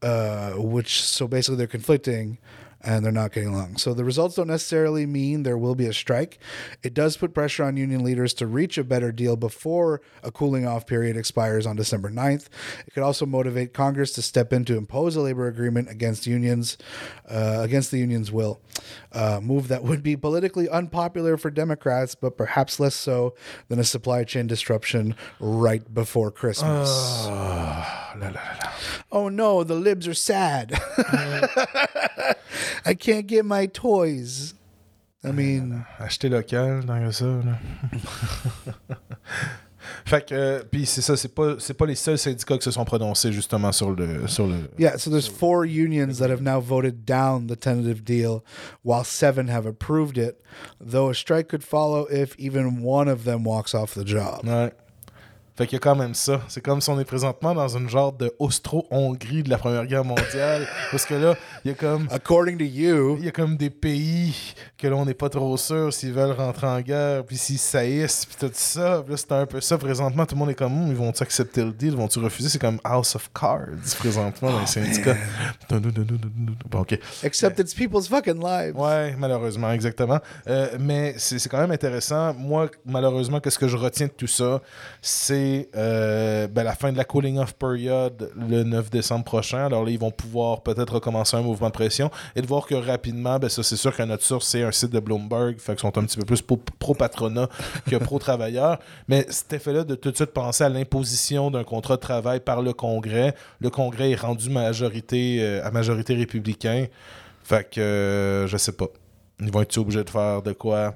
uh, 0.02 0.52
which 0.54 1.02
so 1.02 1.28
basically 1.28 1.58
they're 1.58 1.68
conflicting 1.68 2.38
and 2.82 3.04
they're 3.04 3.12
not 3.12 3.34
getting 3.34 3.54
along. 3.54 3.78
So 3.78 3.94
the 3.94 4.04
results 4.04 4.36
don't 4.36 4.48
necessarily 4.48 5.06
mean 5.06 5.44
there 5.44 5.58
will 5.58 5.76
be 5.76 5.86
a 5.86 5.94
strike. 5.94 6.40
It 6.84 6.94
does 6.94 7.18
put 7.18 7.34
pressure 7.34 7.64
on 7.64 7.78
union 7.78 8.04
leaders 8.04 8.34
to 8.36 8.48
reach 8.48 8.78
a 8.78 8.84
better 8.84 9.12
deal 9.12 9.36
before 9.36 10.02
a 10.24 10.32
cooling 10.32 10.66
off 10.66 10.86
period 10.86 11.18
expires 11.18 11.66
on 11.66 11.76
December 11.76 12.10
9th. 12.10 12.48
It 12.88 12.94
could 12.94 13.04
also 13.04 13.26
motivate 13.26 13.74
Congress 13.74 14.14
to 14.14 14.22
step 14.22 14.54
in 14.54 14.66
to 14.66 14.78
impose 14.78 15.16
a 15.16 15.22
labor 15.22 15.48
agreement 15.48 15.90
against 15.90 16.26
unions, 16.26 16.78
uh, 17.30 17.60
against 17.62 17.92
the 17.92 17.98
union's 17.98 18.32
will. 18.32 18.62
A 19.12 19.42
move 19.42 19.68
that 19.68 19.84
would 19.84 20.04
be 20.04 20.16
politically 20.16 20.70
unpopular 20.70 21.38
for 21.38 21.50
Democrats, 21.50 22.16
but 22.16 22.38
perhaps 22.38 22.80
less 22.80 22.96
so 22.96 23.36
than 23.68 23.80
a 23.80 23.84
supply 23.84 24.24
chain 24.24 24.48
disruption 24.48 25.16
right 25.40 25.94
before 25.94 26.32
Christmas. 26.32 26.90
Là, 27.28 28.16
là, 28.16 28.32
là, 28.32 28.34
là. 28.34 28.70
Oh 29.12 29.30
no, 29.30 29.64
the 29.64 29.76
libs 29.76 30.08
are 30.08 30.14
sad. 30.14 30.74
I 32.86 32.94
can't 32.94 33.28
get 33.28 33.46
my 33.46 33.66
toys. 33.68 34.54
I 35.24 35.32
mean, 35.32 35.86
ah, 35.86 35.96
ah, 36.00 36.06
Acheter 36.06 36.30
local, 36.30 36.82
dans 36.86 37.12
ça. 37.12 37.26
Là. 37.26 37.60
fait 40.06 40.26
que, 40.26 40.34
euh, 40.34 40.64
puis 40.72 40.86
c'est 40.86 41.02
ça, 41.02 41.18
c'est 41.18 41.36
pas, 41.36 41.56
c'est 41.60 41.74
pas 41.74 41.86
les 41.86 41.96
seuls 41.96 42.18
syndicats 42.18 42.58
qui 42.58 42.64
se 42.64 42.72
sont 42.72 42.86
prononcés 42.86 43.34
justement 43.34 43.74
sur 43.74 43.92
le. 43.92 44.28
Sur 44.28 44.48
le 44.48 44.70
yeah, 44.78 44.98
so 44.98 45.10
there's 45.10 45.28
four 45.28 45.66
unions 45.66 46.20
that 46.20 46.30
have 46.30 46.42
now 46.42 46.62
voted 46.62 47.06
down 47.06 47.48
the 47.48 47.58
tentative 47.58 48.06
deal, 48.06 48.46
while 48.84 49.04
seven 49.04 49.50
have 49.50 49.66
approved 49.66 50.18
it, 50.18 50.42
though 50.80 51.10
a 51.10 51.14
strike 51.14 51.50
could 51.50 51.66
follow 51.66 52.08
if 52.10 52.34
even 52.40 52.82
one 52.82 53.10
of 53.10 53.26
them 53.26 53.44
walks 53.44 53.76
off 53.76 53.94
the 53.94 54.06
job. 54.06 54.46
Ouais. 54.46 54.72
Fait 55.60 55.68
qu'il 55.68 55.76
y 55.76 55.76
a 55.76 55.80
quand 55.82 55.96
même 55.98 56.14
ça. 56.14 56.40
C'est 56.48 56.62
comme 56.62 56.80
si 56.80 56.90
on 56.90 56.98
est 57.02 57.04
présentement 57.04 57.54
dans 57.54 57.68
une 57.68 57.90
genre 57.90 58.14
de 58.14 58.34
Austro-Hongrie 58.40 59.44
de 59.44 59.50
la 59.50 59.58
Première 59.58 59.86
Guerre 59.86 60.06
mondiale. 60.06 60.66
parce 60.92 61.06
que 61.06 61.16
là, 61.16 61.36
il 61.66 61.68
y 61.68 61.72
a 61.72 61.74
comme. 61.74 62.08
According 62.12 62.58
to 62.58 62.64
you, 62.64 63.18
Il 63.20 63.26
y 63.26 63.28
a 63.28 63.32
comme 63.32 63.58
des 63.58 63.70
pays 63.70 64.54
que 64.78 64.88
là, 64.88 64.96
on 64.96 65.04
n'est 65.04 65.14
pas 65.14 65.28
trop 65.28 65.58
sûr 65.58 65.94
s'ils 65.94 66.14
veulent 66.14 66.32
rentrer 66.32 66.66
en 66.66 66.80
guerre, 66.80 67.26
puis 67.26 67.36
s'ils 67.36 67.60
saillissent, 67.60 68.26
puis 68.26 68.38
tout 68.40 68.54
ça. 68.54 69.02
Puis 69.04 69.12
là, 69.12 69.18
c'est 69.18 69.32
un 69.34 69.46
peu 69.46 69.60
ça. 69.60 69.78
Présentement, 69.78 70.26
tout 70.26 70.36
le 70.36 70.40
monde 70.40 70.50
est 70.52 70.56
comme, 70.56 70.72
Hum, 70.72 70.88
ils 70.88 70.96
vont-tu 70.96 71.24
accepter 71.24 71.62
le 71.66 71.74
deal, 71.74 71.94
vont-tu 71.94 72.20
refuser? 72.20 72.48
C'est 72.48 72.60
comme 72.60 72.80
House 72.86 73.18
of 73.18 73.30
Cards, 73.38 73.98
présentement, 73.98 74.52
dans 74.52 74.62
les 74.62 74.66
syndicats. 74.66 75.18
Bon, 75.70 76.80
ok. 76.80 76.98
except 77.22 77.60
it's 77.60 77.74
people's 77.74 78.08
fucking 78.08 78.42
lives. 78.42 78.78
Ouais, 78.78 79.14
malheureusement, 79.18 79.74
exactement. 79.74 80.20
Euh, 80.48 80.78
mais 80.80 81.16
c'est 81.18 81.38
c'est 81.38 81.50
quand 81.50 81.60
même 81.60 81.72
intéressant. 81.72 82.34
Moi, 82.34 82.70
malheureusement, 82.86 83.42
qu'est-ce 83.42 83.60
que 83.60 83.68
je 83.68 83.76
retiens 83.76 84.08
de 84.08 84.14
tout 84.14 84.28
ça? 84.28 84.62
C'est 85.02 85.49
euh, 85.76 86.48
ben, 86.48 86.64
la 86.64 86.74
fin 86.76 86.92
de 86.92 86.98
la 86.98 87.04
cooling 87.06 87.38
off 87.38 87.54
period 87.54 88.32
le 88.36 88.64
9 88.64 88.90
décembre 88.90 89.24
prochain. 89.24 89.66
Alors 89.66 89.84
là, 89.84 89.92
ils 89.92 90.00
vont 90.00 90.12
pouvoir 90.12 90.62
peut-être 90.62 90.94
recommencer 90.96 91.38
un 91.38 91.42
mouvement 91.42 91.68
de 91.68 91.74
pression 91.74 92.10
et 92.36 92.42
de 92.42 92.48
voir 92.48 92.66
que 92.66 92.76
rapidement, 92.76 93.40
ben, 93.40 93.50
ça, 93.50 93.64
c'est 93.64 93.76
sûr 93.76 93.96
que 93.96 94.04
notre 94.04 94.24
source, 94.24 94.48
c'est 94.48 94.64
un 94.64 94.72
site 94.72 94.92
de 94.92 95.00
Bloomberg. 95.00 95.58
Fait 95.60 95.74
qu'ils 95.74 95.82
sont 95.82 95.98
un 95.98 96.04
petit 96.04 96.18
peu 96.18 96.26
plus 96.26 96.42
pro- 96.42 96.60
pro-patronat 96.80 97.48
que 97.90 97.96
pro-travailleur. 97.98 98.80
Mais 99.08 99.26
cet 99.30 99.54
effet-là 99.54 99.84
de 99.84 99.96
tout 99.96 100.12
de 100.12 100.16
suite 100.16 100.32
penser 100.32 100.64
à 100.64 100.70
l'imposition 100.70 101.52
d'un 101.52 101.64
contrat 101.64 101.96
de 101.96 102.02
travail 102.02 102.40
par 102.40 102.62
le 102.62 102.74
Congrès, 102.74 103.36
le 103.60 103.70
Congrès 103.70 104.12
est 104.12 104.20
rendu 104.20 104.50
majorité, 104.50 105.38
euh, 105.42 105.66
à 105.66 105.72
majorité 105.72 106.14
républicain. 106.16 106.86
Fait 107.44 107.68
que 107.70 107.82
euh, 107.82 108.48
je 108.48 108.58
sais 108.58 108.74
pas. 108.74 108.88
Ils 109.40 109.52
vont 109.52 109.62
être 109.62 109.78
obligés 109.78 110.04
de 110.04 110.10
faire 110.10 110.42
de 110.42 110.52
quoi 110.52 110.96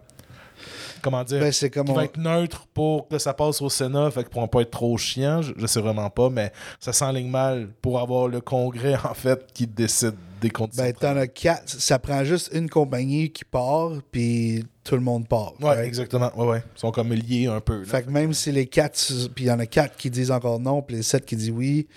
Comment 1.04 1.24
dire 1.24 1.40
Ben, 1.42 1.52
c'est 1.52 1.70
comme 1.70 1.86
Qui 1.86 1.92
on- 1.92 1.96
va 1.96 2.06
être 2.06 2.18
neutre 2.18 2.66
pour 2.74 3.08
que 3.08 3.20
ça 3.20 3.34
passe 3.34 3.62
au 3.62 3.70
Sénat, 3.70 4.10
fait 4.10 4.22
qu'ils 4.22 4.30
pourront 4.30 4.48
pas 4.48 4.62
être 4.62 4.72
trop 4.72 4.98
chiants. 4.98 5.42
Je, 5.44 5.52
je 5.56 5.68
sais 5.68 5.82
vraiment 5.82 6.10
pas, 6.10 6.30
mais 6.32 6.52
ça 6.80 6.94
s'enligne 6.94 7.30
mal 7.30 7.70
pour 7.82 8.00
avoir 8.00 8.28
le 8.28 8.42
Congrès 8.42 8.96
en 9.04 9.14
fait 9.14 9.46
qui 9.54 9.68
décide 9.68 10.16
des 10.42 10.50
conditions. 10.50 10.84
Ben, 10.84 10.94
t'en 10.94 11.16
as 11.18 11.28
quatre. 11.28 11.70
Ça 11.70 12.00
prend 12.00 12.24
juste 12.24 12.50
une 12.54 12.70
compagnie 12.70 13.30
qui 13.32 13.46
part, 13.46 13.92
puis 14.12 14.66
tout 14.84 14.96
le 14.96 15.02
monde 15.02 15.28
part. 15.28 15.54
Ouais, 15.62 15.70
right? 15.70 15.86
exactement. 15.86 16.32
Ouais, 16.38 16.46
ouais. 16.48 16.64
Ils 16.76 16.80
sont 16.80 16.92
comme 16.92 17.14
liés 17.14 17.48
un 17.48 17.60
peu. 17.62 17.80
là. 17.80 17.86
Fait 17.86 18.04
que 18.04 18.10
même 18.10 18.34
si 18.34 18.52
les 18.52 18.66
quatre, 18.66 18.98
puis 19.36 19.46
il 19.46 19.48
y 19.48 19.52
en 19.52 19.60
a 19.60 19.66
quatre 19.66 19.96
qui 19.96 20.10
disent 20.10 20.32
encore 20.32 20.60
non, 20.60 20.82
puis 20.82 20.98
les 20.98 21.04
sept 21.04 21.26
qui 21.26 21.36
disent 21.36 21.52
oui, 21.52 21.88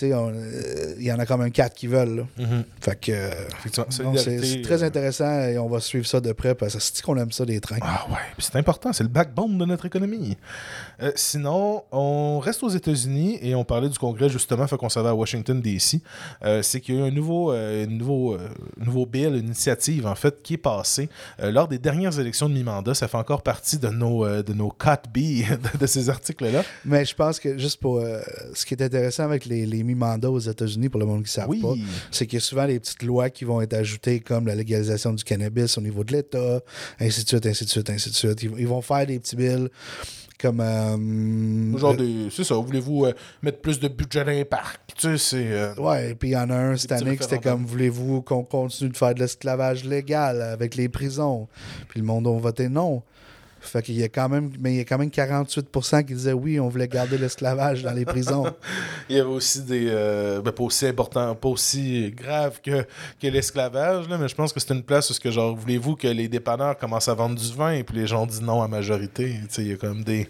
tu 0.00 0.06
sais, 0.08 0.14
on- 0.14 0.30
euh, 0.34 0.94
il 0.98 1.04
y 1.04 1.12
en 1.12 1.18
a 1.18 1.26
quand 1.26 1.36
même 1.38 1.50
quatre 1.50 1.74
qui 1.74 1.86
veulent. 1.86 2.16
là. 2.16 2.22
Mhm. 2.38 2.64
Fait 2.80 2.98
que. 2.98 3.12
euh, 3.12 3.30
c'est 4.16 4.62
très 4.62 4.82
euh, 4.82 4.86
intéressant 4.86 5.40
et 5.42 5.58
on 5.58 5.68
va 5.68 5.80
suivre 5.80 6.06
ça 6.06 6.20
de 6.20 6.32
près 6.32 6.54
parce 6.54 6.74
que 6.74 6.80
c'est 6.80 7.02
qu'on 7.02 7.16
aime 7.16 7.32
ça, 7.32 7.44
les 7.44 7.60
trains? 7.60 7.78
Ah 7.82 8.06
ouais, 8.10 8.16
puis 8.36 8.46
c'est 8.50 8.56
important, 8.58 8.92
c'est 8.92 9.02
le 9.02 9.08
backbone 9.08 9.58
de 9.58 9.64
notre 9.64 9.86
économie. 9.86 10.36
Euh, 11.02 11.12
sinon, 11.14 11.84
on 11.92 12.38
reste 12.38 12.62
aux 12.62 12.68
États-Unis 12.70 13.38
et 13.42 13.54
on 13.54 13.64
parlait 13.64 13.88
du 13.88 13.98
Congrès 13.98 14.28
justement, 14.28 14.66
fait 14.66 14.76
qu'on 14.76 14.88
s'en 14.88 15.02
va 15.02 15.10
à 15.10 15.14
Washington 15.14 15.60
DC. 15.60 16.00
Euh, 16.44 16.62
c'est 16.62 16.80
qu'il 16.80 16.94
y 16.94 16.98
a 16.98 17.02
eu 17.02 17.08
un 17.08 17.10
nouveau, 17.10 17.52
euh, 17.52 17.86
nouveau, 17.86 18.34
euh, 18.34 18.48
nouveau 18.78 19.06
bill, 19.06 19.34
une 19.36 19.46
initiative 19.46 20.06
en 20.06 20.14
fait, 20.14 20.42
qui 20.42 20.54
est 20.54 20.58
passée 20.58 21.08
euh, 21.42 21.50
lors 21.50 21.68
des 21.68 21.78
dernières 21.78 22.18
élections 22.18 22.48
de 22.48 22.54
mi-mandat. 22.54 22.94
Ça 22.94 23.08
fait 23.08 23.16
encore 23.18 23.42
partie 23.42 23.78
de 23.78 23.88
nos, 23.88 24.24
euh, 24.24 24.42
de 24.42 24.52
nos 24.54 24.70
4 24.70 25.10
B 25.10 25.18
de, 25.18 25.78
de 25.78 25.86
ces 25.86 26.08
articles-là. 26.10 26.62
Mais 26.84 27.04
je 27.04 27.14
pense 27.14 27.38
que 27.40 27.58
juste 27.58 27.80
pour. 27.80 27.98
euh, 27.98 28.20
ce 28.54 28.64
qui 28.66 28.74
est 28.74 28.82
intéressant 28.82 29.24
avec 29.24 29.44
les, 29.46 29.66
les 29.66 29.82
mi-mandats 29.94 30.30
aux 30.30 30.38
États-Unis, 30.38 30.88
pour 30.88 31.00
le 31.00 31.06
monde 31.06 31.18
qui 31.24 31.30
ne 31.30 31.42
savent 31.42 31.48
Oui. 31.48 31.60
pas, 31.60 31.74
c'est 32.10 32.26
qu'il 32.26 32.38
y 32.38 32.42
a 32.42 32.44
souvent 32.44 32.66
des 32.66 32.78
petites 32.80 33.02
lois 33.02 33.30
qui 33.30 33.44
vont 33.44 33.60
être 33.60 33.74
ajoutées, 33.74 34.20
comme 34.20 34.46
la 34.46 34.54
légalisation 34.54 35.12
du 35.12 35.24
cannabis 35.24 35.76
au 35.78 35.80
niveau 35.80 36.04
de 36.04 36.12
l'État, 36.12 36.60
ainsi 37.00 37.24
de 37.24 37.28
suite, 37.28 37.46
ainsi 37.46 37.64
de 37.64 37.70
suite, 37.70 37.90
ainsi 37.90 38.10
de 38.10 38.14
suite. 38.14 38.42
Ils, 38.42 38.52
ils 38.58 38.68
vont 38.68 38.82
faire 38.82 39.06
des 39.06 39.18
petits 39.18 39.36
bills 39.36 39.68
comme. 40.40 40.60
euh, 40.60 41.76
Genre 41.78 41.92
euh, 41.92 41.96
des, 41.96 42.30
c'est 42.30 42.44
ça, 42.44 42.54
voulez-vous 42.54 43.04
euh, 43.06 43.12
mettre 43.42 43.60
plus 43.60 43.78
de 43.78 43.88
budget 43.88 44.24
dans 44.24 44.30
les 44.30 44.44
parcs? 44.44 44.80
Tu 44.96 45.08
sais, 45.08 45.18
c'est... 45.18 45.46
euh, 45.52 45.74
Ouais, 45.76 46.10
et 46.10 46.14
puis 46.14 46.30
il 46.30 46.32
y 46.32 46.36
en 46.36 46.48
a 46.50 46.54
un 46.56 46.76
cette 46.76 46.92
année 46.92 47.16
c'était 47.20 47.38
comme 47.38 47.64
voulez-vous 47.66 48.22
qu'on 48.22 48.44
continue 48.44 48.90
de 48.90 48.96
faire 48.96 49.14
de 49.14 49.20
l'esclavage 49.20 49.84
légal 49.84 50.40
avec 50.42 50.74
les 50.76 50.88
prisons? 50.88 51.48
Puis 51.88 52.00
le 52.00 52.06
monde 52.06 52.26
a 52.26 52.38
voté 52.38 52.68
non. 52.68 53.02
Fait 53.60 53.82
qu'il 53.82 53.96
y 53.96 54.02
a 54.02 54.08
quand 54.08 54.28
même 54.28 54.50
mais 54.58 54.72
il 54.72 54.76
y 54.78 54.80
a 54.80 54.84
quand 54.84 54.96
même 54.98 55.10
48% 55.10 56.04
qui 56.04 56.14
disaient 56.14 56.32
oui, 56.32 56.58
on 56.58 56.68
voulait 56.68 56.88
garder 56.88 57.18
l'esclavage 57.18 57.82
dans 57.82 57.92
les 57.92 58.04
prisons. 58.04 58.46
Il 59.10 59.16
y 59.16 59.20
avait 59.20 59.28
aussi 59.28 59.62
des. 59.62 59.86
euh, 59.88 60.40
ben, 60.40 60.50
pas 60.52 60.62
aussi 60.62 60.86
important, 60.86 61.34
pas 61.34 61.48
aussi 61.48 62.10
grave 62.16 62.60
que, 62.64 62.82
que 63.20 63.26
l'esclavage, 63.26 64.08
là, 64.08 64.16
mais 64.18 64.28
je 64.28 64.34
pense 64.34 64.52
que 64.52 64.60
c'est 64.60 64.72
une 64.72 64.82
place 64.82 65.10
où, 65.10 65.12
ce 65.12 65.20
que, 65.20 65.30
genre, 65.30 65.54
voulez-vous 65.54 65.96
que 65.96 66.08
les 66.08 66.28
dépanneurs 66.28 66.78
commencent 66.78 67.08
à 67.08 67.14
vendre 67.14 67.34
du 67.38 67.52
vin? 67.52 67.72
Et 67.72 67.84
puis 67.84 67.96
les 67.96 68.06
gens 68.06 68.24
disent 68.26 68.40
non 68.42 68.62
à 68.62 68.68
majorité. 68.68 69.34
Tu 69.42 69.46
sais, 69.50 69.62
il 69.62 69.68
y 69.68 69.72
a 69.72 69.76
comme 69.76 70.02
des. 70.04 70.28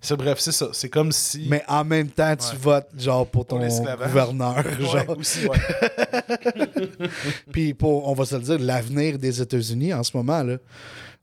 C'est, 0.00 0.16
bref, 0.16 0.38
c'est 0.38 0.52
ça. 0.52 0.68
C'est 0.72 0.88
comme 0.88 1.10
si. 1.10 1.46
mais 1.50 1.64
en 1.66 1.84
même 1.84 2.08
temps, 2.10 2.36
tu 2.36 2.44
Ouais. 2.52 2.58
votes 2.60 2.88
genre 2.96 3.26
pour 3.26 3.44
Pour 3.44 3.58
ton 3.58 3.64
l'esclavage. 3.64 4.06
gouverneur, 4.08 4.56
Ouais, 4.64 4.86
genre. 4.86 5.18
aussi, 5.18 5.46
ouais. 5.48 5.58
Puis 7.52 7.74
pour 7.74 8.08
on 8.08 8.14
va 8.14 8.24
se 8.24 8.36
le 8.36 8.42
dire, 8.42 8.58
l'avenir 8.60 9.18
des 9.18 9.40
États-Unis 9.42 9.92
en 9.94 10.02
ce 10.02 10.16
moment 10.16 10.42
là. 10.42 10.56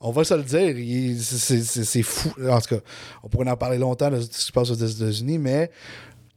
On 0.01 0.11
va 0.11 0.23
se 0.23 0.33
le 0.33 0.43
dire, 0.43 1.17
c'est- 1.21 2.01
fou. 2.03 2.29
En 2.49 2.59
tout 2.61 2.75
cas, 2.75 2.81
on 3.23 3.29
pourrait 3.29 3.49
en 3.49 3.57
parler 3.57 3.77
longtemps 3.77 4.11
de 4.11 4.19
ce 4.19 4.27
qui 4.27 4.41
se 4.41 4.51
passe 4.51 4.69
aux 4.69 4.75
États-Unis, 4.75 5.39
mais 5.39 5.71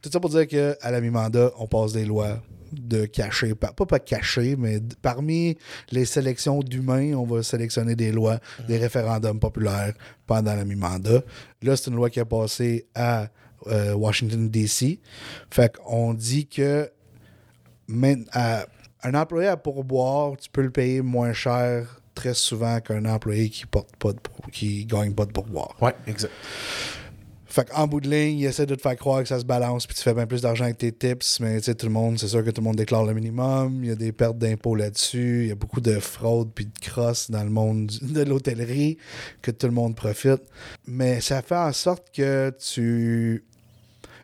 tout 0.01 0.09
ça 0.11 0.19
pour 0.19 0.29
dire 0.29 0.47
qu'à 0.47 0.91
la 0.91 1.01
mi-mandat, 1.01 1.51
on 1.57 1.67
passe 1.67 1.91
des 1.93 2.05
lois 2.05 2.41
de 2.71 3.05
cacher, 3.05 3.55
pas, 3.55 3.71
pas 3.73 3.99
cacher, 3.99 4.55
mais 4.55 4.79
parmi 5.01 5.57
les 5.91 6.05
sélections 6.05 6.59
d'humains, 6.59 7.13
on 7.15 7.25
va 7.25 7.41
sélectionner 7.43 7.95
des 7.95 8.11
lois, 8.11 8.39
des 8.67 8.77
référendums 8.77 9.39
populaires 9.39 9.93
pendant 10.27 10.55
la 10.55 10.63
mi-mandat. 10.65 11.21
Là, 11.63 11.75
c'est 11.75 11.89
une 11.89 11.95
loi 11.95 12.09
qui 12.09 12.19
a 12.19 12.25
passé 12.25 12.87
à 12.95 13.27
euh, 13.67 13.93
Washington, 13.93 14.49
D.C. 14.49 14.99
Fait 15.51 15.75
qu'on 15.75 16.13
dit 16.13 16.47
que 16.47 16.89
à- 18.31 18.65
un 19.03 19.13
employé 19.15 19.47
à 19.47 19.57
pourboire, 19.57 20.37
tu 20.37 20.49
peux 20.49 20.61
le 20.61 20.71
payer 20.71 21.01
moins 21.01 21.33
cher 21.33 21.98
très 22.15 22.33
souvent 22.33 22.79
qu'un 22.79 23.05
employé 23.05 23.49
qui 23.49 23.65
porte 23.65 23.95
pas 23.97 24.13
de 24.13 24.19
qui 24.51 24.85
gagne 24.85 25.13
pas 25.13 25.25
de 25.25 25.31
pourboire. 25.31 25.75
ouais, 25.81 25.95
exact. 26.07 26.31
Fait 27.49 27.67
qu'en 27.67 27.87
bout 27.87 27.99
de 27.99 28.07
ligne, 28.07 28.37
il 28.37 28.45
essaie 28.45 28.67
de 28.67 28.75
te 28.75 28.81
faire 28.81 28.95
croire 28.95 29.23
que 29.23 29.27
ça 29.27 29.39
se 29.39 29.43
balance 29.43 29.87
puis 29.87 29.95
tu 29.95 30.03
fais 30.03 30.13
bien 30.13 30.27
plus 30.27 30.41
d'argent 30.41 30.65
avec 30.65 30.77
tes 30.77 30.91
tips, 30.91 31.39
mais 31.39 31.57
tu 31.57 31.65
sais, 31.65 31.75
tout 31.75 31.87
le 31.87 31.91
monde, 31.91 32.19
c'est 32.19 32.27
sûr 32.27 32.43
que 32.43 32.51
tout 32.51 32.61
le 32.61 32.65
monde 32.65 32.75
déclare 32.75 33.03
le 33.05 33.13
minimum, 33.15 33.83
il 33.83 33.89
y 33.89 33.91
a 33.91 33.95
des 33.95 34.11
pertes 34.11 34.37
d'impôts 34.37 34.75
là-dessus, 34.75 35.41
il 35.45 35.47
y 35.47 35.51
a 35.51 35.55
beaucoup 35.55 35.81
de 35.81 35.99
fraude 35.99 36.51
puis 36.53 36.65
de 36.65 36.79
crosse 36.79 37.31
dans 37.31 37.43
le 37.43 37.49
monde 37.49 37.91
de 38.03 38.21
l'hôtellerie 38.21 38.99
que 39.41 39.49
tout 39.49 39.65
le 39.65 39.73
monde 39.73 39.95
profite. 39.95 40.43
Mais 40.85 41.21
ça 41.21 41.41
fait 41.41 41.57
en 41.57 41.73
sorte 41.73 42.15
que 42.15 42.53
tu 42.59 43.43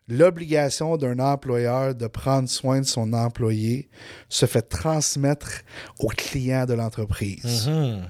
l'obligation 0.08 0.98
d'un 0.98 1.20
employeur 1.20 1.96
de 1.96 2.08
prendre 2.08 2.48
soin 2.50 2.80
de 2.82 2.86
son 2.86 3.14
employé 3.14 3.90
se 4.30 4.46
fait 4.46 4.62
transmettre 4.62 5.62
au 6.00 6.08
client 6.10 6.66
de 6.66 6.74
l'entreprise 6.74 7.68
Mhm. 7.68 8.04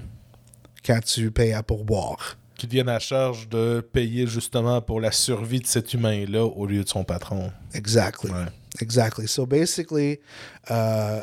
quand 0.85 0.99
tu 1.03 1.31
payes 1.31 1.53
à 1.53 1.63
pourboire. 1.63 2.37
Qui 2.57 2.67
deviennent 2.67 2.89
à 2.89 2.99
charge 2.99 3.49
de 3.49 3.81
payer 3.81 4.27
justement 4.27 4.81
pour 4.81 5.01
la 5.01 5.11
survie 5.11 5.59
de 5.59 5.67
cet 5.67 5.93
humain-là 5.93 6.45
au 6.45 6.65
lieu 6.65 6.83
de 6.83 6.87
son 6.89 7.03
patron. 7.03 7.51
Exactly. 7.73 8.31
Ouais. 8.31 8.45
Exactly. 8.81 9.27
So 9.27 9.45
basically, 9.45 10.19
uh, 10.69 11.21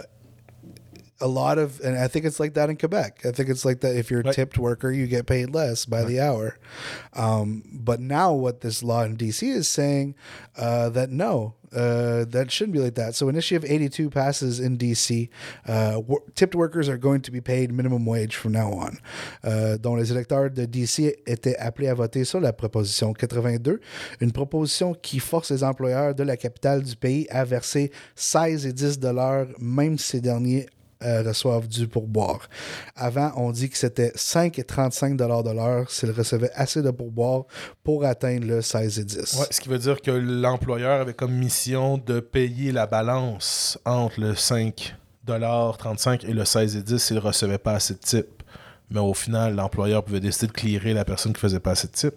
a 1.22 1.28
lot 1.28 1.56
of, 1.58 1.80
and 1.80 1.96
I 1.96 2.08
think 2.08 2.24
it's 2.26 2.38
like 2.40 2.54
that 2.54 2.68
in 2.68 2.76
Quebec. 2.76 3.20
I 3.24 3.30
think 3.30 3.48
it's 3.48 3.64
like 3.64 3.80
that. 3.80 3.96
If 3.96 4.10
you're 4.10 4.20
a 4.20 4.24
Right. 4.24 4.34
tipped 4.34 4.58
worker, 4.58 4.90
you 4.90 5.06
get 5.06 5.26
paid 5.26 5.54
less 5.54 5.86
by 5.86 6.04
the 6.04 6.20
hour. 6.20 6.58
Um, 7.14 7.62
but 7.72 8.00
now, 8.00 8.32
what 8.34 8.60
this 8.60 8.82
law 8.82 9.02
in 9.04 9.16
DC 9.16 9.42
is 9.48 9.68
saying 9.68 10.14
uh, 10.56 10.88
that 10.90 11.10
no, 11.10 11.54
uh, 11.72 12.24
that 12.28 12.50
shouldn't 12.50 12.74
be 12.74 12.78
like 12.80 12.96
that. 12.96 13.14
So 13.14 13.28
Initiative 13.28 13.64
82 13.70 14.10
passes 14.10 14.60
in 14.60 14.76
DC. 14.76 15.28
Uh, 15.66 16.00
wor- 16.06 16.22
tipped 16.34 16.54
workers 16.54 16.88
are 16.88 16.98
going 16.98 17.22
to 17.22 17.30
be 17.30 17.40
paid 17.40 17.72
minimum 17.72 18.04
wage 18.04 18.36
from 18.36 18.52
now 18.52 18.70
on. 18.72 18.98
Euh, 19.44 19.78
dont 19.78 19.96
les 19.96 20.10
électeurs 20.12 20.50
de 20.50 20.66
DC 20.66 21.14
étaient 21.26 21.56
appelés 21.56 21.88
à 21.88 21.94
voter 21.94 22.24
sur 22.24 22.40
la 22.40 22.52
proposition 22.52 23.12
82, 23.14 23.80
une 24.20 24.32
proposition 24.32 24.92
qui 24.94 25.18
force 25.18 25.50
les 25.50 25.62
employeurs 25.64 26.14
de 26.14 26.22
la 26.24 26.36
capitale 26.36 26.82
du 26.82 26.96
pays 26.96 27.26
à 27.30 27.44
verser 27.44 27.90
16 28.16 28.66
et 28.66 28.72
10 28.72 28.98
dollars, 28.98 29.46
même 29.58 29.96
si 29.98 30.12
ces 30.12 30.20
derniers 30.20 30.66
euh, 31.04 31.22
reçoivent 31.22 31.68
du 31.68 31.88
pourboire. 31.88 32.48
Avant, 32.96 33.32
on 33.36 33.52
dit 33.52 33.70
que 33.70 33.78
c'était 33.78 34.12
5 34.14 34.58
et 34.58 34.64
35 34.64 35.16
dollars 35.16 35.42
de 35.42 35.50
l'heure 35.50 35.90
s'ils 35.90 36.10
recevaient 36.10 36.52
assez 36.54 36.82
de 36.82 36.90
pourboire 36.90 37.44
pour 37.82 38.04
atteindre 38.04 38.46
le 38.46 38.62
16 38.62 38.98
et 38.98 39.04
10. 39.04 39.16
Ouais, 39.38 39.46
ce 39.50 39.60
qui 39.60 39.68
veut 39.68 39.78
dire 39.78 40.00
que 40.00 40.10
l'employeur 40.10 41.00
avait 41.00 41.14
comme 41.14 41.32
mission 41.32 41.98
de 41.98 42.20
payer 42.20 42.72
la 42.72 42.86
balance 42.86 43.78
entre 43.84 44.20
le 44.20 44.34
5 44.34 44.96
35 45.24 46.24
et 46.24 46.32
le 46.32 46.44
16 46.44 46.76
et 46.76 46.82
10 46.82 46.98
s'il 46.98 47.16
ne 47.16 47.20
recevait 47.20 47.58
pas 47.58 47.72
assez 47.72 47.94
de 47.94 48.00
type. 48.00 48.41
Mais 48.92 49.00
au 49.00 49.14
final, 49.14 49.54
l'employeur 49.54 50.04
pouvait 50.04 50.20
décider 50.20 50.48
de 50.48 50.52
clearer 50.52 50.92
la 50.92 51.04
personne 51.04 51.32
qui 51.32 51.40
faisait 51.40 51.60
pas 51.60 51.70
assez 51.72 51.88
de 51.88 51.96
sais. 51.96 52.12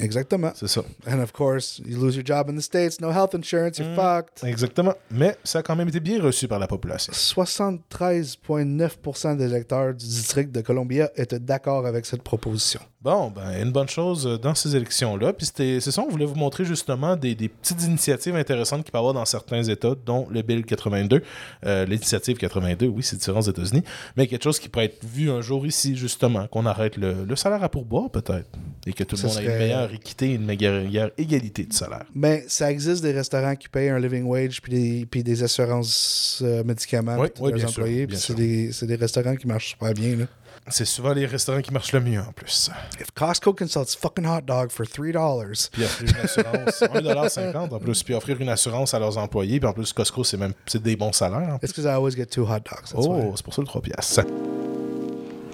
Exactement. 0.00 0.52
C'est 0.54 0.68
ça. 0.68 0.82
And 1.06 1.20
of 1.20 1.32
course, 1.32 1.82
you 1.84 2.00
lose 2.00 2.16
your 2.16 2.24
job 2.24 2.48
in 2.48 2.56
the 2.56 2.62
States, 2.62 2.98
no 3.00 3.10
health 3.10 3.34
insurance, 3.34 3.76
you're 3.78 3.94
fucked. 3.94 4.42
Exactement. 4.48 4.94
Mais 5.10 5.36
ça 5.44 5.58
a 5.58 5.62
quand 5.62 5.76
même 5.76 5.88
été 5.88 6.00
bien 6.00 6.22
reçu 6.22 6.48
par 6.48 6.58
la 6.58 6.66
population. 6.66 7.12
73,9% 7.12 9.36
des 9.36 9.44
électeurs 9.44 9.92
du 9.94 10.06
district 10.06 10.52
de 10.52 10.62
Columbia 10.62 11.10
étaient 11.16 11.38
d'accord 11.38 11.86
avec 11.86 12.06
cette 12.06 12.22
proposition. 12.22 12.80
Bon, 13.06 13.30
ben, 13.30 13.62
une 13.62 13.70
bonne 13.70 13.88
chose 13.88 14.26
euh, 14.26 14.36
dans 14.36 14.56
ces 14.56 14.74
élections-là. 14.74 15.32
Puis 15.32 15.46
c'était- 15.46 15.78
c'est 15.78 15.92
ça, 15.92 16.02
on 16.02 16.08
voulait 16.10 16.24
vous 16.24 16.34
montrer 16.34 16.64
justement 16.64 17.14
des, 17.14 17.36
des 17.36 17.48
petites 17.48 17.80
initiatives 17.84 18.34
intéressantes 18.34 18.82
qu'il 18.82 18.90
peut 18.90 18.98
y 18.98 19.00
avoir 19.00 19.14
dans 19.14 19.24
certains 19.24 19.62
États, 19.62 19.94
dont 20.04 20.26
le 20.28 20.42
Bill 20.42 20.64
82. 20.64 21.22
Euh, 21.66 21.84
L'initiative 21.86 22.36
82, 22.36 22.86
oui, 22.88 23.04
c'est 23.04 23.14
différent 23.16 23.38
aux 23.38 23.48
États-Unis, 23.48 23.84
mais 24.16 24.26
quelque 24.26 24.42
chose 24.42 24.58
qui 24.58 24.68
pourrait 24.68 24.86
être 24.86 25.04
vu 25.04 25.30
un 25.30 25.40
jour 25.40 25.64
ici, 25.68 25.94
justement, 25.96 26.48
qu'on 26.48 26.66
arrête 26.66 26.96
le, 26.96 27.24
le 27.24 27.36
salaire 27.36 27.62
à 27.62 27.68
pourboire, 27.68 28.10
peut-être. 28.10 28.48
Et 28.88 28.92
que 28.92 29.04
tout 29.04 29.14
le 29.14 29.20
Ça 29.20 29.28
monde 29.28 29.36
ait 29.38 29.52
une 29.52 29.58
meilleure 29.58 29.92
équité, 29.94 30.34
une 30.34 30.44
meilleure 30.44 31.10
égalité 31.16 31.64
de 31.64 31.72
salaire. 31.72 32.06
Mais 32.12 32.44
ça 32.48 32.72
existe 32.72 33.04
des 33.04 33.12
restaurants 33.12 33.54
qui 33.54 33.68
payent 33.68 33.90
un 33.90 34.00
living 34.00 34.24
wage 34.24 34.60
puis 34.60 34.72
des, 34.72 35.06
puis 35.06 35.22
des 35.22 35.44
assurances 35.44 36.40
euh, 36.44 36.64
médicaments 36.64 37.18
Oui, 37.20 37.28
pour 37.32 37.44
oui, 37.46 37.52
leurs 37.52 37.60
sûr, 37.70 37.82
employés. 37.84 38.08
puis 38.08 38.16
c'est 38.16 38.34
des, 38.34 38.72
c'est 38.72 38.86
des 38.86 38.96
restaurants 38.96 39.36
qui 39.36 39.46
marchent 39.46 39.68
super 39.70 39.94
bien. 39.94 40.16
Là. 40.16 40.24
C'est 40.68 40.84
souvent 40.84 41.12
les 41.12 41.26
restaurants 41.26 41.60
qui 41.60 41.72
marchent 41.72 41.92
le 41.92 42.00
mieux, 42.00 42.18
en 42.20 42.32
plus. 42.32 42.70
If 42.98 43.12
Costco 43.14 43.54
can 43.54 43.68
sell 43.68 43.82
its 43.82 43.94
fucking 43.94 44.24
hot 44.24 44.46
dog 44.46 44.70
for 44.70 44.86
$3, 44.86 45.70
Puis 45.70 45.84
offrir 45.84 46.08
une 46.08 46.24
assurance, 46.24 46.82
1,50$ 46.82 47.74
en 47.74 47.78
plus, 47.78 48.02
puis 48.02 48.14
offrir 48.14 48.40
une 48.40 48.48
assurance 48.48 48.94
à 48.94 48.98
leurs 48.98 49.18
employés, 49.18 49.60
puis 49.60 49.68
en 49.68 49.72
plus, 49.72 49.92
Costco, 49.92 50.24
c'est 50.24 50.36
même 50.38 50.52
c'est 50.66 50.82
des 50.82 50.96
bons 50.96 51.12
salaires. 51.12 51.58
plus. 51.58 51.68
it's 51.68 51.72
because 51.72 51.84
I 51.84 51.94
always 51.94 52.16
get 52.16 52.26
two 52.26 52.44
hot 52.44 52.60
dogs. 52.64 52.92
Oh, 52.94 53.32
c'est 53.36 53.44
pour 53.44 53.54
ça 53.54 53.60
le 53.62 53.66
3 53.66 53.80
piastres. 53.82 54.22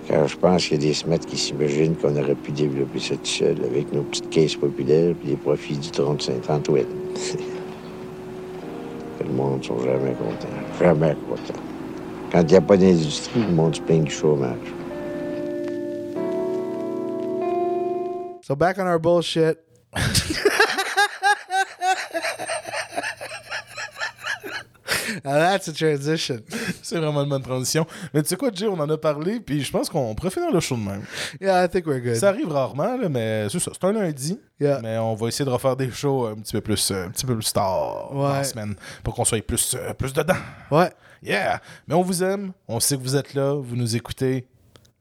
Car 0.08 0.26
je 0.28 0.36
pense 0.36 0.64
qu'il 0.66 0.82
y 0.82 0.84
a 0.84 0.88
des 0.88 0.94
semaines 0.94 1.18
qui 1.20 1.36
s'imaginent 1.36 1.96
qu'on 1.96 2.16
aurait 2.16 2.34
pu 2.34 2.50
développer 2.52 2.98
ça 2.98 3.14
tout 3.16 3.24
seul 3.24 3.56
avec 3.64 3.92
nos 3.92 4.02
petites 4.02 4.30
caisses 4.30 4.56
populaires 4.56 5.14
et 5.24 5.28
les 5.28 5.36
profits 5.36 5.76
du 5.76 5.90
tronc 5.90 6.14
de 6.14 6.22
Saint-Antoine. 6.22 6.86
le 9.24 9.32
monde 9.32 9.58
ne 9.58 9.62
sont 9.64 9.78
jamais 9.80 10.12
contents. 10.14 10.48
Jamais 10.80 11.14
contents. 11.28 11.60
Quand 12.32 12.40
il 12.40 12.46
n'y 12.46 12.56
a 12.56 12.60
pas 12.60 12.76
d'industrie, 12.76 13.40
le 13.40 13.52
monde 13.52 13.76
se 13.76 13.80
plaint 13.80 14.04
du 14.04 14.10
chômage. 14.10 14.56
So 18.42 18.54
back 18.56 18.78
on 18.78 18.86
our 18.86 18.98
bullshit. 18.98 19.58
Now 25.24 25.32
that's 25.38 25.68
a 25.68 25.72
transition. 25.72 26.40
C'est 26.82 26.96
vraiment 26.98 27.22
une 27.24 27.28
bonne 27.28 27.42
transition. 27.42 27.86
Mais 28.14 28.22
tu 28.22 28.28
sais 28.28 28.36
quoi, 28.36 28.50
Jay, 28.54 28.66
on 28.66 28.78
en 28.78 28.88
a 28.88 28.96
parlé, 28.96 29.40
puis 29.40 29.62
je 29.62 29.70
pense 29.70 29.88
qu'on 29.90 30.14
pourrait 30.14 30.30
finir 30.30 30.50
le 30.50 30.60
show 30.60 30.76
de 30.76 30.80
même. 30.82 31.02
Yeah, 31.40 31.64
I 31.64 31.68
think 31.68 31.86
we're 31.86 32.00
good. 32.00 32.14
Ça 32.16 32.28
arrive 32.28 32.48
rarement, 32.50 32.96
là, 32.96 33.08
mais 33.08 33.48
c'est 33.50 33.58
ça. 33.58 33.72
C'est 33.74 33.84
un 33.84 33.92
lundi. 33.92 34.38
Yeah. 34.60 34.80
Mais 34.82 34.96
on 34.98 35.14
va 35.14 35.28
essayer 35.28 35.44
de 35.44 35.50
refaire 35.50 35.76
des 35.76 35.90
shows 35.90 36.26
un 36.26 36.36
petit 36.36 36.52
peu 36.52 36.60
plus, 36.60 36.90
euh, 36.92 37.06
un 37.06 37.10
petit 37.10 37.26
peu 37.26 37.34
plus 37.34 37.52
tard 37.52 38.10
dans 38.12 38.28
la 38.28 38.38
Ouais. 38.38 38.44
semaine 38.44 38.74
pour 39.02 39.14
qu'on 39.14 39.24
soit 39.24 39.44
plus, 39.44 39.74
euh, 39.78 39.92
plus 39.92 40.12
dedans. 40.12 40.36
Ouais. 40.70 40.90
Yeah! 41.22 41.60
Mais 41.86 41.94
on 41.94 42.02
vous 42.02 42.22
aime. 42.22 42.52
On 42.68 42.80
sait 42.80 42.96
que 42.96 43.02
vous 43.02 43.16
êtes 43.16 43.34
là. 43.34 43.54
Vous 43.54 43.76
nous 43.76 43.96
écoutez. 43.96 44.46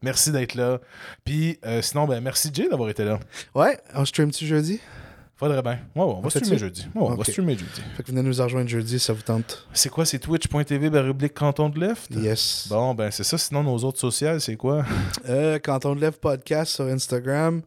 Merci 0.02 0.32
d'être 0.32 0.54
là. 0.54 0.80
Puis 1.24 1.58
euh, 1.64 1.82
sinon, 1.82 2.06
ben 2.06 2.20
merci 2.20 2.50
Jay 2.52 2.68
d'avoir 2.68 2.90
été 2.90 3.04
là. 3.04 3.18
Ouais, 3.54 3.78
on 3.94 4.04
stream-tu 4.04 4.46
jeudi? 4.46 4.80
Faudrait 5.42 5.60
bien. 5.60 5.80
Ouais, 5.96 6.04
ouais, 6.04 6.14
on 6.18 6.20
va 6.20 6.30
streamer 6.30 6.56
jeudi. 6.56 6.86
Ouais, 6.94 7.02
on 7.02 7.14
va 7.16 7.24
streamer 7.24 7.58
jeudi. 7.58 7.82
Fait 7.96 8.04
que 8.04 8.12
venez 8.12 8.22
nous 8.22 8.40
rejoindre 8.40 8.68
jeudi, 8.68 9.00
ça 9.00 9.12
vous 9.12 9.22
tente. 9.22 9.66
C'est 9.72 9.88
quoi? 9.88 10.06
C'est 10.06 10.20
twitch.tv 10.20 10.88
barublique 10.88 11.34
canton 11.34 11.68
de 11.68 11.80
left? 11.80 12.14
Yes. 12.14 12.68
Bon, 12.70 12.94
ben 12.94 13.10
c'est 13.10 13.24
ça. 13.24 13.36
Sinon, 13.36 13.64
nos 13.64 13.76
autres 13.78 13.98
sociales, 13.98 14.40
c'est 14.40 14.54
quoi? 14.54 14.84
Euh, 15.28 15.58
Canton 15.58 15.96
de 15.96 16.00
Left 16.00 16.20
podcast 16.20 16.74
sur 16.74 16.84
Instagram. 16.84 17.62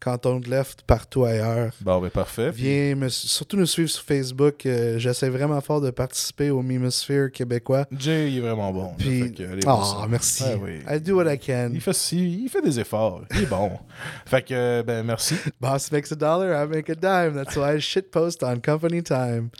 Canton 0.00 0.40
de 0.40 0.48
Left 0.50 0.82
partout 0.86 1.24
ailleurs. 1.24 1.72
Bon, 1.80 2.00
ben 2.00 2.10
parfait. 2.10 2.50
Viens 2.50 2.94
me- 2.94 3.08
surtout 3.08 3.56
nous 3.56 3.66
suivre 3.66 3.88
sur 3.90 4.02
Facebook. 4.02 4.66
euh, 4.66 4.98
J'essaie 4.98 5.28
vraiment 5.30 5.60
fort 5.60 5.80
de 5.80 5.90
participer 5.90 6.50
au 6.50 6.62
Mimosphere 6.62 7.30
québécois. 7.32 7.86
Jay, 7.98 8.30
il 8.30 8.38
est 8.38 8.40
vraiment 8.40 8.72
bon. 8.72 8.92
Puis, 8.98 9.34
oh, 9.66 9.94
merci. 10.08 10.44
Oui. 10.60 10.80
I 10.88 11.00
do 11.00 11.16
what 11.16 11.32
I 11.32 11.38
can. 11.38 11.70
Il 11.72 11.80
fait, 11.80 12.12
il, 12.12 12.44
il 12.44 12.48
fait 12.48 12.62
des 12.62 12.78
efforts. 12.78 13.22
Il 13.32 13.42
est 13.42 13.46
bon. 13.46 13.72
fait 14.26 14.42
que, 14.42 14.82
ben 14.82 15.02
merci. 15.04 15.34
Boss 15.60 15.90
makes 15.90 16.12
a 16.12 16.14
dollar, 16.14 16.64
I 16.64 16.68
make 16.68 16.90
a 16.90 16.94
dime. 16.94 17.34
That's 17.34 17.56
why 17.56 17.76
I 17.76 17.80
shitpost 17.80 18.42
on 18.42 18.60
company 18.60 19.02
time. 19.02 19.50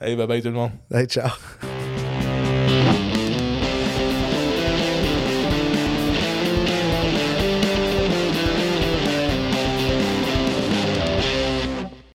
Hey, 0.00 0.16
bye 0.16 0.26
bye 0.26 0.40
tout 0.42 0.48
le 0.48 0.54
monde. 0.54 0.72
Hey, 0.92 1.06
ciao. 1.06 1.30